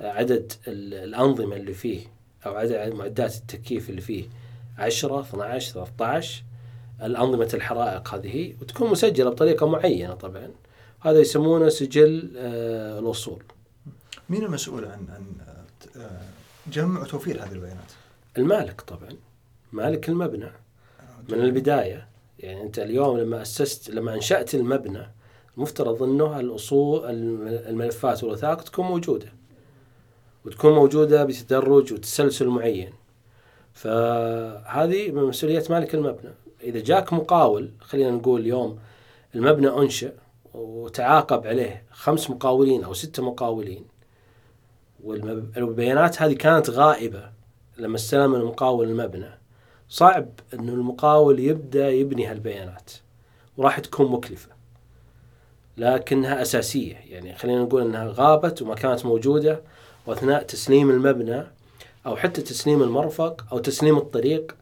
عدد 0.00 0.52
الأنظمة 0.68 1.56
اللي 1.56 1.72
فيه 1.74 2.06
أو 2.46 2.54
عدد 2.54 2.94
معدات 2.94 3.34
التكييف 3.36 3.90
اللي 3.90 4.00
فيه 4.00 4.24
10 4.78 5.20
12 5.20 5.72
13 5.72 6.42
الأنظمة 7.04 7.50
الحرائق 7.54 8.14
هذه 8.14 8.54
وتكون 8.62 8.90
مسجلة 8.90 9.30
بطريقة 9.30 9.66
معينة 9.66 10.14
طبعا. 10.14 10.50
هذا 11.00 11.20
يسمونه 11.20 11.68
سجل 11.68 12.32
آه 12.36 12.98
الوصول. 12.98 13.42
مين 14.28 14.44
المسؤول 14.44 14.84
عن 14.84 15.06
عن 15.08 15.26
آه، 15.96 16.20
جمع 16.66 17.00
وتوفير 17.00 17.42
هذه 17.44 17.52
البيانات؟ 17.52 17.92
المالك 18.38 18.80
طبعا. 18.80 19.08
مالك 19.72 20.08
المبنى. 20.08 20.50
من 21.28 21.40
البداية 21.40 22.08
يعني 22.38 22.62
أنت 22.62 22.78
اليوم 22.78 23.18
لما 23.18 23.42
أسست 23.42 23.90
لما 23.90 24.14
أنشأت 24.14 24.54
المبنى 24.54 25.10
المفترض 25.56 26.02
أنه 26.02 26.40
الأصول 26.40 27.10
الملفات 27.68 28.24
والوثائق 28.24 28.62
تكون 28.62 28.86
موجودة. 28.86 29.32
وتكون 30.44 30.72
موجودة 30.72 31.24
بتدرج 31.24 31.92
وتسلسل 31.92 32.48
معين. 32.48 32.92
فهذه 33.74 35.10
من 35.10 35.22
مسؤولية 35.22 35.64
مالك 35.70 35.94
المبنى. 35.94 36.30
إذا 36.64 36.80
جاك 36.80 37.12
مقاول 37.12 37.70
خلينا 37.80 38.10
نقول 38.10 38.40
اليوم 38.40 38.78
المبنى 39.34 39.68
أنشأ 39.68 40.12
وتعاقب 40.54 41.46
عليه 41.46 41.84
خمس 41.90 42.30
مقاولين 42.30 42.84
أو 42.84 42.94
ستة 42.94 43.22
مقاولين 43.22 43.84
والبيانات 45.04 46.22
هذه 46.22 46.32
كانت 46.32 46.70
غائبة 46.70 47.30
لما 47.78 47.96
استلم 47.96 48.34
المقاول 48.34 48.88
المبنى. 48.88 49.30
صعب 49.88 50.28
أنه 50.54 50.72
المقاول 50.72 51.38
يبدأ 51.38 51.90
يبني 51.90 52.26
هالبيانات 52.26 52.92
وراح 53.56 53.78
تكون 53.80 54.12
مكلفة 54.12 54.48
لكنها 55.76 56.42
أساسية. 56.42 56.94
يعني 56.94 57.34
خلينا 57.36 57.62
نقول 57.62 57.82
أنها 57.82 58.12
غابت 58.16 58.62
وما 58.62 58.74
كانت 58.74 59.06
موجودة 59.06 59.62
وأثناء 60.06 60.42
تسليم 60.42 60.90
المبنى 60.90 61.44
أو 62.06 62.16
حتى 62.16 62.42
تسليم 62.42 62.82
المرفق 62.82 63.46
أو 63.52 63.58
تسليم 63.58 63.96
الطريق 63.96 64.56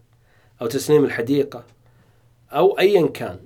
أو 0.63 0.67
تسليم 0.67 1.05
الحديقة 1.05 1.65
أو 2.53 2.79
أيا 2.79 3.07
كان. 3.07 3.39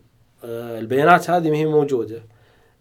آه، 0.44 0.78
البيانات 0.78 1.30
هذه 1.30 1.50
ما 1.50 1.56
هي 1.56 1.66
موجودة. 1.66 2.22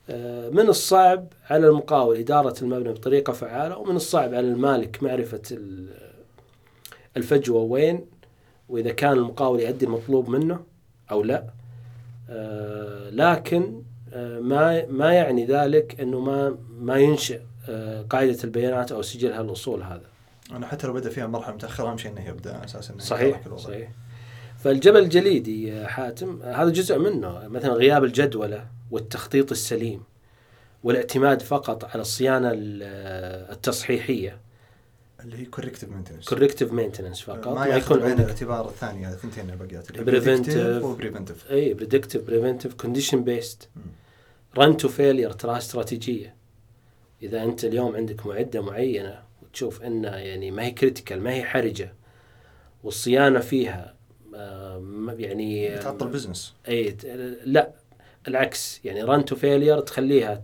آه، 0.09 0.49
من 0.49 0.69
الصعب 0.69 1.27
على 1.49 1.67
المقاول 1.67 2.17
إدارة 2.17 2.55
المبنى 2.61 2.93
بطريقة 2.93 3.33
فعالة 3.33 3.77
ومن 3.77 3.95
الصعب 3.95 4.33
على 4.33 4.39
المالك 4.39 5.03
معرفة 5.03 5.41
الفجوة 7.17 7.61
وين 7.61 8.05
وإذا 8.69 8.91
كان 8.91 9.11
المقاول 9.11 9.59
يؤدي 9.59 9.85
المطلوب 9.85 10.29
منه 10.29 10.59
أو 11.11 11.23
لا. 11.23 11.45
آه، 12.29 13.09
لكن 13.09 13.81
ما 14.41 14.85
ما 14.85 15.13
يعني 15.13 15.45
ذلك 15.45 16.01
إنه 16.01 16.19
ما 16.19 16.57
ما 16.69 16.97
ينشئ 16.97 17.39
قاعدة 18.09 18.37
البيانات 18.43 18.91
أو 18.91 19.01
سجل 19.01 19.31
هالاصول 19.31 19.83
هذا. 19.83 20.05
أنا 20.51 20.67
حتى 20.67 20.87
لو 20.87 20.93
بدأ 20.93 21.09
فيها 21.09 21.27
مرحلة 21.27 21.55
متأخرة 21.55 21.89
أهم 21.89 21.97
شيء 21.97 22.11
إنه 22.11 22.27
يبدأ 22.27 22.63
أساسا 22.63 22.93
صحيح 22.99 23.41
صحيح. 23.57 23.89
فالجبل 24.65 24.99
الجليدي 24.99 25.67
يا 25.67 25.87
حاتم 25.87 26.41
هذا 26.43 26.69
جزء 26.69 26.97
منه 26.99 27.47
مثلا 27.47 27.73
غياب 27.73 28.03
الجدولة 28.03 28.67
والتخطيط 28.91 29.51
السليم 29.51 30.03
والاعتماد 30.83 31.41
فقط 31.41 31.85
على 31.85 32.01
الصيانة 32.01 32.51
ال- 32.51 32.83
التصحيحية 33.51 34.37
اللي 35.23 35.37
هي 35.37 35.45
corrective 35.45 35.89
maintenance 35.89 36.29
corrective 36.29 36.73
maintenance 36.73 37.21
فقط 37.21 37.47
ما 37.47 37.53
ما 37.53 37.65
يكون 37.65 38.03
عندك 38.03 38.23
الاعتبار 38.23 38.69
الثانية 38.69 39.09
الثنتين 39.09 39.49
الباقيات 39.49 39.89
اللي 39.91 40.01
Preventive. 40.11 40.83
و 40.83 40.89
preventive 40.89 41.51
اي 41.51 41.73
predictive 41.73 42.23
preventive 42.23 42.73
condition 42.73 43.23
based. 43.23 43.69
run 44.57 44.77
to 44.77 44.87
failure 44.89 45.31
ترى 45.31 45.57
استراتيجية 45.57 46.35
إذا 47.23 47.43
أنت 47.43 47.65
اليوم 47.65 47.95
عندك 47.95 48.25
معدة 48.25 48.61
معينة 48.61 49.19
وتشوف 49.43 49.81
إنها 49.81 50.17
يعني 50.17 50.51
ما 50.51 50.63
هي 50.63 50.71
critical 50.71 51.21
ما 51.21 51.33
هي 51.33 51.43
حرجة 51.43 51.93
والصيانة 52.83 53.39
فيها 53.39 53.94
يعني 55.17 55.77
تعطل 55.77 56.07
business 56.07 56.53
اي 56.67 56.97
لا 57.45 57.71
العكس. 58.27 58.79
يعني 58.83 59.03
run 59.03 59.25
to 59.25 59.35
failure 59.35 59.79
تخليها 59.79 60.41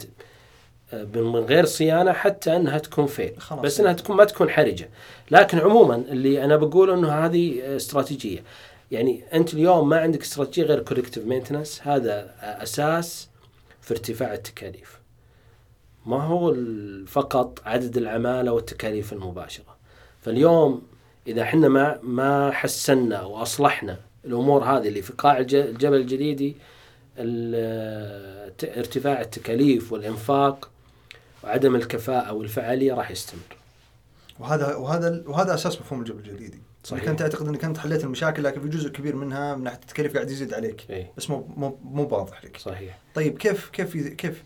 آه، 0.94 1.04
من 1.04 1.36
غير 1.36 1.66
صيانة 1.66 2.12
حتى 2.12 2.56
إنها 2.56 2.78
تكون 2.78 3.06
فيل 3.08 3.42
خلاص. 3.42 3.62
بس 3.62 3.80
إنها 3.80 3.94
تكون 3.94 4.16
ما 4.16 4.26
تكون 4.26 4.50
حرجة. 4.50 4.90
لكن 5.32 5.60
عموما 5.60 5.96
اللي 5.96 6.44
أنا 6.44 6.56
بقول 6.56 6.92
إنه 6.92 7.12
هذه 7.12 7.62
آه، 7.62 7.76
استراتيجية. 7.76 8.44
يعني 8.92 9.24
أنت 9.34 9.54
اليوم 9.54 9.90
ما 9.90 10.00
عندك 10.00 10.22
استراتيجية 10.22 10.64
غير 10.64 10.80
corrective 10.80 11.26
maintenance 11.26 11.82
هذا 11.84 12.14
آه، 12.14 12.64
أساس 12.64 13.30
في 13.82 13.92
ارتفاع 13.92 14.34
التكاليف. 14.34 15.00
ما 16.06 16.24
هو 16.24 16.56
فقط 17.08 17.62
عدد 17.66 17.98
العمالة 17.98 18.52
والتكاليف 18.52 19.14
المباشرة. 19.14 19.78
فاليوم 20.22 20.82
إذا 21.28 21.42
إحنا 21.42 21.68
ما 21.68 22.00
ما 22.04 22.52
حسنا 22.52 23.22
وأصلحنا 23.22 24.00
الأمور 24.26 24.64
هذه 24.64 24.88
اللي 24.88 25.02
في 25.02 25.14
قاع 25.14 25.38
الج- 25.38 25.56
الجبل 25.56 25.96
الجليدي 25.98 26.56
ارتفاع 28.78 29.22
التكاليف 29.22 29.92
والإنفاق 29.94 30.70
وعدم 31.44 31.76
الكفاءة 31.76 32.34
والفعالية 32.34 32.94
راح 32.94 33.12
يستمر 33.12 33.42
وهذا 34.40 34.76
وهذا 34.76 35.24
وهذا 35.28 35.54
أساس 35.54 35.82
مفهوم 35.82 36.00
الجبل 36.02 36.20
الجليدي 36.20 36.60
صحيح. 36.84 37.00
صحيح. 37.00 37.12
كنت 37.12 37.20
تعتقد 37.20 37.48
إنك 37.48 37.64
أنت 37.66 37.78
حليت 37.78 38.04
المشاكل 38.04 38.44
لكن 38.44 38.62
في 38.62 38.68
جزء 38.70 38.90
كبير 38.90 39.16
منها 39.16 39.56
من 39.56 39.64
ناحية 39.64 39.78
التكاليف 39.80 40.14
قاعد 40.14 40.30
يزيد 40.32 40.54
عليك 40.54 40.86
اي 40.92 41.08
بس 41.18 41.30
مو 41.30 41.48
مو 41.58 41.80
مو 41.84 42.08
واضح 42.12 42.46
لك 42.46 42.58
صحيح 42.58 42.98
طيب 43.16 43.38
كيف 43.38 43.70
كيف 43.70 43.98
كيف 43.98 44.44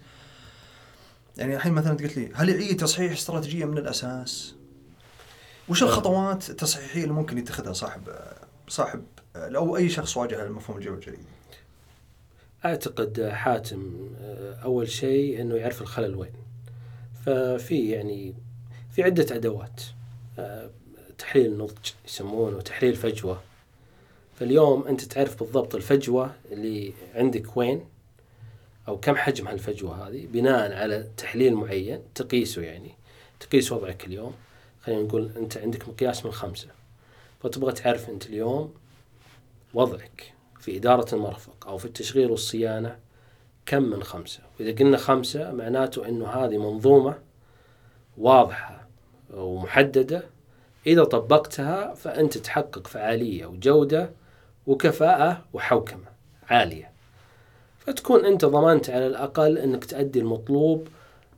يعني 1.38 1.56
الحين 1.56 1.74
مثلا 1.74 1.94
قلت 1.98 2.18
لي 2.18 2.30
هل 2.34 2.50
يعيد 2.50 2.80
تصحيح 2.80 3.12
استراتيجية 3.12 3.66
من 3.66 3.78
الأساس؟ 3.78 4.56
وش 5.70 5.84
آه. 5.84 5.88
الخطوات 5.88 6.50
التصحيحية 6.50 7.04
اللي 7.04 7.14
ممكن 7.14 7.38
يتخذها 7.38 7.74
صاحب 7.74 8.02
صاحب 8.68 9.04
أو 9.36 9.78
أي 9.78 9.90
شخص 9.90 10.18
واجه 10.18 10.50
مفهوم 10.50 10.78
الجبل 10.78 10.96
الجليدي؟ 10.96 11.24
أعتقد 12.66 13.22
حاتم 13.22 14.10
آه، 14.22 14.54
أول 14.54 14.90
شيء 14.90 15.42
إنه 15.42 15.56
يعرف 15.56 15.82
الخلل 15.82 16.16
وين 16.16 16.34
ففي 17.26 17.90
يعني 17.90 18.34
في 18.92 19.04
عدة 19.04 19.36
أدوات 19.36 19.82
آه، 20.40 20.70
تحليل 21.18 21.46
النضج 21.46 21.92
يسمونه 22.06 22.62
تحليل 22.62 22.96
فجوة 22.96 23.42
فاليوم 24.40 24.88
أنت 24.88 25.02
تعرف 25.02 25.40
بالضبط 25.44 25.76
الفجوة 25.76 26.32
اللي 26.52 26.94
عندك 27.16 27.58
وين 27.58 27.86
أو 28.88 29.00
كم 29.00 29.16
حجم 29.16 29.48
هالفجوه 29.48 30.08
هذه 30.08 30.28
بناء 30.34 30.74
على 30.74 31.08
تحليل 31.18 31.56
معين 31.56 32.02
تقيسه 32.16 32.62
يعني 32.62 32.92
تقيس 33.40 33.72
وضعك 33.72 34.06
اليوم 34.06 34.34
خلينا 34.86 35.02
نقول 35.02 35.32
أنت 35.38 35.58
عندك 35.58 35.90
مقياس 35.90 36.26
من 36.26 36.32
خمسة 36.32 36.68
فتبغى 37.44 37.72
تعرف 37.72 38.10
أنت 38.10 38.26
اليوم 38.26 38.74
وضعك 39.74 40.34
في 40.60 40.78
إدارة 40.78 41.16
المرفق 41.16 41.68
أو 41.68 41.78
في 41.78 41.86
التشغيل 41.86 42.32
والصيانة 42.32 43.00
كم 43.66 43.84
من 43.84 44.04
خمسة. 44.04 44.40
وإذا 44.60 44.72
قلنا 44.76 44.98
خمسة 44.98 45.52
معناته 45.52 46.08
أنه 46.08 46.28
هذه 46.28 46.58
منظومة 46.58 47.18
واضحة 48.18 48.88
ومحددة. 49.34 50.24
إذا 50.88 51.04
طبقتها 51.04 51.94
فأنت 51.94 52.38
تحقق 52.38 52.88
فعالية 52.88 53.46
وجودة 53.46 54.10
وكفاءة 54.68 55.46
وحوكمة 55.54 56.08
عالية. 56.50 56.92
فتكون 57.80 58.26
أنت 58.26 58.46
ضمنت 58.46 58.90
على 58.90 59.08
الأقل 59.08 59.58
أنك 59.58 59.86
تأدي 59.86 60.20
المطلوب 60.20 60.88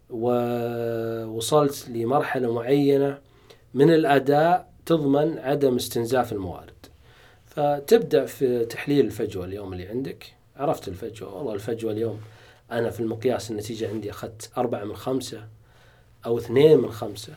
ووصلت 0.09 1.89
لمرحلة 1.89 2.53
معينة 2.53 3.26
من 3.73 3.93
الأداء 3.93 4.71
تضمن 4.85 5.39
عدم 5.39 5.75
استنزاف 5.75 6.33
الموارد. 6.33 6.73
فتبدأ 7.45 8.25
في 8.25 8.65
تحليل 8.65 9.05
الفجوة 9.05 9.45
اليوم 9.45 9.73
اللي 9.73 9.87
عندك. 9.87 10.33
عرفت 10.55 10.87
الفجوة. 10.87 11.35
والله 11.35 11.53
الفجوة 11.53 11.91
اليوم 11.91 12.21
أنا 12.71 12.89
في 12.89 12.99
المقياس 12.99 13.51
النتيجة 13.51 13.89
عندي 13.89 14.11
أخذت 14.11 14.49
أربعة 14.57 14.83
من 14.83 14.95
خمسة 14.95 15.47
أو 16.25 16.37
اثنين 16.37 16.77
من 16.77 16.91
خمسة. 16.91 17.33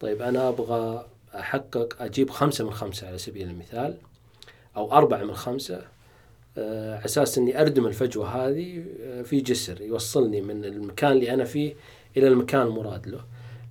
طيب 0.00 0.22
أنا 0.22 0.48
أبغى 0.48 1.06
أحقق 1.34 2.02
أجيب 2.02 2.30
خمسة 2.30 2.64
من 2.64 2.72
خمسة 2.72 3.06
على 3.06 3.18
سبيل 3.18 3.48
المثال 3.48 3.96
أو 4.76 4.92
أربعة 4.92 5.24
من 5.24 5.34
خمسة 5.34 5.82
آه، 6.58 6.96
على 6.96 7.04
أساس 7.04 7.38
إني 7.38 7.60
أردم 7.60 7.86
الفجوة 7.86 8.28
هذه 8.28 8.84
آه، 9.02 9.22
في 9.22 9.40
جسر 9.40 9.82
يوصلني 9.82 10.40
من 10.40 10.64
المكان 10.64 11.12
اللي 11.12 11.34
أنا 11.34 11.44
فيه 11.44 11.74
إلى 12.16 12.28
المكان 12.28 12.62
المراد 12.62 13.06
له. 13.06 13.24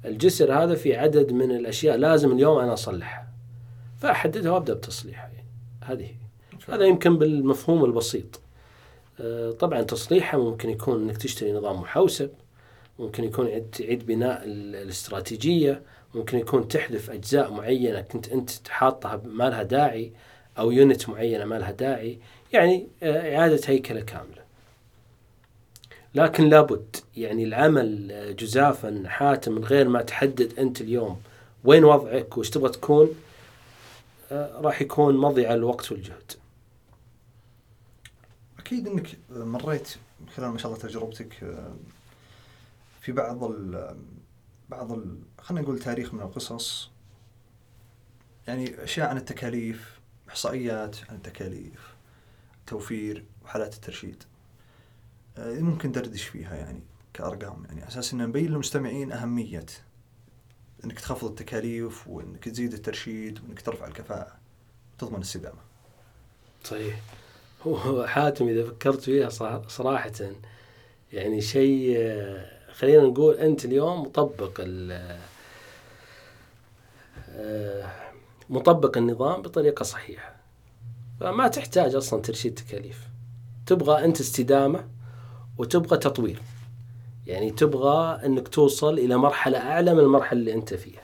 الجسر 0.06 0.54
هذا 0.54 0.76
في 0.76 0.95
عدد 0.95 1.32
من 1.32 1.52
الأشياء 1.52 1.97
لازم 1.97 2.32
اليوم 2.32 2.60
أنا 2.60 2.74
أصلحها. 2.74 3.28
فأحددها 3.97 4.52
وأبدأ 4.52 4.74
بتصليحها 4.74 5.30
يعني. 5.34 5.47
هذه. 5.84 6.10
هذا 6.70 6.86
يمكن 6.86 7.18
بالمفهوم 7.18 7.86
البسيط. 7.86 8.39
آه، 9.22 9.52
طبعا 9.52 9.82
تصليحها 9.82 10.39
ممكن 10.39 10.70
يكون 10.70 11.04
إنك 11.04 11.18
تشتري 11.18 11.52
نظام 11.54 11.82
محوسب 11.82 12.30
ممكن 13.00 13.24
يكون 13.24 13.72
تعيد 13.72 14.06
بناء 14.06 14.43
ال- 14.45 14.76
الاستراتيجية 14.76 15.82
ممكن 16.16 16.38
يكون 16.38 16.68
تحذف 16.68 17.10
أجزاء 17.10 17.52
معينة 17.54 18.02
كنت 18.02 18.30
أنت 18.30 18.50
حاطها 18.70 19.22
ما 19.26 19.50
لها 19.50 19.64
داعي 19.64 20.12
أو 20.58 20.72
يونت 20.72 21.10
معينة 21.10 21.45
ما 21.45 21.56
لها 21.60 21.72
داعي. 21.72 22.20
يعني 22.54 22.88
آه، 23.04 23.38
إعادة 23.38 23.60
هيكلة 23.66 24.02
كاملة. 24.02 24.49
لكن 26.16 26.49
لابد 26.49 26.95
يعني 27.18 27.43
العمل 27.43 28.12
آه، 28.12 28.32
جزافا 28.32 29.03
حاتم 29.07 29.51
من 29.51 29.64
غير 29.64 29.89
ما 29.89 30.01
تحدد 30.01 30.60
أنت 30.60 30.82
اليوم 30.82 31.22
وين 31.64 31.84
وضعك 31.84 32.38
وش 32.38 32.49
تبغى 32.49 32.70
تكون 32.70 33.16
آه، 34.32 34.62
راح 34.62 34.82
يكون 34.82 35.18
مضيعة 35.18 35.53
الوقت 35.53 35.91
والجهد. 35.91 36.32
أكيد 38.60 38.88
إنك 38.88 39.18
مريت 39.30 39.95
خلال 40.36 40.49
ما 40.49 40.57
شاء 40.57 40.72
الله 40.72 40.84
تجربتك 40.84 41.43
آه، 41.43 41.76
في 43.01 43.12
بعض 43.12 43.43
ال 43.43 43.95
بعض 44.70 44.91
ال 44.91 45.20
خلينا 45.38 45.64
نقول 45.64 45.80
تاريخ 45.80 46.14
من 46.14 46.22
القصص 46.22 46.89
يعني 48.47 48.84
أشياء 48.84 49.10
عن 49.10 49.18
التكاليف 49.18 49.99
إحصائيات 50.30 50.97
عن 51.10 51.16
التكاليف 51.16 51.93
توفير 52.68 53.26
وحالات 53.45 53.74
الترشيد. 53.74 54.24
ممكن 55.47 55.91
دردش 55.91 56.23
فيها 56.23 56.55
يعني 56.55 56.83
كأرقام. 57.13 57.63
يعني 57.65 57.87
أساس 57.87 58.13
ان 58.13 58.19
نبين 58.27 58.51
للمستمعين 58.51 59.11
أهمية. 59.11 59.65
إنك 60.85 60.99
تخفض 60.99 61.27
التكاليف 61.29 62.07
وإنك 62.07 62.43
تزيد 62.49 62.73
الترشيد 62.73 63.39
وإنك 63.39 63.61
ترفع 63.61 63.87
الكفاءة. 63.87 64.35
وتضمن 64.93 65.21
السلامه 65.21 65.59
صحيح. 66.63 66.99
هو 67.67 68.07
حاتم 68.07 68.47
إذا 68.47 68.65
فكرت 68.65 69.01
فيها 69.01 69.29
صراحة 69.67 70.11
يعني 71.13 71.41
شيء 71.41 71.93
آه، 71.97 72.71
خلينا 72.73 73.03
نقول 73.03 73.35
أنت 73.35 73.65
اليوم 73.65 74.01
مطبق 74.01 74.51
ال- 74.59 75.19
آه، 77.29 77.91
مطبق 78.49 78.97
النظام 78.97 79.41
بطريقة 79.41 79.83
صحيحة. 79.83 80.35
فما 81.19 81.47
تحتاج 81.47 81.95
أصلا 81.95 82.21
ترشيد 82.21 82.55
تكاليف. 82.55 83.07
تبغى 83.65 84.05
أنت 84.05 84.19
استدامة؟ 84.19 84.87
وتبغى 85.60 85.97
تطوير. 85.97 86.41
يعني 87.28 87.51
تبغى 87.51 88.26
أنك 88.26 88.47
توصل 88.47 88.93
إلى 88.99 89.18
مرحلة 89.18 89.57
أعلى 89.57 89.93
من 89.93 89.99
المرحلة 89.99 90.39
اللي 90.39 90.53
أنت 90.53 90.74
فيها. 90.74 91.01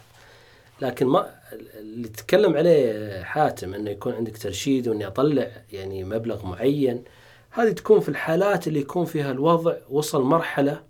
لكن 0.82 1.06
ما 1.06 1.36
اللي 1.54 2.08
تتكلم 2.08 2.58
عليه 2.58 3.24
حاتم 3.24 3.74
إنه 3.74 3.90
يكون 3.90 4.14
عندك 4.14 4.38
ترشيد 4.38 4.88
وإني 4.88 5.08
أطلع 5.08 5.48
يعني 5.72 6.04
مبلغ 6.04 6.46
معين 6.46 7.04
هذه 7.52 7.72
تكون 7.72 8.00
في 8.00 8.10
الحالات 8.10 8.68
اللي 8.68 8.80
يكون 8.80 9.06
فيها 9.06 9.32
الوضع 9.32 9.76
وصل 9.90 10.22
مرحلة 10.24 10.84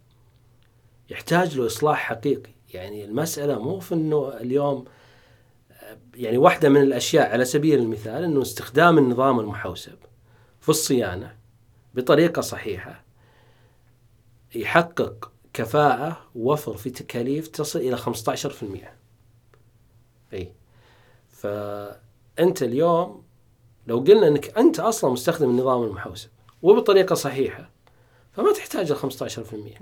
يحتاج 1.09 1.57
له 1.57 1.66
إصلاح 1.66 1.97
حقيقي. 1.97 2.51
يعني 2.74 3.05
المسألة 3.05 3.59
مو 3.59 3.80
في 3.80 3.95
إنه 3.95 4.34
اليوم 4.41 4.86
يعني 6.16 6.38
واحدة 6.38 6.70
من 6.70 6.82
الأشياء 6.82 7.32
على 7.32 7.45
سبيل 7.45 7.80
المثال 7.80 8.24
إنه 8.24 8.41
استخدام 8.41 8.97
النظام 8.97 9.39
المحوسب 9.39 9.97
في 10.61 10.70
الصيانة 10.70 11.36
بطريقة 11.93 12.41
صحيحة 12.41 13.05
يحقق 14.56 15.32
كفاءة 15.53 16.18
ووفر 16.36 16.74
في 16.74 16.89
تكاليف 16.89 17.47
تصل 17.47 17.80
إلى 17.80 17.97
15% 17.97 18.03
إي. 20.34 20.51
فأنت 21.30 22.64
اليوم 22.64 23.24
لو 23.88 23.99
قلنا 23.99 24.28
إنك 24.28 24.58
أنت 24.58 24.80
أصلا 24.80 25.12
مستخدم 25.12 25.49
النظام 25.49 25.84
المحوسب 25.84 26.30
وبطريقة 26.62 27.16
صحيحة 27.16 27.70
فما 28.32 28.53
تحتاج 28.53 28.91
ال 28.91 28.97
15% 28.97 29.03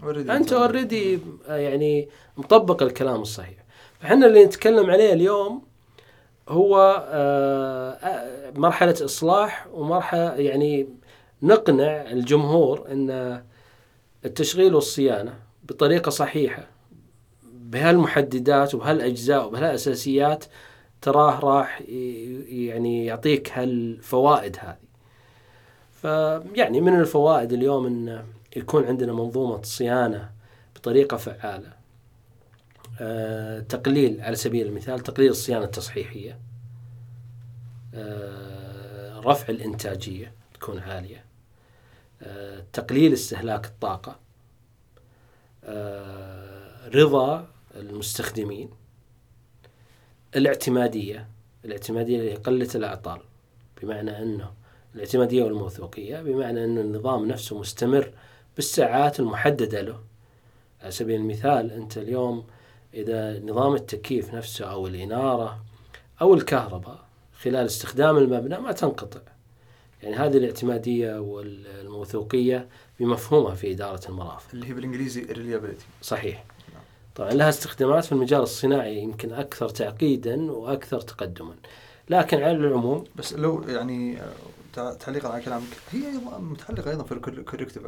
Already 0.02 0.30
أنت 0.30 0.54
اوريدي 0.54 1.20
يعني 1.48 2.10
مطبق 2.38 2.84
الكلام 2.84 3.22
الصحيح. 3.22 3.64
فإحنا 4.00 4.26
اللي 4.26 4.46
نتكلم 4.46 4.90
عليه 4.90 5.14
اليوم 5.14 5.62
هو 6.50 7.06
آه، 7.10 7.92
آه، 7.92 8.52
مرحلة 8.56 8.96
إصلاح 9.06 9.68
ومرحلة 9.74 10.34
يعني 10.34 10.88
نقنع 11.44 12.12
الجمهور 12.12 12.92
إن 12.92 13.44
التشغيل 14.26 14.76
والصيانة 14.76 15.40
بطريقة 15.64 16.10
صحيحة 16.10 16.68
بهالمحددات 17.44 18.76
وبهالأجزاء 18.76 19.48
وبهالأساسيات 19.48 20.46
تراه 21.02 21.40
راح 21.40 21.82
يعني 22.48 23.06
يعطيك 23.06 23.52
هالفوائد 23.52 24.58
هذه. 24.60 24.78
فيعني 26.02 26.82
من 26.82 27.00
الفوائد 27.00 27.54
اليوم 27.54 27.86
إن 27.86 28.26
يكون 28.56 28.86
عندنا 28.86 29.14
منظومة 29.14 29.62
صيانة 29.62 30.30
بطريقة 30.76 31.18
فعالة. 31.18 31.74
آه، 33.02 33.60
تقليل 33.60 34.22
على 34.22 34.36
سبيل 34.36 34.68
المثال 34.68 35.00
تقليل 35.00 35.30
الصيانة 35.30 35.66
التصحيحية. 35.66 36.40
آه، 37.94 39.20
رفع 39.20 39.50
الإنتاجية 39.50 40.34
تكون 40.54 40.80
عالية. 40.80 41.26
تقليل 42.74 43.14
استهلاك 43.14 43.66
الطاقة. 43.66 44.20
آه، 45.64 46.88
رضا 46.88 47.48
المستخدمين. 47.76 48.70
الاعتمادية 50.36 51.28
الاعتمادية 51.66 52.20
اللي 52.20 52.32
هي 52.32 52.36
قلة 52.36 52.70
الأعطال 52.76 53.20
بمعنى 53.82 54.22
أنه 54.22 54.54
الاعتمادية 54.96 55.44
والموثوقية 55.44 56.22
بمعنى 56.22 56.64
انه 56.64 56.82
النظام 56.82 57.26
نفسه 57.26 57.60
مستمر 57.60 58.12
بالساعات 58.56 59.20
المحددة 59.20 59.82
له 59.82 60.00
على 60.82 60.92
سبيل 60.92 61.22
المثال 61.22 61.72
أنت 61.72 61.98
اليوم 61.98 62.46
إذا 62.94 63.40
نظام 63.40 63.76
التكييف 63.76 64.34
نفسه 64.34 64.66
أو 64.66 64.88
الإنارة 64.88 65.64
أو 66.22 66.34
الكهرباء 66.34 67.06
خلال 67.42 67.66
استخدام 67.66 68.18
المبنى 68.18 68.58
ما 68.60 68.72
تنقطع 68.72 69.33
يعني 70.04 70.16
هذه 70.16 70.38
الاعتمادية 70.38 71.20
والموثوقية 71.20 72.68
بمفهومها 72.99 73.56
في 73.56 73.72
إدارة 73.72 74.10
المرافق. 74.10 74.47
اللي 74.54 74.68
هي 74.68 74.74
بالإنجليزي 74.74 75.26
reliability. 75.26 75.84
صحيح. 76.01 76.43
طبعا 77.16 77.32
لها 77.32 77.49
استخدامات 77.49 78.06
في 78.06 78.12
المجال 78.12 78.39
الصناعي 78.41 78.97
يمكن 78.97 79.34
أكثر 79.34 79.70
تعقيدا 79.70 80.51
وأكثر 80.51 81.01
تقدما. 81.01 81.56
لكن 82.10 82.38
على 82.38 82.51
العموم 82.51 83.04
بس 83.16 83.34
لو 83.34 83.64
يعني 83.68 84.22
آه، 84.22 84.34
تع- 84.74 84.93
تعليقا 84.93 85.30
على 85.30 85.41
كلامك 85.43 85.64
هي 85.91 86.08
أيضا 86.08 86.38
متعلقة 86.38 86.91
أيضا 86.91 87.04
في 87.04 87.12
ال 87.12 87.18
corrective 87.18 87.88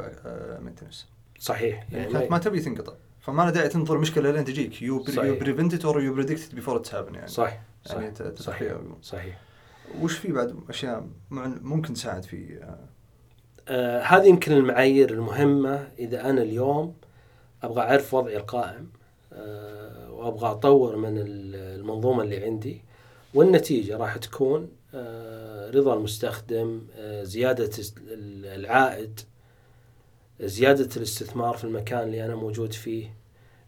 maintenance 0.60 1.06
صحيح. 1.38 1.86
يعني 1.92 2.12
يعني 2.12 2.28
ما 2.28 2.38
تبي 2.38 2.60
تنقطع. 2.60 2.92
فما 3.20 3.42
له 3.42 3.50
داعي 3.50 3.68
تنظر 3.68 3.98
مشكلة 3.98 4.30
لين 4.30 4.44
تجيك. 4.44 4.82
you. 4.82 5.04
prevent 5.38 5.84
or 5.84 6.02
you 6.02 6.14
predict 6.14 6.54
before 6.54 6.76
it's 6.76 6.94
happen 6.94 7.14
يعني. 7.14 7.28
صح 7.28 7.58
يعني 7.86 8.14
صح 8.14 8.42
صحيح. 8.42 8.72
صحيح. 9.02 9.40
وش 10.02 10.18
في 10.18 10.32
بعد 10.32 10.56
أشياء 10.68 11.06
ممكن 11.30 11.94
تساعد 11.94 12.22
في 12.22 12.60
آه، 13.68 14.00
هذه 14.02 14.24
يمكن 14.26 14.52
المعايير 14.52 15.10
المهمة. 15.10 15.88
إذا 15.98 16.30
أنا 16.30 16.42
اليوم 16.42 16.94
أبغى 17.62 17.80
أعرف 17.80 18.14
وضعي 18.14 18.36
القائم 18.36 18.90
آه 19.32 20.12
وأبغى 20.12 20.50
أطور 20.50 20.96
من 20.96 21.18
ال- 21.18 21.54
المنظومة 21.80 22.22
اللي 22.22 22.44
عندي 22.44 22.82
والنتيجة 23.34 23.96
راح 23.96 24.16
تكون 24.16 24.68
آه 24.94 25.70
رضا 25.70 25.94
المستخدم 25.94 26.82
آه 26.96 27.24
ال- 27.98 28.46
العائد 28.60 29.20
زيادة 30.40 30.88
الاستثمار 30.96 31.56
في 31.56 31.64
المكان 31.64 32.02
اللي 32.02 32.24
أنا 32.24 32.34
موجود 32.34 32.72
فيه 32.72 33.14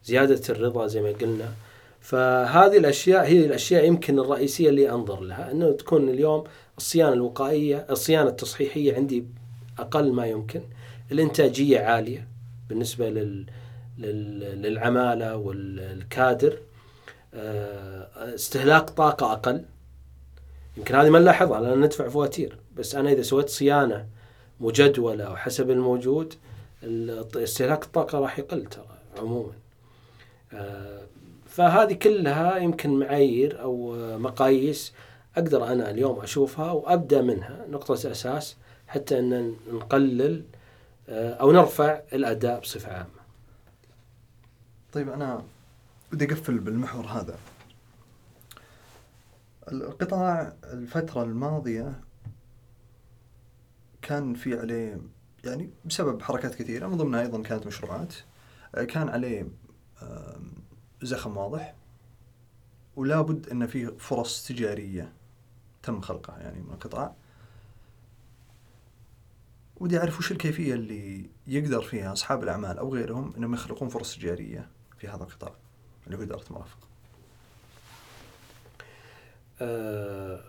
زيادة 0.05 0.41
الرضا 0.51 0.87
زي 0.87 1.01
ما 1.03 1.09
قلنا. 1.11 1.53
فهذه 2.01 2.76
الأشياء 2.78 3.24
هي 3.26 3.46
الأشياء 3.46 3.84
يمكن 3.84 4.18
الرئيسية 4.18 4.68
اللي 4.68 4.90
أنظر 4.90 5.20
لها 5.20 5.51
أنه 5.51 5.72
تكون 5.72 6.09
اليوم 6.09 6.44
الصيانة 6.78 7.12
الوقائية 7.12 7.86
الصيانة 7.90 8.28
التصحيحية 8.30 8.94
عندي 8.94 9.24
أقل 9.78 10.12
ما 10.12 10.26
يمكن 10.26 10.61
الإنتاجية 11.12 11.80
عالية 11.80 12.28
بالنسبة 12.68 13.11
لل 13.11 13.46
لل- 13.99 14.62
للعمالة 14.62 15.36
والكادر 15.36 16.59
آه، 17.34 18.34
استهلاك 18.34 18.90
طاقة 18.90 19.32
أقل. 19.32 19.64
يمكن 20.76 20.94
هذه 20.94 21.11
ما 21.11 21.18
نلاحظها 21.18 21.61
لأن 21.61 21.80
ندفع 21.80 22.09
فواتير 22.09 22.59
بس 22.76 22.94
أنا 22.94 23.12
إذا 23.12 23.22
سويت 23.22 23.49
صيانة 23.49 24.07
مجدولة 24.61 25.32
وحسب 25.32 25.70
الموجود 25.70 26.34
ال- 26.82 27.42
استهلاك 27.42 27.84
الطاقة 27.84 28.18
راح 28.18 28.38
يقل 28.38 28.64
ترى 28.66 28.86
عموما. 29.18 29.53
آه، 30.53 31.03
فهذه 31.59 31.92
كلها 31.92 32.56
يمكن 32.56 32.98
معايير 32.98 33.61
آه، 33.61 34.16
مقاييس 34.16 34.92
أقدر 35.36 35.72
أنا 35.72 35.90
اليوم 35.90 36.20
أشوفها 36.20 36.72
وأبدأ 36.72 37.22
منها 37.22 37.66
نقطة 37.68 37.94
أساس 37.94 38.56
حتى 38.86 39.18
أن 39.18 39.56
نقلل 39.72 40.44
آه، 41.09 41.34
أو 41.34 41.52
نرفع 41.52 42.00
الأداء 42.12 42.61
بصفة 42.61 42.92
عامة. 42.92 43.20
طيب 44.92 45.09
أنا 45.09 45.42
بدي 46.12 46.24
أقفل 46.24 46.59
بالمحور 46.59 47.06
هذا. 47.06 47.38
القطاع 49.72 50.52
الفترة 50.64 51.22
الماضية 51.22 52.00
كان 54.02 54.34
في 54.34 54.59
عليه 54.59 55.00
يعني 55.44 55.70
بسبب 55.84 56.22
حركات 56.22 56.54
كثيرة 56.54 56.86
من 56.86 56.96
ضمنها 56.96 57.20
أيضا 57.20 57.42
كانت 57.42 57.66
مشروعات 57.66 58.14
آه، 58.74 58.84
كان 58.84 59.09
عليه 59.09 59.46
زخم 61.03 61.36
واضح. 61.36 61.74
ولا 62.96 63.20
بد 63.20 63.49
أن 63.49 63.66
فيه 63.66 63.88
فرص 63.99 64.46
تجارية 64.46 65.12
تم 65.82 66.01
خلقها 66.01 66.38
يعني 66.38 66.61
من 66.61 66.70
القطاع. 66.70 67.14
ودي 69.76 69.99
أعرف 69.99 70.18
وش 70.18 70.32
الكيفية 70.32 70.74
اللي 70.74 71.30
يقدر 71.46 71.82
فيها 71.82 72.12
أصحاب 72.12 72.42
الأعمال 72.42 72.78
أو 72.78 72.94
غيرهم 72.94 73.34
أنهم 73.36 73.55
يخلقون 73.55 73.88
فرص 73.88 74.16
تجارية 74.16 74.68
في 74.99 75.09
هذا 75.09 75.22
القطاع 75.22 75.53
اللي 76.07 76.18
هو 76.18 76.22
إدارة 76.22 76.44
المرافق. 76.51 76.78
آه، 79.61 80.40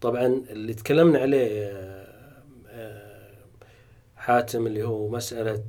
طبعا 0.00 0.26
اللي 0.26 0.74
تكلمنا 0.74 1.18
عليه 1.18 1.66
آه، 1.66 2.42
آه، 2.68 3.34
حاتم 4.16 4.66
اللي 4.66 4.82
هو 4.82 5.08
مسألة 5.08 5.64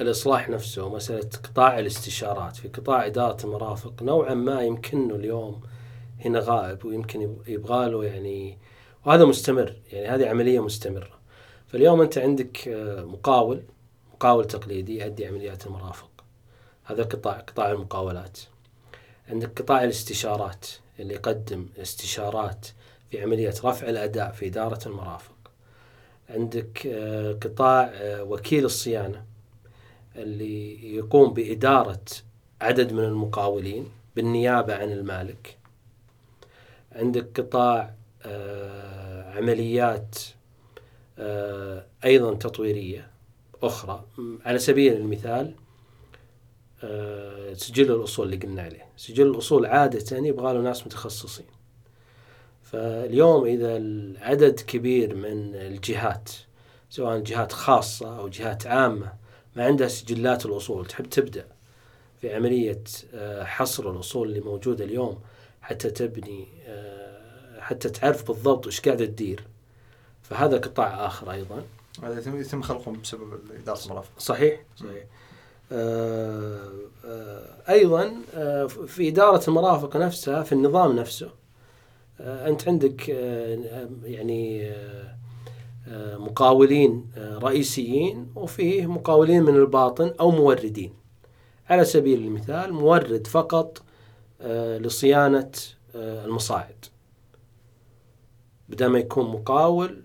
الإصلاح 0.00 0.48
نفسه 0.48 0.84
ومسألة 0.84 1.28
قطاع 1.44 1.78
الاستشارات. 1.78 2.56
في 2.56 2.68
قطاع 2.68 3.06
إدارة 3.06 3.44
المرافق 3.46 4.02
نوعا 4.02 4.34
ما 4.34 4.62
يمكنه 4.62 5.14
اليوم 5.14 5.60
هنا 6.24 6.38
غائب 6.40 6.84
ويمكن 6.84 7.22
يب- 7.22 7.42
يبغى 7.48 7.90
له 7.90 8.04
يعني 8.04 8.58
وهذا 9.06 9.24
مستمر 9.24 9.76
يعني 9.92 10.06
هذه 10.08 10.28
عملية 10.28 10.60
مستمرة. 10.64 11.10
فاليوم 11.66 12.00
أنت 12.00 12.18
عندك 12.18 12.68
آه، 12.68 13.04
مقاول 13.04 13.62
مقاول 14.14 14.44
تقليدي 14.44 15.00
يؤدي 15.00 15.26
عمليات 15.26 15.66
المرافق. 15.66 16.10
هذا 16.84 17.02
قطاع 17.02 17.32
قطاع 17.38 17.70
المقاولات. 17.70 18.38
عندك 19.28 19.62
قطاع 19.62 19.84
الاستشارات 19.84 20.66
اللي 21.00 21.14
يقدم 21.14 21.66
استشارات 21.82 22.66
في 23.10 23.22
عملية 23.22 23.54
رفع 23.64 23.88
الأداء 23.88 24.32
في 24.32 24.46
إدارة 24.46 24.88
المرافق. 24.88 25.32
عندك 26.30 26.86
آه، 26.86 27.32
قطاع 27.32 27.90
آه، 27.94 28.22
وكيل 28.22 28.64
الصيانة. 28.64 29.27
اللي 30.22 30.94
يقوم 30.96 31.32
بإدارة 31.32 32.04
عدد 32.60 32.92
من 32.92 33.04
المقاولين 33.04 33.88
بالنيابة 34.16 34.74
عن 34.74 34.92
المالك. 34.92 35.58
عندك 36.92 37.40
قطاع 37.40 37.94
آه، 38.26 39.36
عمليات 39.36 40.18
آه، 41.18 41.86
أيضا 42.04 42.34
تطويرية 42.34 43.10
أخرى. 43.62 44.04
على 44.44 44.58
سبيل 44.58 44.92
المثال 44.92 45.54
آه، 46.84 47.54
سجل 47.54 47.92
الأصول 47.92 48.26
اللي 48.26 48.46
قلنا 48.46 48.62
عليه. 48.62 48.86
سجل 48.96 49.26
الأصول 49.26 49.66
عادة 49.66 50.16
يبغى 50.16 50.54
له 50.54 50.60
ناس 50.60 50.86
متخصصين. 50.86 51.46
فاليوم 52.62 53.44
إذا 53.44 53.76
العدد 53.76 54.60
كبير 54.60 55.14
من 55.14 55.54
الجهات 55.54 56.30
سواء 56.90 57.18
جهات 57.18 57.52
خاصة 57.52 58.18
أو 58.18 58.28
جهات 58.28 58.66
عامة 58.66 59.12
ما 59.58 59.64
عندها 59.64 59.88
سجلات 59.88 60.46
الأصول 60.46 60.86
تحب 60.86 61.06
تبدأ 61.06 61.46
في 62.20 62.34
عملية 62.34 62.82
آه، 63.14 63.44
حصر 63.44 63.90
الأصول 63.90 64.28
اللي 64.28 64.40
موجودة 64.40 64.84
اليوم 64.84 65.18
حتى 65.62 65.90
تبني 65.90 66.46
آه، 66.66 67.60
حتى 67.60 67.88
تعرف 67.90 68.26
بالضبط 68.28 68.66
وش 68.66 68.80
قاعدة 68.80 69.04
تدير. 69.06 69.44
فهذا 70.22 70.56
قطاع 70.58 71.06
آخر 71.06 71.30
أيضا. 71.32 71.62
هذا 72.02 72.18
يتم- 72.40 72.62
خلقهم 72.62 73.00
بسبب 73.00 73.40
إدارة 73.62 73.84
المرافق 73.86 74.10
صحيح 74.18 74.60
صحيح. 74.76 75.04
آه، 75.72 76.72
آه، 77.04 77.44
أيضا 77.68 78.12
آه، 78.34 78.66
في 78.66 79.08
إدارة 79.08 79.48
المرافق 79.48 79.96
نفسها 79.96 80.42
في 80.42 80.52
النظام 80.52 80.96
نفسه. 80.96 81.30
أنت 82.20 82.68
عندك 82.68 83.08
يعني 84.04 84.72
مقاولين 86.18 87.10
رئيسيين 87.16 88.32
وفيه 88.36 88.86
مقاولين 88.86 89.42
من 89.42 89.56
الباطن 89.56 90.12
أو 90.20 90.30
موردين. 90.30 90.92
على 91.70 91.84
سبيل 91.84 92.18
المثال 92.18 92.72
مورد 92.72 93.26
فقط 93.26 93.82
لصيانة 94.80 95.50
المصاعد. 95.94 96.84
بدل 98.68 98.86
ما 98.86 98.98
يكون 98.98 99.24
مقاول 99.30 100.02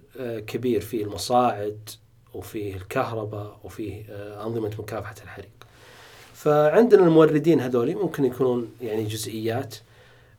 كبير 0.47 0.81
في 0.81 1.03
المصاعد 1.03 1.89
وفيه 2.33 2.75
الكهرباء 2.75 3.59
وفيه 3.63 4.05
أنظمة 4.45 4.71
مكافحة 4.79 5.15
الحريق. 5.23 5.49
فعندنا 6.33 7.03
الموردين 7.03 7.59
هذول 7.59 7.95
ممكن 7.95 8.25
يكونون 8.25 8.71
يعني 8.81 9.03
جزئيات 9.03 9.75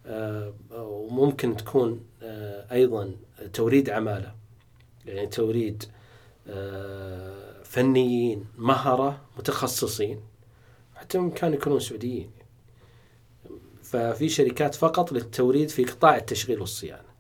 آه، 0.07 0.53
وممكن 0.73 1.57
تكون 1.57 2.01
آه، 2.23 2.67
أيضا 2.73 3.11
توريد 3.53 3.91
عمالة. 3.91 4.35
يعني 5.07 5.27
توريد 5.27 5.85
آه، 6.49 7.63
فنيين 7.63 8.45
مهره 8.59 9.21
متخصصين 9.39 10.21
حتى 10.95 11.19
ممكن 11.19 11.55
يكونون 11.55 11.81
سعوديين. 11.81 12.31
ففي 13.83 14.29
شركات 14.29 14.75
فقط 14.75 15.13
للتوريد 15.13 15.69
في 15.69 15.85
قطاع 15.85 16.17
التشغيل 16.17 16.61
والصيانة. 16.61 17.15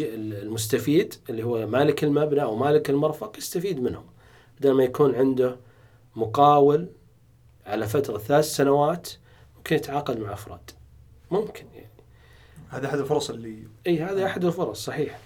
والمستفيد 0.00 1.14
اللي 1.30 1.42
هو 1.42 1.66
مالك 1.66 2.04
المبنى 2.04 2.42
أو 2.42 2.56
مالك 2.56 2.90
المرفق 2.90 3.38
يستفيد 3.38 3.80
منهم. 3.80 4.06
بدل 4.60 4.72
ما 4.72 4.84
يكون 4.84 5.14
عنده 5.14 5.56
مقاول 6.16 6.88
على 7.66 7.86
فترة 7.86 8.18
ثلاث 8.18 8.44
سنوات 8.44 9.08
ممكن 9.56 9.76
يتعاقد 9.76 10.18
مع 10.18 10.32
أفراد. 10.32 10.70
ممكن 11.30 11.66
يعني. 11.74 11.89
هذا 12.70 12.86
أحد 12.86 12.98
الفرص 12.98 13.30
اللي 13.30 13.68
أي 13.86 13.98
هذا 14.02 14.26
أحد 14.26 14.44
الفرص 14.44 14.84
صحيح. 14.84 15.18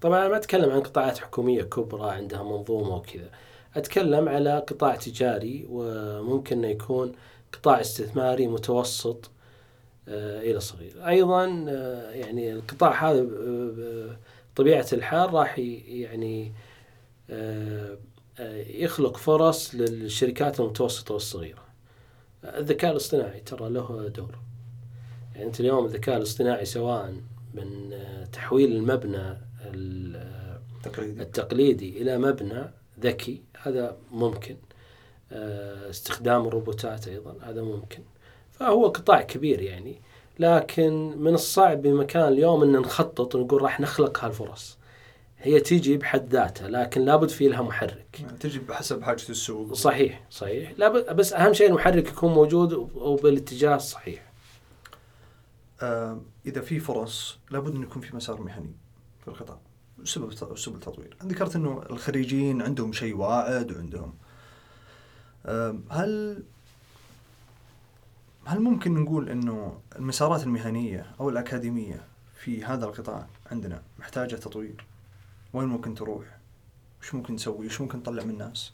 طبعا 0.00 0.20
أنا 0.20 0.28
ما 0.28 0.36
أتكلم 0.36 0.70
عن 0.70 0.80
قطاعات 0.80 1.18
حكومية 1.18 1.62
كبرى 1.62 2.10
عندها 2.10 2.42
منظومة 2.42 2.96
وكذا. 2.96 3.30
أتكلم 3.76 4.28
على 4.28 4.58
قطاع 4.58 4.96
تجاري 4.96 5.66
وممكن 5.70 6.58
أنه 6.58 6.68
يكون 6.68 7.12
قطاع 7.52 7.80
استثماري 7.80 8.46
متوسط 8.46 9.30
آه 10.08 10.40
إلى 10.40 10.60
صغير. 10.60 11.08
أيضا 11.08 11.66
آه 11.68 12.10
يعني 12.10 12.52
القطاع 12.52 13.10
هذا 13.10 13.20
آه 13.20 14.16
طبيعة 14.56 14.86
الحال 14.92 15.34
راح 15.34 15.58
يعني 15.58 16.52
يخلق 18.68 19.16
فرص 19.16 19.74
للشركات 19.74 20.60
المتوسطة 20.60 21.14
والصغيرة. 21.14 21.62
الذكاء 22.44 22.90
الاصطناعي 22.90 23.40
ترى 23.40 23.70
له 23.70 24.08
دور. 24.08 24.38
يعني 25.34 25.46
أنت 25.46 25.60
اليوم 25.60 25.84
الذكاء 25.84 26.16
الاصطناعي 26.16 26.64
سواء 26.64 27.14
من 27.54 27.98
تحويل 28.32 28.76
المبنى 28.76 29.38
التقليدي, 29.64 31.22
التقليدي 31.22 32.02
إلى 32.02 32.18
مبنى 32.18 32.70
ذكي 33.00 33.42
هذا 33.62 33.96
ممكن. 34.10 34.56
استخدام 35.90 36.46
الروبوتات 36.46 37.08
أيضا 37.08 37.34
هذا 37.42 37.62
ممكن. 37.62 38.02
فهو 38.50 38.86
قطاع 38.86 39.22
كبير 39.22 39.62
يعني. 39.62 40.00
لكن 40.38 41.14
من 41.18 41.34
الصعب 41.34 41.82
بمكان 41.82 42.28
اليوم 42.28 42.62
أن 42.62 42.72
نخطط 42.72 43.34
ونقول 43.34 43.62
راح 43.62 43.80
نخلق 43.80 44.24
هالفرص. 44.24 44.78
هي 45.38 45.60
تيجي 45.60 45.96
بحد 45.96 46.32
ذاتها 46.32 46.68
لكن 46.68 47.04
لابد 47.04 47.28
في 47.28 47.48
لها 47.48 47.62
محرك. 47.62 48.20
يعني 48.20 48.38
تجي 48.38 48.58
بحسب 48.58 49.02
حاجة 49.02 49.22
السوق. 49.30 49.72
صحيح 49.72 50.24
صحيح. 50.30 50.72
لابد 50.78 51.16
بس 51.16 51.32
أهم 51.32 51.52
شيء 51.52 51.68
المحرك 51.68 52.08
يكون 52.08 52.32
موجود 52.32 52.72
وبالاتجاه 52.94 53.76
الصحيح. 53.76 54.22
آه 54.22 54.31
إذا 56.46 56.60
في 56.60 56.80
فرص 56.80 57.38
لابد 57.50 57.74
انه 57.74 57.82
يكون 57.82 58.02
في 58.02 58.16
مسار 58.16 58.42
مهني 58.42 58.74
في 59.22 59.28
القطاع 59.28 59.58
سبب 60.04 60.56
سبل 60.56 60.74
التطوير 60.74 61.16
ذكرت 61.24 61.56
إنه 61.56 61.82
الخريجين 61.90 62.62
عندهم 62.62 62.92
شيء 62.92 63.16
واعد 63.16 63.72
وعندهم. 63.72 64.14
هل 65.90 66.42
هل 68.44 68.60
ممكن 68.60 68.94
نقول 68.94 69.28
إنه 69.28 69.80
المسارات 69.96 70.42
المهنية 70.42 71.14
أو 71.20 71.28
الأكاديمية 71.28 72.04
في 72.36 72.64
هذا 72.64 72.84
القطاع 72.84 73.26
عندنا 73.50 73.82
محتاجة 73.98 74.34
تطوير؟ 74.34 74.84
وين 75.52 75.68
ممكن 75.68 75.94
تروح؟ 75.94 76.24
وش 77.00 77.14
ممكن 77.14 77.36
تسوي 77.36 77.66
وش 77.66 77.80
ممكن 77.80 78.02
تطلع 78.02 78.24
من 78.24 78.30
الناس؟ 78.30 78.72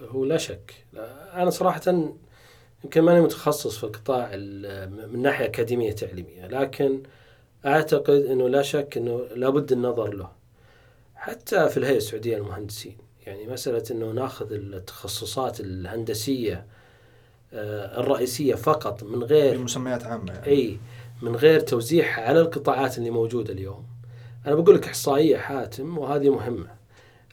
هو 0.00 0.24
لا 0.24 0.36
شك. 0.36 0.86
أنا 1.34 1.50
صراحة 1.50 2.12
يمكن 2.84 3.00
ماني 3.00 3.20
متخصص 3.20 3.78
في 3.78 3.84
القطاع 3.84 4.36
من 4.86 5.22
ناحية 5.22 5.44
أكاديمية 5.44 5.92
تعليمية 5.92 6.46
لكن 6.46 7.02
أعتقد 7.66 8.24
إنه 8.24 8.48
لا 8.48 8.62
شك 8.62 8.96
إنه 8.96 9.26
لابد 9.34 9.72
النظر 9.72 10.14
له. 10.14 10.30
حتى 11.14 11.68
في 11.68 11.76
الهيئة 11.76 11.96
السعودية 11.96 12.36
للمهندسين. 12.36 12.96
يعني 13.26 13.46
مسألة 13.46 13.84
إنه 13.90 14.10
ناخذ 14.10 14.52
التخصصات 14.52 15.60
الهندسية 15.60 16.66
آه، 17.52 18.00
الرئيسية 18.00 18.54
فقط 18.54 19.02
من 19.02 19.22
غير 19.22 19.56
بمسميات 19.56 20.04
عامة 20.04 20.32
يعني. 20.32 20.46
إي 20.46 20.78
من 21.22 21.36
غير 21.36 21.60
توزيعها 21.60 22.20
على 22.20 22.40
القطاعات 22.40 22.98
اللي 22.98 23.10
موجودة 23.10 23.52
اليوم. 23.52 23.86
أنا 24.46 24.54
بقول 24.54 24.74
لك 24.74 24.86
إحصائية 24.86 25.36
حاتم 25.36 25.98
وهذه 25.98 26.30
مهمة. 26.30 26.70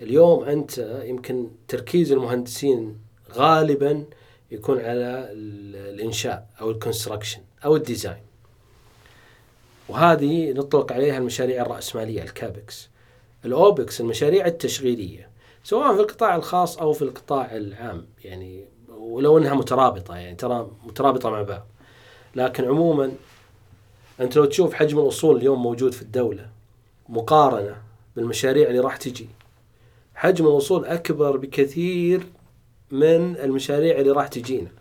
اليوم 0.01 0.43
أنت 0.43 1.01
يمكن 1.03 1.49
تركيز 1.67 2.11
المهندسين 2.11 2.97
غالبا 3.33 4.05
يكون 4.55 4.79
على 4.79 5.29
الإنشاء 5.31 6.47
أو 6.61 6.71
ال 6.71 6.77
construction 6.77 7.41
أو 7.65 7.75
ال 7.75 7.82
design 7.82 8.23
وهذه 9.89 10.51
نطلق 10.51 10.91
عليها 10.91 11.17
المشاريع 11.17 11.61
الرأسمالية 11.61 12.23
ال 12.23 12.34
CAPEX 12.34 12.89
ال 13.45 13.57
OPEX 13.57 14.01
المشاريع 14.01 14.45
التشغيلية. 14.45 15.29
سواء 15.63 15.95
في 15.95 16.01
القطاع 16.01 16.35
الخاص 16.35 16.77
أو 16.77 16.93
في 16.93 17.01
القطاع 17.01 17.55
العام 17.55 18.05
يعني 18.23 18.65
ولو 18.97 19.37
أنها 19.37 19.53
مترابطة 19.53 20.15
يعني 20.15 20.35
ترى 20.35 20.71
مترابطة 20.83 21.29
مع 21.29 21.41
بعض. 21.41 21.65
لكن 22.35 22.65
عموما 22.65 23.11
أنت 24.19 24.37
لو 24.37 24.45
تشوف 24.45 24.73
حجم 24.73 24.99
الأصول 24.99 25.37
اليوم 25.37 25.63
موجود 25.63 25.93
في 25.93 26.01
الدولة 26.01 26.49
مقارنة 27.09 27.75
بالمشاريع 28.15 28.67
اللي 28.69 28.79
راح 28.79 28.97
تجي 28.97 29.29
حجم 30.15 30.45
الوصول 30.45 30.85
أكبر 30.85 31.37
بكثير 31.37 32.23
من 32.91 33.37
المشاريع 33.37 33.99
اللي 33.99 34.11
راح 34.11 34.27
تجينا. 34.27 34.71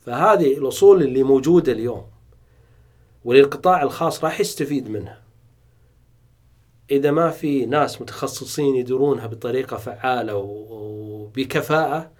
فهذه 0.00 0.58
الأصول 0.58 1.02
اللي 1.02 1.22
موجودة 1.22 1.72
اليوم 1.72 2.06
وللقطاع 3.24 3.82
الخاص 3.82 4.24
راح 4.24 4.40
يستفيد 4.40 4.88
منها. 4.88 5.22
إذا 6.90 7.10
ما 7.10 7.30
في 7.30 7.66
ناس 7.66 8.02
متخصصين 8.02 8.76
يديرونها 8.76 9.26
بطريقة 9.26 9.76
فعالة 9.76 10.36
وبكفاءة 10.36 12.10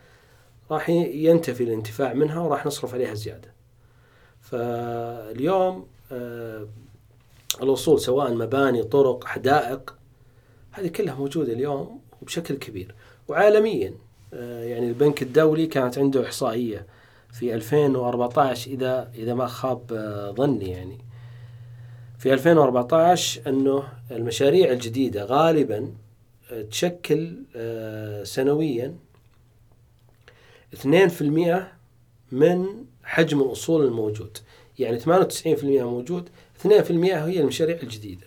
راح 0.70 0.90
ينتفي 0.90 1.64
الانتفاع 1.64 2.12
منها 2.12 2.40
وراح 2.40 2.66
نصرف 2.66 2.94
عليها 2.94 3.14
زيادة. 3.14 3.54
فاليوم 4.40 5.86
آه، 6.12 6.68
الوصول 7.62 8.00
سواء 8.00 8.34
مباني 8.34 8.82
طرق 8.82 9.24
حدائق 9.24 9.94
هذه 10.72 10.88
كلها 10.88 11.14
موجودة 11.14 11.52
اليوم 11.52 12.00
وبشكل 12.22 12.54
كبير. 12.54 12.94
وعالميا 13.28 13.94
يعني 14.41 14.89
البنك 14.89 15.22
الدولي 15.22 15.66
كانت 15.66 15.99
عنده 15.99 16.24
إحصائية 16.24 16.87
في 17.32 17.55
2014 17.55 18.70
إذا 18.70 19.11
إذا 19.14 19.35
ما 19.35 19.47
خاب 19.47 19.93
آه، 19.93 20.30
ظني 20.30 20.70
يعني. 20.70 20.99
في 22.18 22.32
2014 22.32 23.41
أنه 23.47 23.82
المشاريع 24.11 24.72
الجديدة 24.72 25.24
غالبا 25.24 25.93
آه، 26.53 26.62
تشكل 26.62 27.37
سنويا 28.22 28.97
2% 30.74 31.72
من 32.32 32.66
حجم 33.05 33.41
الأصول 33.41 33.85
الموجود. 33.85 34.39
يعني 34.78 35.01
98% 35.01 35.64
موجود 35.64 36.28
2% 36.64 36.68
هي 37.24 37.41
المشاريع 37.41 37.78
الجديدة. 37.82 38.26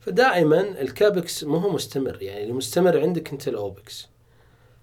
فدائما 0.00 0.80
الكابكس 0.80 1.44
ما 1.44 1.60
هو 1.60 1.70
مستمر 1.70 2.22
يعني 2.22 2.44
المستمر 2.44 3.00
عندك 3.00 3.32
أنت 3.32 3.48
الأوبكس. 3.48 4.13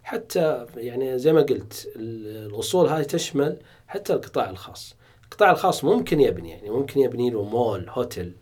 حتى 0.04 0.66
يعني 0.76 1.20
زي 1.20 1.34
ما 1.34 1.42
قلت 1.42 1.92
الأصول 1.96 2.88
هذه 2.88 3.04
تشمل 3.04 3.60
حتى 3.88 4.14
القطاع 4.14 4.50
الخاص. 4.50 4.96
القطاع 5.24 5.52
الخاص 5.52 5.84
ممكن 5.84 6.22
يبني 6.22 6.50
يعني 6.50 6.70
ممكن 6.70 7.00
يبني 7.00 7.30
له 7.30 7.44
مول 7.44 7.90
هوتل 7.90 8.34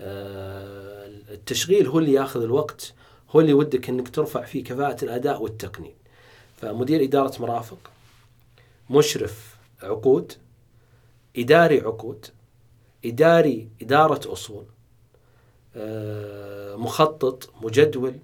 آه 0.00 1.06
التشغيل 1.06 1.86
هو 1.86 1.98
اللي 1.98 2.12
ياخذ 2.12 2.42
الوقت 2.42 2.94
هو 3.30 3.40
اللي 3.40 3.52
ودك 3.52 3.88
إنك 3.88 4.08
ترفع 4.08 4.44
فيه 4.44 4.64
كفاءة 4.64 5.04
الأداء 5.04 5.42
والتقنين. 5.42 5.94
فمدير 6.56 7.04
إدارة 7.04 7.42
مرافق 7.42 7.90
مشرف 8.90 9.56
عقود 9.82 10.32
إداري 11.36 11.80
عقود 11.80 12.26
إداري 13.04 13.68
إدارة 13.82 14.32
أصول 14.32 14.64
آه، 15.76 16.76
مخطط 16.76 17.50
مجدول 17.62 18.14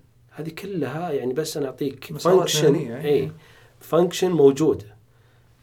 هذه 0.41 0.51
كلها 0.51 1.11
يعني 1.11 1.33
بس 1.33 1.57
أنا 1.57 1.67
أعطيك 1.67 2.05
فانكشن 2.05 2.75
أي. 2.93 3.33
function 3.81 4.31
موجودة. 4.31 4.87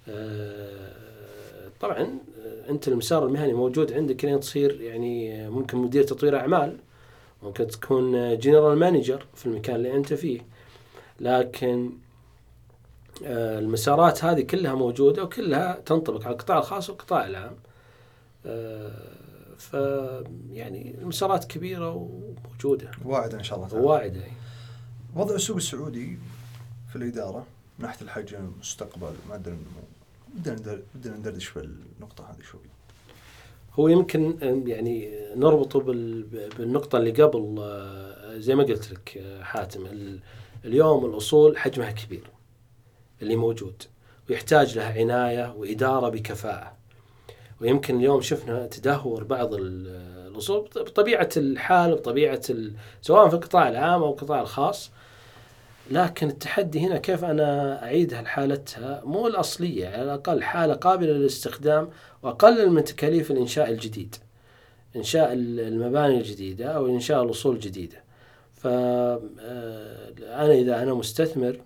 آه، 0.10 1.70
طبعا 1.80 2.20
أنت 2.70 2.88
المسار 2.88 3.26
المهني 3.26 3.54
موجود 3.54 3.94
عندك 3.94 4.26
لين 4.26 4.40
تصير 4.40 4.82
يعني 4.82 5.50
ممكن 5.50 5.78
مدير 5.78 6.04
تطوير 6.04 6.40
أعمال 6.40 6.78
ممكن 7.44 7.68
تكون 7.68 8.38
general 8.38 8.78
manager 8.78 9.26
في 9.36 9.46
المكان 9.46 9.76
اللي 9.76 9.96
أنت 9.96 10.14
فيه. 10.14 10.42
لكن 11.20 11.92
آه، 13.26 13.60
المسارات 13.60 14.24
هذه 14.24 14.42
كلها 14.42 14.76
موجودة 14.76 15.24
وكلها 15.24 15.80
تنطبق 15.86 16.26
على 16.26 16.34
القطاع 16.34 16.58
الخاص 16.58 16.90
والقطاع 16.90 17.28
العام. 17.28 17.56
آه، 18.46 18.92
ف 19.58 19.74
يعني 20.52 20.96
المسارات 21.02 21.46
كبيرة 21.46 21.94
وموجودة. 21.94 22.92
واعدة 23.06 23.38
إن 23.38 23.44
شاء 23.44 23.58
الله 23.58 23.70
تعالى. 23.70 23.86
واعدة 23.86 24.22
وضع 25.18 25.36
السوق 25.36 25.56
السعودي 25.56 26.18
في 26.90 26.96
الإدارة 26.96 27.46
من 27.80 27.86
ناحية 27.86 28.02
الحجم 28.02 28.52
مستقبل 28.60 29.14
معدل 29.30 29.52
النمو 29.52 29.84
بدنا 30.34 30.82
بدنا 30.96 31.18
ندردش 31.18 31.46
في 31.46 31.60
النقطة 31.60 32.24
هذه 32.24 32.42
شوي. 32.52 32.62
هو 33.74 33.88
يمكن 33.88 34.38
يعني 34.68 35.12
نربطه 35.36 35.80
بالنقطة 35.80 36.98
اللي 36.98 37.12
قبل 37.12 37.56
آه، 37.60 38.38
زي 38.38 38.56
ما 38.56 38.64
قلت 38.64 38.92
لك 38.92 39.18
آه، 39.18 39.44
حاتم 39.44 39.88
اليوم 40.66 41.06
الأصول 41.06 41.58
حجمها 41.58 41.92
كبير 41.92 42.30
اللي 43.22 43.36
موجود 43.36 43.84
ويحتاج 44.30 44.78
لها 44.78 45.00
عناية 45.00 45.54
وإدارة 45.54 46.10
بكفاءة. 46.10 46.78
ويمكن 47.62 47.96
اليوم 47.98 48.22
شفنا 48.22 48.68
تدهور 48.68 49.24
بعض 49.24 49.54
الأصول 49.54 50.70
بطبيعة 50.76 51.30
الحال 51.38 51.96
بطبيعة 51.96 52.42
سواء 53.02 53.30
في 53.30 53.36
القطاع 53.36 53.70
العام 53.70 54.04
أو 54.04 54.10
القطاع 54.10 54.42
الخاص 54.42 54.92
لكن 55.92 56.30
التحدي 56.30 56.80
هنا 56.80 56.98
كيف 56.98 57.24
أنا 57.26 57.84
أعيدها 57.84 58.22
لحالتها 58.22 59.02
مو 59.06 59.28
الأصلية 59.28 59.88
على 59.88 60.04
الأقل 60.04 60.44
حالة 60.44 60.74
قابلة 60.74 61.12
للاستخدام 61.12 61.90
وأقلل 62.24 62.72
من 62.72 62.84
تكاليف 62.84 63.32
الإنشاء 63.32 63.70
الجديد 63.70 64.16
إنشاء 64.96 65.34
المباني 65.34 66.18
الجديدة 66.18 66.66
أو 66.66 66.88
إنشاء 66.88 67.24
الأصول 67.24 67.56
الجديدة. 67.56 68.04
فأنا 68.54 69.20
آه، 70.22 70.62
إذا 70.62 70.84
أنا 70.84 70.94
مستثمر 70.94 71.60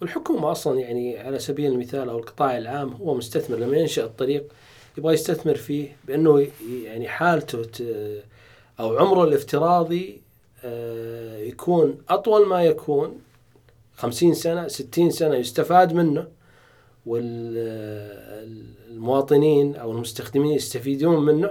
والحكومة 0.00 0.52
أصلا 0.52 0.80
يعني 0.80 1.18
على 1.18 1.38
سبيل 1.38 1.72
المثال 1.72 2.08
أو 2.08 2.18
القطاع 2.18 2.58
العام 2.58 2.92
هو 2.92 3.14
مستثمر 3.14 3.56
لما 3.56 3.76
ينشأ 3.76 4.04
الطريق 4.04 4.52
يبغى 4.98 5.14
يستثمر 5.14 5.54
فيه 5.54 5.96
بأنه 6.06 6.46
يعني 6.84 7.08
حالته 7.08 7.62
أو 8.80 8.98
عمره 8.98 9.24
الافتراضي 9.24 10.20
يكون 11.38 11.98
أطول 12.08 12.46
ما 12.46 12.62
يكون 12.62 13.18
خمسين 13.96 14.34
سنة 14.34 14.68
ستين 14.68 15.10
سنة 15.10 15.36
يستفاد 15.36 15.92
منه 15.92 16.28
والمواطنين 17.06 18.16
أو 19.76 19.92
المستخدمين 19.92 20.52
يستفيدون 20.52 21.24
منه 21.24 21.50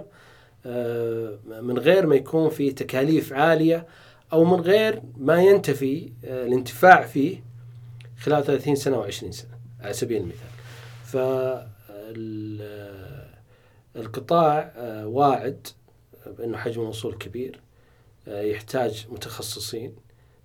آه، 0.65 1.37
من 1.61 1.77
غير 1.77 2.07
ما 2.07 2.15
يكون 2.15 2.49
في 2.49 2.71
تكاليف 2.71 3.33
عالية 3.33 3.87
أو 4.33 4.43
من 4.43 4.61
غير 4.61 5.01
ما 5.17 5.41
ينتفي 5.41 6.11
آه، 6.25 6.45
الانتفاع 6.45 7.01
فيه 7.01 7.43
خلال 8.19 8.43
30 8.45 8.75
سنة 8.75 9.03
و20 9.03 9.09
سنة 9.09 9.57
على 9.81 9.93
سبيل 9.93 10.21
المثال. 10.21 10.49
فالقطاع 13.95 14.73
واعد 15.05 15.67
بأنه 16.37 16.57
حجم 16.57 16.81
الوصول 16.81 17.13
كبير. 17.15 17.55
آه، 17.55 17.66
يحتاج 18.27 19.07
متخصصين 19.09 19.95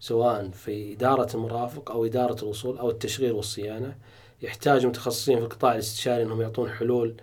سواء 0.00 0.50
في 0.50 0.92
إدارة 0.92 1.36
المرافق 1.36 1.90
أو 1.90 2.04
إدارة 2.04 2.42
الوصول 2.42 2.78
أو 2.78 2.90
التشغيل 2.90 3.32
والصيانة. 3.32 3.96
يحتاج 4.42 4.86
متخصصين 4.86 5.38
في 5.38 5.44
القطاع 5.44 5.74
الاستشاري 5.74 6.22
أنهم 6.22 6.40
يعطون 6.40 6.70
حلول 6.70 7.16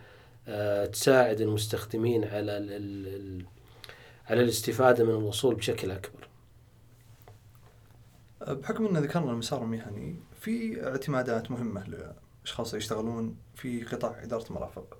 آه، 0.47 0.85
تساعد 0.85 1.41
المستخدمين 1.41 2.23
على 2.23 2.51
على 4.25 4.41
الاستفادة 4.41 5.03
من 5.03 5.09
الوصول 5.09 5.55
بشكل 5.55 5.91
أكبر. 5.91 6.27
بحكم 8.41 8.85
أن 8.85 8.97
ذكرنا 8.97 9.31
المسار 9.31 9.63
المهني 9.63 10.15
في 10.39 10.83
اعتمادات 10.87 11.51
مهمة 11.51 11.83
لأشخاص 12.43 12.73
يشتغلون 12.73 13.35
في 13.55 13.83
قطاع 13.83 14.23
إدارة 14.23 14.49
المرافق. 14.49 14.97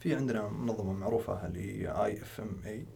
في 0.00 0.14
عندنا 0.14 0.48
منظمة 0.48 0.92
معروفة 0.92 1.46
اللي 1.46 1.88
IFMA 2.22 2.86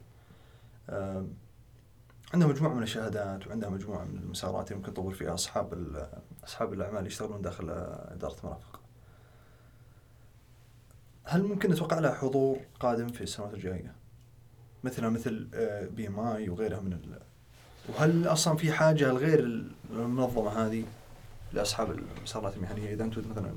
عندها 2.34 2.48
مجموعة 2.48 2.74
من 2.74 2.82
الشهادات 2.82 3.46
وعندها 3.46 3.68
مجموعة 3.68 4.04
من 4.04 4.18
المسارات 4.18 4.70
يمكن 4.70 4.94
تطور 4.94 5.14
فيها 5.14 5.34
أصحاب 5.34 5.96
أصحاب 6.44 6.72
الأعمال 6.72 7.06
يشتغلون 7.06 7.42
داخل 7.42 7.70
إدارة 7.70 8.36
مرافق. 8.44 8.80
هل 11.24 11.42
ممكن 11.42 11.70
نتوقع 11.70 11.98
لها 11.98 12.14
حضور 12.14 12.58
قادم 12.80 13.08
في 13.08 13.20
السنوات 13.20 13.54
الجاية؟ 13.54 13.94
مثلها 14.84 15.08
مثل 15.08 15.48
PMI 15.90 16.48
وغيرها 16.48 16.80
من 16.80 16.92
ال... 16.92 17.20
وهل 17.88 18.28
أصلا 18.28 18.56
في 18.56 18.72
حاجة 18.72 19.12
لغير 19.12 19.40
المنظمة 19.90 20.66
هذه 20.66 20.84
لأصحاب 21.52 21.90
المسارات 21.90 22.56
المهنية 22.56 22.92
إذا 22.92 23.04
أنتم 23.04 23.30
مثلا 23.30 23.54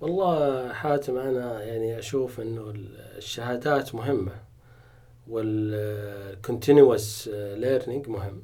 والله 0.00 0.72
حاتم 0.72 1.18
أنا 1.18 1.62
يعني 1.62 1.98
أشوف 1.98 2.40
إنه 2.40 2.72
الشهادات 3.16 3.94
مهمة 3.94 4.47
وال 5.28 5.61
continuous 5.61 7.28
learning 7.32 8.08
مهم. 8.08 8.42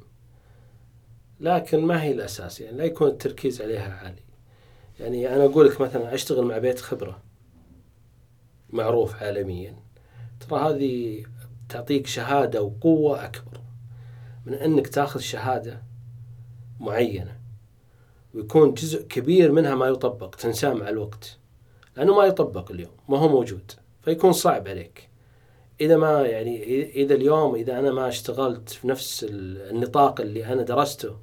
لكن 1.40 1.80
ما 1.80 2.02
هي 2.02 2.12
الأساس؟ 2.12 2.60
يعني 2.60 2.76
لا 2.76 2.84
يكون 2.84 3.08
التركيز 3.08 3.62
عليها 3.62 3.94
عالي. 3.94 4.22
يعني 5.00 5.34
أنا 5.34 5.44
أقول 5.44 5.66
لك 5.66 5.80
مثلا 5.80 6.14
أشتغل 6.14 6.44
مع 6.44 6.58
بيت 6.58 6.80
خبرة. 6.80 7.22
معروف 8.70 9.22
عالميا. 9.22 9.76
ترى 10.40 10.60
هذه 10.60 11.24
تعطيك 11.68 12.06
شهادة 12.06 12.62
وقوة 12.62 13.24
أكبر. 13.24 13.60
من 14.46 14.54
أنك 14.54 14.88
تاخذ 14.88 15.20
شهادة 15.20 15.82
معينة. 16.80 17.40
ويكون 18.34 18.74
جزء 18.74 19.06
كبير 19.06 19.52
منها 19.52 19.74
ما 19.74 19.86
يطبق. 19.86 20.34
تنساه 20.34 20.74
مع 20.74 20.88
الوقت. 20.88 21.38
لأنه 21.96 22.16
ما 22.16 22.24
يطبق 22.24 22.70
اليوم. 22.70 22.96
ما 23.08 23.18
هو 23.18 23.28
موجود. 23.28 23.72
فيكون 24.02 24.32
صعب 24.32 24.68
عليك. 24.68 25.08
إذا 25.80 25.96
ما 25.96 26.26
يعني 26.26 26.82
إذا 26.90 27.14
اليوم 27.14 27.54
إذا 27.54 27.78
أنا 27.78 27.90
ما 27.90 28.08
اشتغلت 28.08 28.68
في 28.68 28.88
نفس 28.88 29.26
النطاق 29.30 30.20
اللي 30.20 30.46
أنا 30.46 30.62
درسته 30.62 31.16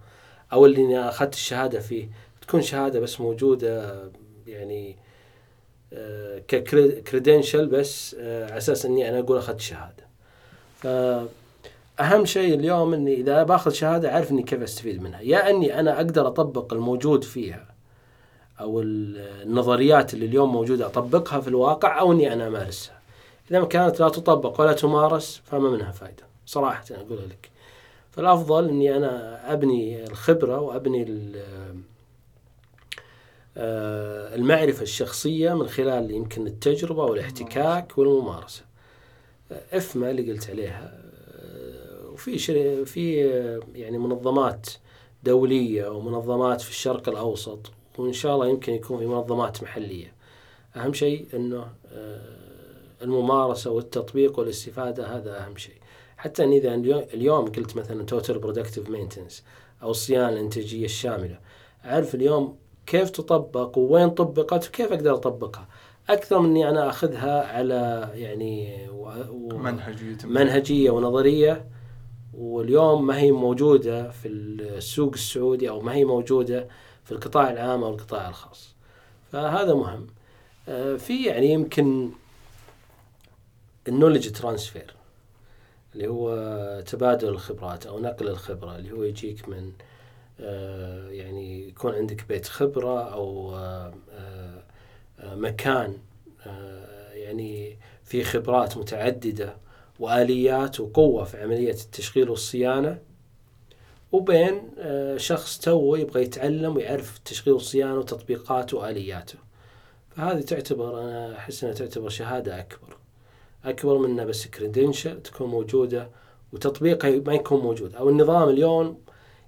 أو 0.53 0.65
اللي 0.65 0.85
أنا 0.85 1.09
أخذت 1.09 1.33
الشهادة 1.33 1.79
فيه 1.79 2.09
تكون 2.41 2.61
شهادة 2.61 2.99
بس 2.99 3.21
موجودة 3.21 4.01
يعني 4.47 4.97
آه، 5.93 6.39
ككريدنشال 6.47 7.67
بس 7.67 8.15
آه، 8.19 8.45
على 8.45 8.57
أساس 8.57 8.85
إني 8.85 9.09
أنا 9.09 9.19
أقول 9.19 9.37
أخذت 9.37 9.59
شهاده. 9.59 10.07
فاهم 10.77 12.25
شيء 12.25 12.53
اليوم 12.53 12.93
إني 12.93 13.13
إذا 13.13 13.43
باخذ 13.43 13.71
شهادة 13.71 14.13
أعرف 14.13 14.31
إني 14.31 14.43
كيف 14.43 14.61
أستفيد 14.61 15.01
منها، 15.01 15.21
يا 15.21 15.49
إني 15.49 15.79
أنا 15.79 15.95
أقدر 15.95 16.27
أطبق 16.27 16.73
الموجود 16.73 17.23
فيها 17.23 17.65
أو 18.59 18.81
النظريات 18.81 20.13
اللي 20.13 20.25
اليوم 20.25 20.51
موجودة 20.53 20.85
أطبقها 20.85 21.39
في 21.39 21.47
الواقع 21.47 21.99
أو 21.99 22.11
إني 22.11 22.33
أنا 22.33 22.47
أمارسها. 22.47 23.00
إذا 23.51 23.63
كانت 23.63 23.99
لا 23.99 24.09
تطبق 24.09 24.61
ولا 24.61 24.73
تمارس 24.73 25.41
فما 25.45 25.69
منها 25.69 25.91
فائدة 25.91 26.23
صراحة 26.45 26.85
أنا 26.91 27.01
أقولها 27.01 27.25
لك. 27.25 27.49
فالأفضل 28.11 28.69
أني 28.69 28.97
أنا 28.97 29.53
أبني 29.53 30.03
الخبرة 30.03 30.59
وأبني 30.59 31.31
آه، 33.57 34.35
المعرفة 34.35 34.81
الشخصية 34.81 35.53
من 35.53 35.67
خلال 35.67 36.11
يمكن 36.11 36.47
التجربة 36.47 37.03
والاحتكاك 37.03 37.97
والممارسة. 37.97 38.63
IFMA 39.51 40.11
اللي 40.11 40.31
قلت 40.31 40.49
عليها 40.49 41.01
آه، 41.35 42.09
وفي 42.09 42.85
في 42.85 43.15
يعني 43.75 43.97
منظمات 43.97 44.69
دولية 45.23 45.87
ومنظمات 45.87 46.61
في 46.61 46.69
الشرق 46.69 47.09
الأوسط 47.09 47.71
وإن 47.97 48.13
شاء 48.13 48.35
الله 48.35 48.47
يمكن 48.47 48.73
يكون 48.73 48.99
في 48.99 49.05
منظمات 49.05 49.63
محلية. 49.63 50.13
أهم 50.75 50.93
شيء 50.93 51.27
أنه 51.33 51.67
آه، 51.93 52.40
الممارسة 53.03 53.71
والتطبيق 53.71 54.39
والاستفادة 54.39 55.17
هذا 55.17 55.45
أهم 55.45 55.57
شيء. 55.57 55.81
حتى 56.17 56.43
إن 56.43 56.51
إذا 56.51 56.73
اليوم 57.13 57.45
قلت 57.45 57.77
مثلا 57.77 58.05
total 58.05 58.39
productive 58.39 58.89
maintenance 58.89 59.43
أو 59.83 59.91
الصيانه 59.91 60.29
الإنتاجية 60.29 60.85
الشاملة 60.85 61.39
أعرف 61.85 62.15
اليوم 62.15 62.57
كيف 62.85 63.09
تطبق 63.09 63.77
ووين 63.77 64.09
طبقت 64.09 64.67
وكيف 64.67 64.91
أقدر 64.91 65.13
أطبقها. 65.13 65.67
أكثر 66.09 66.39
من 66.39 66.49
أني 66.49 66.69
أنا 66.69 66.89
أخذها 66.89 67.57
على 67.57 68.09
يعني 68.13 68.87
و... 68.89 69.57
منهجية 69.57 70.17
منهجية 70.25 70.91
ونظرية 70.91 71.65
واليوم 72.33 73.07
ما 73.07 73.17
هي 73.17 73.31
موجودة 73.31 74.11
في 74.11 74.27
السوق 74.27 75.13
السعودي 75.13 75.69
أو 75.69 75.81
ما 75.81 75.93
هي 75.93 76.05
موجودة 76.05 76.67
في 77.03 77.11
القطاع 77.11 77.51
العام 77.51 77.83
أو 77.83 77.89
القطاع 77.89 78.29
الخاص. 78.29 78.75
فهذا 79.31 79.73
مهم. 79.73 80.07
آه، 80.67 80.95
في 80.95 81.25
يعني 81.25 81.51
يمكن 81.51 82.11
النولج 83.87 84.31
ترانسفير 84.31 84.95
اللي 85.93 86.07
هو 86.07 86.81
تبادل 86.81 87.27
الخبرات 87.27 87.85
أو 87.85 87.99
نقل 87.99 88.27
الخبرة 88.27 88.75
اللي 88.75 88.91
هو 88.91 89.03
يجيك 89.03 89.49
من 89.49 89.71
آه، 90.39 91.09
يعني 91.09 91.67
يكون 91.67 91.95
عندك 91.95 92.27
بيت 92.27 92.47
خبرة 92.47 93.13
أو 93.13 93.55
آه، 93.55 93.93
آه، 95.19 95.35
مكان 95.35 95.97
يعني 97.13 97.77
في 98.03 98.23
خبرات 98.23 98.77
متعددة 98.77 99.57
وآليات 99.99 100.79
وقوة 100.79 101.23
في 101.23 101.41
عملية 101.41 101.71
التشغيل 101.71 102.29
والصيانة. 102.29 102.99
وبين 104.11 104.61
شخص 105.17 105.59
تو 105.59 105.95
يبغى 105.95 106.21
يتعلم 106.21 106.75
ويعرف 106.75 107.17
التشغيل 107.17 107.53
والصيانة 107.53 107.95
وتطبيقاته 107.95 108.77
وآلياته. 108.77 109.39
فهذه 110.09 110.41
تعتبر 110.41 111.01
أنا 111.01 111.37
أحس 111.37 111.63
أنها 111.63 111.75
تعتبر 111.75 112.09
شهادة 112.09 112.59
أكبر. 112.59 112.97
أكبر 113.65 113.97
من 113.97 114.25
بس 114.25 114.47
credential 114.47 115.23
تكون 115.23 115.49
موجودة 115.49 116.09
وتطبيقها 116.53 117.21
ما 117.25 117.33
يكون 117.33 117.61
موجود. 117.61 117.95
أو 117.95 118.09
النظام 118.09 118.49
اليوم 118.49 118.97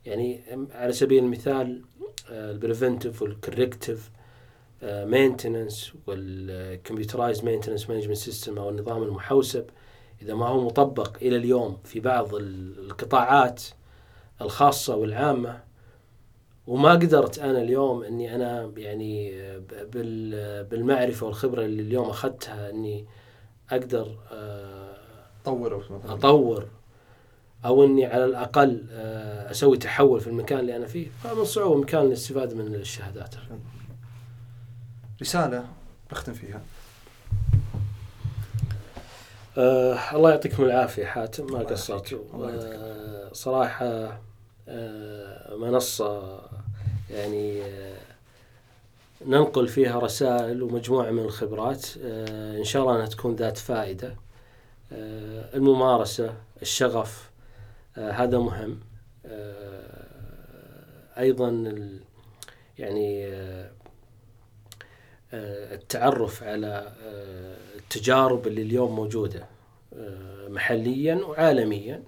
يعني 0.05 0.41
على 0.71 0.93
سبيل 0.93 1.23
المثال 1.23 1.81
ال 2.29 2.38
preventive 2.38 3.21
وال 3.21 3.36
corrective 3.36 4.11
maintenance 4.83 5.93
وال 6.07 6.27
computerized 6.27 7.43
maintenance 7.43 7.89
management 7.89 8.17
system 8.17 8.57
أو 8.57 8.69
النظام 8.69 9.03
المحوسب 9.03 9.65
إذا 10.21 10.33
ما 10.33 10.47
هو 10.47 10.65
مطبق 10.65 11.17
إلى 11.21 11.35
اليوم 11.35 11.77
في 11.83 11.99
بعض 11.99 12.35
القطاعات 12.35 13.63
الخاصة 14.41 14.95
والعامة 14.95 15.63
وما 16.67 16.91
قدرت 16.91 17.39
أنا 17.39 17.61
اليوم 17.61 18.03
إني 18.03 18.35
أنا 18.35 18.71
يعني 18.77 19.31
بالمعرفة 20.63 21.25
والخبرة 21.25 21.65
اللي 21.65 21.81
اليوم 21.81 22.09
أخذتها 22.09 22.69
إني 22.69 23.05
أقدر 23.71 24.15
اطور 25.45 25.85
أطور 26.05 26.65
أو 27.65 27.83
إني 27.83 28.05
على 28.05 28.25
الأقل 28.25 28.85
آه، 28.91 29.51
أسوي 29.51 29.77
تحول 29.77 30.21
في 30.21 30.27
المكان 30.27 30.59
اللي 30.59 30.75
أنا 30.75 30.87
فيه. 30.87 31.07
فمن 31.23 31.45
صعوبه 31.45 31.81
مكان 31.81 32.05
الاستفادة 32.05 32.55
من 32.55 32.75
الشهادات. 32.75 33.35
رسالة 35.21 35.65
نختم 36.13 36.33
فيها. 36.33 36.61
آه 39.57 40.15
الله 40.15 40.29
يعطيكم 40.29 40.63
العافية 40.63 41.05
حاتم 41.05 41.53
ما 41.53 41.59
قصرت. 41.59 42.19
آه 42.33 43.29
صراحة 43.33 44.19
آه 44.67 45.55
منصة 45.55 46.39
يعني 47.09 47.63
آه 47.63 47.97
ننقل 49.25 49.67
فيها 49.67 49.99
رسائل 49.99 50.63
ومجموعة 50.63 51.11
من 51.11 51.23
الخبرات 51.23 51.85
آه 52.03 52.57
إن 52.57 52.63
شاء 52.63 52.81
الله 52.81 52.95
أنها 52.95 53.05
تكون 53.05 53.35
ذات 53.35 53.57
فائدة. 53.57 54.15
آه 54.91 55.55
الممارسة 55.57 56.33
الشغف 56.61 57.29
آه 57.97 58.11
هذا 58.11 58.37
مهم. 58.37 58.79
أيضا 61.17 61.73
يعني 62.77 63.27
التعرف 65.73 66.43
على 66.43 66.93
التجارب 67.75 68.47
اللي 68.47 68.61
اليوم 68.61 68.95
موجودة 68.95 69.45
آه، 69.97 70.47
محليا 70.47 71.15
وعالميا. 71.15 72.03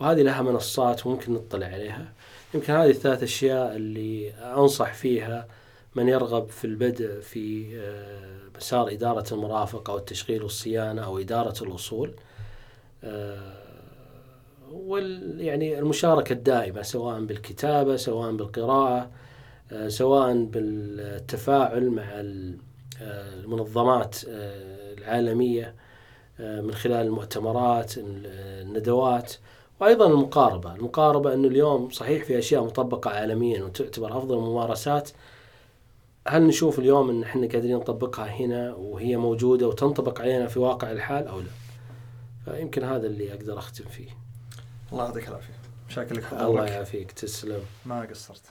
وهذه 0.00 0.22
لها 0.22 0.42
منصات 0.42 1.06
ممكن 1.06 1.34
نطلع 1.34 1.66
عليها. 1.66 2.12
يمكن 2.54 2.72
هذه 2.72 2.90
الثلاث 2.90 3.22
أشياء 3.22 3.76
اللي 3.76 4.30
أنصح 4.32 4.94
فيها 4.94 5.48
من 5.96 6.08
يرغب 6.08 6.48
في 6.48 6.64
البدء 6.64 7.20
في 7.20 7.66
مسار 8.56 8.92
إدارة 8.92 9.34
المرافق 9.34 9.90
أو 9.90 9.96
التشغيل 9.96 10.42
والصيانة 10.42 11.04
أو 11.04 11.18
إدارة 11.18 11.62
الاصول 11.62 12.14
وال 14.72 15.40
يعني 15.40 15.78
المشاركة 15.78 16.32
الدائمة 16.32 16.82
سواء 16.82 17.20
بالكتابة 17.24 17.96
سواء 17.96 18.32
بالقراءة 18.36 19.10
آه، 19.72 19.88
سواء 19.88 20.44
بالتفاعل 20.44 21.90
مع 21.90 22.02
آه، 22.02 23.34
المنظمات 23.34 24.16
آه، 24.28 24.94
العالمية 24.98 25.74
من 26.38 26.74
خلال 26.74 27.06
المؤتمرات 27.06 27.92
الندوات 27.98 29.32
وأيضا 29.80 30.06
المقاربة. 30.06 30.74
المقاربة 30.74 31.34
أنه 31.34 31.48
اليوم 31.48 31.90
صحيح 31.90 32.24
في 32.24 32.38
أشياء 32.38 32.64
مطبقة 32.64 33.10
عالميا 33.10 33.64
وتعتبر 33.64 34.18
أفضل 34.18 34.34
الممارسات 34.38 35.10
هل 36.28 36.42
نشوف 36.42 36.78
اليوم 36.78 37.10
أن 37.10 37.22
إحنا 37.22 37.48
قادرين 37.48 37.76
نطبقها 37.76 38.26
هنا 38.26 38.74
وهي 38.74 39.16
موجودة 39.16 39.68
وتنطبق 39.68 40.20
علينا 40.20 40.46
في 40.46 40.58
واقع 40.58 40.92
الحال 40.92 41.26
أو 41.26 41.40
لا؟ 41.40 41.50
فيمكن 42.44 42.84
هذا 42.84 43.06
اللي 43.06 43.32
أقدر 43.32 43.58
أختم 43.58 43.84
فيه. 43.84 44.08
الله 44.92 45.04
يعطيك 45.04 45.28
العافية. 45.28 45.54
شاكر 45.88 46.14
لك 46.14 46.32
الله 46.32 46.66
يعافيك. 46.66 47.12
تسلم. 47.12 47.60
ما 47.86 48.00
قصرت. 48.00 48.42